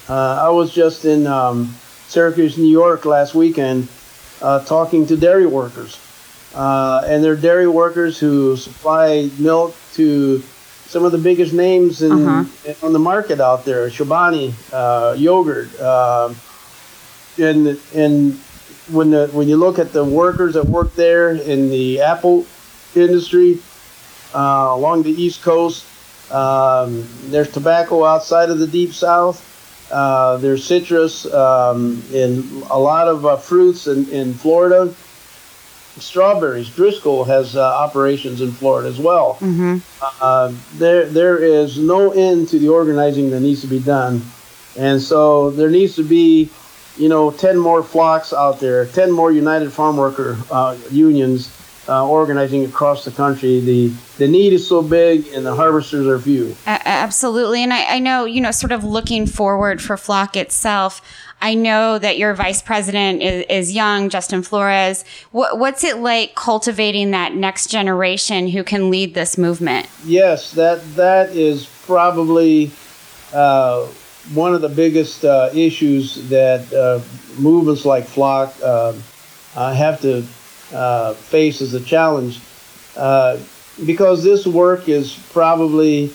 Uh, 0.10 0.40
I 0.42 0.50
was 0.50 0.74
just 0.74 1.06
in 1.06 1.26
um, 1.28 1.74
Syracuse, 2.08 2.58
New 2.58 2.68
York 2.68 3.06
last 3.06 3.34
weekend, 3.34 3.88
uh, 4.42 4.64
talking 4.66 5.08
to 5.08 5.16
dairy 5.16 5.46
workers, 5.46 5.98
uh, 6.54 7.04
and 7.06 7.24
they're 7.24 7.38
dairy 7.38 7.68
workers 7.68 8.20
who 8.20 8.58
supply 8.58 9.30
milk 9.40 9.76
to 9.94 10.44
some 10.94 11.06
of 11.06 11.12
the 11.12 11.18
biggest 11.18 11.54
names 11.54 12.02
in, 12.04 12.12
uh-huh. 12.12 12.74
on 12.86 12.94
the 12.94 13.00
market 13.00 13.40
out 13.40 13.66
there, 13.66 13.88
Chobani, 13.88 14.54
uh, 14.72 15.16
yogurt, 15.16 15.74
uh, 15.80 16.34
and 17.40 17.80
and 17.96 18.40
when 18.90 19.12
the 19.12 19.28
when 19.28 19.48
you 19.48 19.58
look 19.58 19.80
at 19.80 19.94
the 19.94 20.04
workers 20.04 20.54
that 20.54 20.66
work 20.66 20.94
there 20.96 21.32
in 21.32 21.70
the 21.70 22.02
apple 22.02 22.46
industry 22.96 23.60
uh, 24.34 24.70
along 24.72 25.04
the 25.04 25.12
East 25.12 25.42
Coast, 25.42 25.86
um, 26.32 27.08
there's 27.26 27.52
tobacco 27.52 28.06
outside 28.06 28.50
of 28.50 28.60
the 28.60 28.68
Deep 28.68 28.94
South. 28.94 29.50
Uh, 29.92 30.38
there's 30.38 30.64
citrus 30.66 31.32
um, 31.34 32.02
in 32.12 32.64
a 32.72 32.80
lot 32.80 33.08
of 33.08 33.26
uh, 33.26 33.38
fruits 33.38 33.88
in, 33.88 34.10
in 34.10 34.34
Florida 34.34 34.94
strawberries. 35.98 36.70
Driscoll 36.70 37.24
has 37.26 37.56
uh, 37.56 37.62
operations 37.62 38.42
in 38.42 38.52
Florida 38.52 38.90
as 38.90 39.00
well. 39.00 39.36
Mm-hmm. 39.36 39.78
Uh, 40.22 40.54
there, 40.74 41.06
there 41.06 41.38
is 41.38 41.78
no 41.78 42.12
end 42.12 42.50
to 42.50 42.60
the 42.60 42.70
organizing 42.70 43.30
that 43.32 43.42
needs 43.42 43.62
to 43.62 43.68
be 43.68 43.80
done, 43.80 44.22
and 44.78 45.02
so 45.02 45.52
there 45.52 45.70
needs 45.70 45.96
to 45.96 46.04
be, 46.04 46.50
you 46.98 47.10
know, 47.10 47.32
ten 47.32 47.58
more 47.58 47.82
FLOCs 47.82 48.34
out 48.34 48.60
there, 48.60 48.86
ten 48.86 49.12
more 49.12 49.32
United 49.32 49.72
Farm 49.72 49.98
Worker 49.98 50.38
uh, 50.52 50.78
unions 50.92 51.52
uh, 51.88 52.08
organizing 52.08 52.64
across 52.66 53.04
the 53.04 53.12
country. 53.12 53.60
The 53.60 53.88
the 54.18 54.28
need 54.28 54.54
is 54.54 54.68
so 54.68 54.82
big, 54.82 55.28
and 55.34 55.46
the 55.46 55.56
harvesters 55.56 56.08
are 56.08 56.20
few. 56.20 56.56
absolutely, 56.66 57.64
and 57.64 57.74
I, 57.74 57.96
I 57.96 58.00
know, 58.00 58.26
you 58.26 58.42
know, 58.42 58.52
sort 58.52 58.72
of 58.72 58.84
looking 58.84 59.26
forward 59.26 59.82
for 59.82 59.96
FLOC 59.96 60.36
itself. 60.36 61.02
I 61.42 61.56
know 61.56 62.00
that 62.00 62.18
your 62.18 62.34
vice 62.36 62.62
president 62.62 63.22
is, 63.22 63.46
is 63.50 63.74
young, 63.74 64.08
Justin 64.08 64.44
Flores. 64.44 65.04
What, 65.32 65.60
what's 65.60 65.84
it 65.84 65.98
like 65.98 66.36
cultivating 66.36 67.12
that 67.12 67.36
next 67.36 67.70
generation 67.70 68.48
who 68.48 68.64
can 68.64 68.90
lead 68.90 69.14
this 69.14 69.38
movement? 69.38 69.90
Yes, 70.06 70.52
that 70.52 70.96
that 70.96 71.32
is 71.32 71.66
probably 71.86 72.72
uh, 73.34 73.88
one 74.34 74.54
of 74.54 74.62
the 74.62 74.70
biggest 74.70 75.26
uh, 75.26 75.50
issues 75.54 76.30
that 76.30 76.72
uh, 76.74 77.00
movements 77.40 77.86
like 77.86 78.06
FLOC 78.06 78.54
uh, 78.62 78.94
uh, 79.60 79.74
have 79.74 80.00
to 80.02 80.26
uh, 80.74 81.14
face 81.14 81.62
as 81.62 81.74
a 81.74 81.82
challenge, 81.82 82.40
because 83.86 84.24
this 84.24 84.48
work 84.48 84.88
is 84.88 85.14
probably 85.32 86.14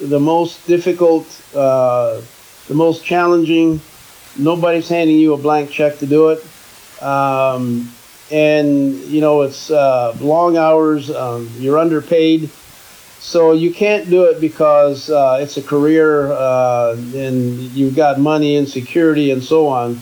the 0.00 0.20
most 0.20 0.66
difficult, 0.66 1.26
the 1.52 2.24
most 2.70 3.04
challenging 3.04 3.80
nobody's 4.38 4.88
handing 4.88 5.18
you 5.18 5.34
a 5.34 5.36
blank 5.36 5.70
check 5.70 5.98
to 5.98 6.06
do 6.06 6.30
it. 6.30 6.44
Um, 7.02 7.90
and 8.30 8.94
you 9.04 9.20
know 9.20 9.42
it's 9.42 9.70
uh, 9.70 10.16
long 10.20 10.56
hours. 10.56 11.10
Um, 11.10 11.50
you're 11.58 11.78
underpaid, 11.78 12.50
so 13.24 13.52
you 13.52 13.72
can't 13.72 14.10
do 14.10 14.24
it 14.24 14.40
because 14.40 15.08
uh, 15.10 15.38
it's 15.40 15.56
a 15.56 15.62
career 15.62 16.30
uh, 16.32 16.94
and 17.14 17.58
you've 17.72 17.96
got 17.96 18.20
money 18.20 18.56
and 18.56 18.68
security 18.68 19.30
and 19.30 19.42
so 19.42 19.66
on. 19.66 19.98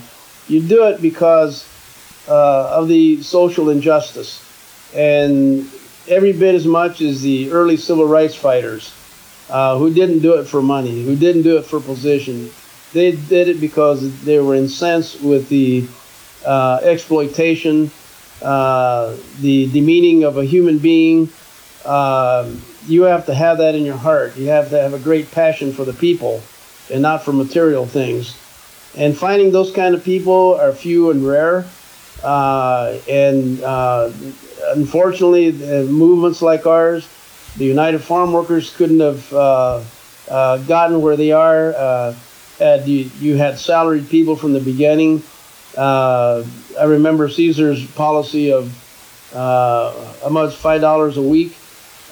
You 0.47 0.61
do 0.61 0.87
it 0.87 1.01
because 1.01 1.67
uh, 2.27 2.79
of 2.79 2.87
the 2.87 3.23
social 3.23 3.69
injustice, 3.69 4.41
and 4.93 5.69
every 6.07 6.33
bit 6.33 6.53
as 6.53 6.65
much 6.65 7.01
as 7.01 7.21
the 7.21 7.51
early 7.51 7.77
civil 7.77 8.05
rights 8.05 8.35
fighters 8.35 8.93
uh, 9.49 9.77
who 9.77 9.93
didn't 9.93 10.19
do 10.19 10.33
it 10.33 10.45
for 10.45 10.61
money, 10.61 11.03
who 11.03 11.15
didn't 11.15 11.43
do 11.43 11.57
it 11.57 11.65
for 11.65 11.79
position 11.79 12.49
they 12.93 13.11
did 13.11 13.49
it 13.49 13.59
because 13.59 14.23
they 14.23 14.39
were 14.39 14.55
incensed 14.55 15.21
with 15.21 15.49
the 15.49 15.85
uh, 16.45 16.79
exploitation, 16.83 17.91
uh, 18.41 19.15
the 19.41 19.69
demeaning 19.71 20.23
of 20.23 20.37
a 20.37 20.45
human 20.45 20.77
being, 20.77 21.29
um, 21.85 22.61
you 22.87 23.03
have 23.03 23.25
to 23.27 23.33
have 23.33 23.59
that 23.59 23.75
in 23.75 23.85
your 23.85 23.97
heart. 23.97 24.35
You 24.37 24.49
have 24.49 24.69
to 24.69 24.81
have 24.81 24.93
a 24.93 24.99
great 24.99 25.31
passion 25.31 25.73
for 25.73 25.85
the 25.85 25.93
people 25.93 26.41
and 26.91 27.01
not 27.01 27.23
for 27.23 27.33
material 27.33 27.85
things. 27.85 28.37
And 28.95 29.17
finding 29.17 29.51
those 29.51 29.71
kind 29.71 29.95
of 29.95 30.03
people 30.03 30.55
are 30.55 30.71
few 30.71 31.09
and 31.09 31.25
rare. 31.25 31.65
Uh, 32.23 32.97
and 33.09 33.61
uh, 33.63 34.11
unfortunately, 34.75 35.51
movements 35.87 36.41
like 36.41 36.65
ours, 36.65 37.07
the 37.57 37.65
United 37.65 37.99
Farm 37.99 38.33
Workers 38.33 38.75
couldn't 38.75 38.99
have 38.99 39.33
uh, 39.33 39.83
uh 40.29 40.57
gotten 40.59 41.01
where 41.01 41.17
they 41.17 41.31
are. 41.31 41.73
Uh, 41.73 42.15
had 42.59 42.87
you, 42.87 43.09
you 43.19 43.35
had 43.35 43.57
salaried 43.59 44.09
people 44.09 44.35
from 44.35 44.53
the 44.53 44.59
beginning. 44.59 45.21
Uh, 45.75 46.43
I 46.79 46.85
remember 46.85 47.27
Cesar's 47.29 47.85
policy 47.91 48.51
of 48.51 48.71
how 49.33 50.29
much 50.29 50.55
five 50.55 50.81
dollars 50.81 51.17
a 51.17 51.21
week 51.21 51.57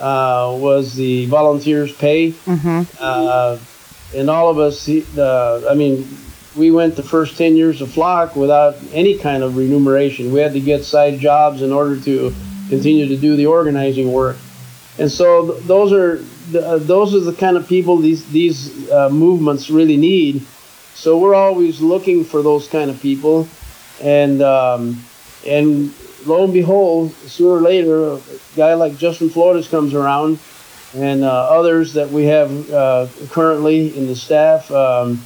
was 0.01 0.95
the 0.95 1.25
volunteers' 1.27 1.93
pay, 1.93 2.31
mm-hmm. 2.31 4.17
and 4.17 4.29
all 4.29 4.49
of 4.49 4.59
us. 4.59 4.89
I 4.89 5.73
mean, 5.75 6.07
we 6.55 6.71
went 6.71 6.95
the 6.95 7.03
first 7.03 7.37
10 7.37 7.55
years 7.55 7.81
of 7.81 7.89
FLOC 7.89 8.35
without 8.35 8.75
any 8.91 9.17
kind 9.17 9.43
of 9.43 9.55
remuneration. 9.55 10.33
We 10.33 10.39
had 10.39 10.53
to 10.53 10.59
get 10.59 10.83
side 10.83 11.19
jobs 11.19 11.61
in 11.61 11.71
order 11.71 11.99
to 12.01 12.33
continue 12.69 13.07
to 13.07 13.17
do 13.17 13.35
the 13.35 13.45
organizing 13.45 14.11
work. 14.11 14.37
And 14.97 15.09
so 15.09 15.51
th- 15.51 15.63
those 15.63 15.93
are 15.93 16.17
the, 16.51 16.67
uh, 16.67 16.77
those 16.77 17.15
are 17.15 17.19
the 17.19 17.33
kind 17.33 17.55
of 17.55 17.67
people 17.67 17.97
these 17.97 18.29
these 18.31 18.89
uh, 18.91 19.09
movements 19.09 19.69
really 19.69 19.97
need. 19.97 20.41
So 20.93 21.17
we're 21.17 21.35
always 21.35 21.79
looking 21.79 22.25
for 22.25 22.41
those 22.41 22.67
kind 22.67 22.91
of 22.91 23.01
people, 23.01 23.47
and 24.01 24.41
um, 24.41 25.03
and 25.47 25.93
lo 26.25 26.43
and 26.43 26.53
behold, 26.53 27.11
sooner 27.11 27.57
or 27.57 27.61
later, 27.61 28.13
a 28.13 28.21
guy 28.55 28.73
like 28.73 28.97
Justin 28.97 29.29
Flores 29.29 29.67
comes 29.67 29.93
around, 29.93 30.39
and 30.95 31.23
uh, 31.23 31.27
others 31.27 31.93
that 31.93 32.09
we 32.09 32.25
have 32.25 32.71
uh, 32.71 33.07
currently 33.29 33.97
in 33.97 34.07
the 34.07 34.15
staff. 34.15 34.71
Um, 34.71 35.21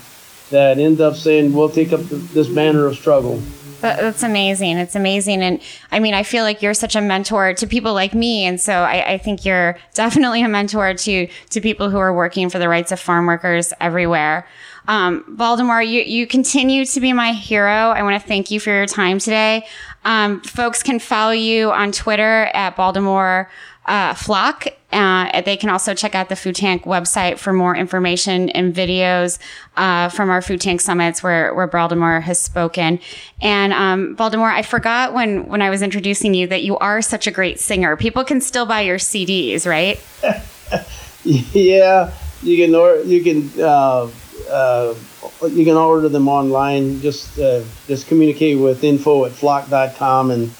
that 0.52 0.78
end 0.78 1.02
up 1.02 1.16
saying, 1.16 1.54
we'll 1.54 1.70
take 1.70 1.92
up 1.92 2.02
this 2.02 2.48
banner 2.48 2.86
of 2.86 2.96
struggle. 2.96 3.42
that's 3.82 4.24
amazing. 4.24 4.78
It's 4.78 4.96
amazing. 4.96 5.42
And 5.42 5.62
I 5.92 6.00
mean, 6.00 6.14
I 6.14 6.24
feel 6.24 6.44
like 6.44 6.62
you're 6.62 6.74
such 6.74 6.96
a 6.96 7.02
mentor 7.02 7.54
to 7.54 7.68
people 7.68 7.94
like 7.94 8.14
me. 8.14 8.46
And 8.46 8.60
so 8.60 8.74
I, 8.74 9.14
I, 9.14 9.18
think 9.18 9.46
you're 9.46 9.78
definitely 9.94 10.44
a 10.44 10.48
mentor 10.48 10.94
to, 10.94 11.28
to 11.50 11.62
people 11.62 11.90
who 11.90 11.98
are 11.98 12.14
working 12.14 12.50
for 12.50 12.60
the 12.60 12.70
rights 12.70 12.92
of 12.92 13.00
farm 13.00 13.26
workers 13.26 13.74
everywhere. 13.80 14.48
Um, 14.88 15.26
Baldemar, 15.28 15.82
you, 15.82 16.02
you 16.02 16.28
continue 16.28 16.86
to 16.86 17.00
be 17.00 17.12
my 17.12 17.34
hero. 17.34 17.90
I 17.90 18.04
want 18.04 18.22
to 18.22 18.28
thank 18.28 18.52
you 18.52 18.60
for 18.60 18.70
your 18.70 18.86
time 18.86 19.18
today. 19.20 19.66
Um, 20.06 20.40
folks 20.42 20.84
can 20.84 21.00
follow 21.00 21.34
you 21.34 21.72
on 21.72 21.92
Twitter 21.92 22.46
at 22.54 22.76
Baldemar 22.78 23.50
uh, 23.86 24.14
FLOC. 24.14 24.74
Uh, 24.92 25.42
they 25.42 25.58
can 25.58 25.70
also 25.70 25.94
check 25.94 26.16
out 26.16 26.30
the 26.30 26.36
Food 26.36 26.56
Tank 26.56 26.84
website 26.84 27.38
for 27.38 27.52
more 27.52 27.76
information 27.76 28.50
and 28.52 28.74
videos 28.74 29.40
uh, 29.76 30.10
from 30.10 30.30
our 30.30 30.42
Food 30.42 30.62
Tank 30.62 30.80
summits 30.80 31.22
where, 31.22 31.54
where 31.54 31.68
Baldemar 31.68 32.22
has 32.22 32.40
spoken. 32.40 33.00
And 33.42 33.74
um, 33.74 34.16
Baldemar, 34.16 34.52
I 34.52 34.62
forgot 34.62 35.14
when, 35.14 35.48
when 35.48 35.62
I 35.62 35.70
was 35.70 35.82
introducing 35.82 36.34
you 36.34 36.48
that 36.48 36.64
you 36.64 36.78
are 36.78 37.02
such 37.02 37.28
a 37.28 37.32
great 37.32 37.60
singer. 37.60 37.98
People 37.98 38.24
can 38.24 38.40
still 38.40 38.66
buy 38.66 38.82
your 38.82 38.98
CDs, 38.98 39.68
right? 39.68 40.02
yeah, 41.24 42.14
you 42.42 42.64
can 42.64 42.76
or 42.76 42.98
you 43.00 43.24
can 43.24 43.62
uh, 43.62 44.10
uh, 44.50 44.94
you 45.50 45.66
can 45.66 45.78
order 45.78 46.10
them 46.10 46.28
online. 46.28 47.02
Just 47.02 47.40
uh, 47.40 47.64
just 47.88 48.08
communicate 48.08 48.60
with 48.60 48.84
info 48.84 49.26
at 49.26 49.32
floc.com 49.32 50.32
and 50.32 50.52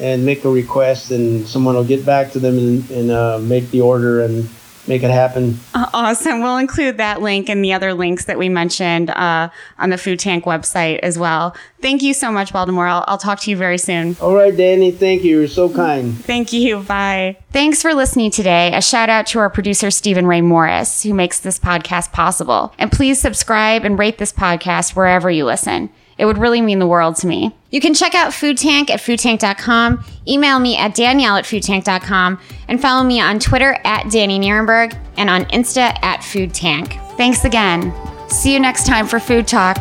and 0.00 0.24
make 0.24 0.44
a 0.44 0.50
request, 0.50 1.10
and 1.10 1.46
someone 1.46 1.74
will 1.74 1.84
get 1.84 2.04
back 2.04 2.32
to 2.32 2.38
them 2.38 2.58
and, 2.58 2.90
and 2.90 3.10
uh, 3.10 3.38
make 3.38 3.70
the 3.70 3.80
order 3.80 4.22
and 4.22 4.48
make 4.86 5.02
it 5.02 5.10
happen. 5.10 5.58
Uh, 5.74 5.88
awesome. 5.92 6.42
We'll 6.42 6.56
include 6.56 6.96
that 6.98 7.22
link 7.22 7.48
and 7.48 7.64
the 7.64 7.72
other 7.72 7.94
links 7.94 8.24
that 8.26 8.38
we 8.38 8.48
mentioned 8.48 9.10
uh, 9.10 9.50
on 9.78 9.90
the 9.90 9.98
Food 9.98 10.18
Tank 10.18 10.44
website 10.44 10.98
as 11.00 11.18
well. 11.18 11.56
Thank 11.80 12.02
you 12.02 12.14
so 12.14 12.30
much, 12.30 12.52
Baldemar. 12.52 12.88
I'll, 12.88 13.04
I'll 13.08 13.18
talk 13.18 13.40
to 13.40 13.50
you 13.50 13.56
very 13.56 13.78
soon. 13.78 14.16
All 14.20 14.34
right, 14.34 14.54
Dani. 14.54 14.94
Thank 14.94 15.24
you. 15.24 15.38
You're 15.40 15.48
so 15.48 15.68
kind. 15.68 16.16
Thank 16.24 16.52
you. 16.52 16.80
Bye. 16.82 17.38
Thanks 17.50 17.82
for 17.82 17.94
listening 17.94 18.30
today. 18.30 18.74
A 18.74 18.82
shout 18.82 19.08
out 19.08 19.26
to 19.28 19.38
our 19.38 19.50
producer, 19.50 19.90
Stephen 19.90 20.26
Ray 20.26 20.40
Morris, 20.40 21.02
who 21.02 21.14
makes 21.14 21.40
this 21.40 21.58
podcast 21.58 22.12
possible. 22.12 22.74
And 22.78 22.90
please 22.90 23.20
subscribe 23.20 23.84
and 23.84 23.98
rate 23.98 24.18
this 24.18 24.32
podcast 24.32 24.96
wherever 24.96 25.30
you 25.30 25.44
listen. 25.44 25.90
It 26.22 26.26
would 26.26 26.38
really 26.38 26.60
mean 26.60 26.78
the 26.78 26.86
world 26.86 27.16
to 27.16 27.26
me. 27.26 27.52
You 27.70 27.80
can 27.80 27.94
check 27.94 28.14
out 28.14 28.32
Food 28.32 28.56
Tank 28.56 28.90
at 28.90 29.00
foodtank.com, 29.00 30.04
email 30.28 30.60
me 30.60 30.76
at 30.76 30.94
danielle 30.94 31.34
at 31.34 31.44
foodtank.com, 31.44 32.38
and 32.68 32.80
follow 32.80 33.02
me 33.02 33.20
on 33.20 33.40
Twitter 33.40 33.76
at 33.82 34.04
Dani 34.04 34.38
Nierenberg 34.38 34.96
and 35.16 35.28
on 35.28 35.46
Insta 35.46 36.00
at 36.04 36.22
Food 36.22 36.54
Tank. 36.54 36.92
Thanks 37.16 37.44
again. 37.44 37.92
See 38.28 38.54
you 38.54 38.60
next 38.60 38.86
time 38.86 39.08
for 39.08 39.18
Food 39.18 39.48
Talk. 39.48 39.78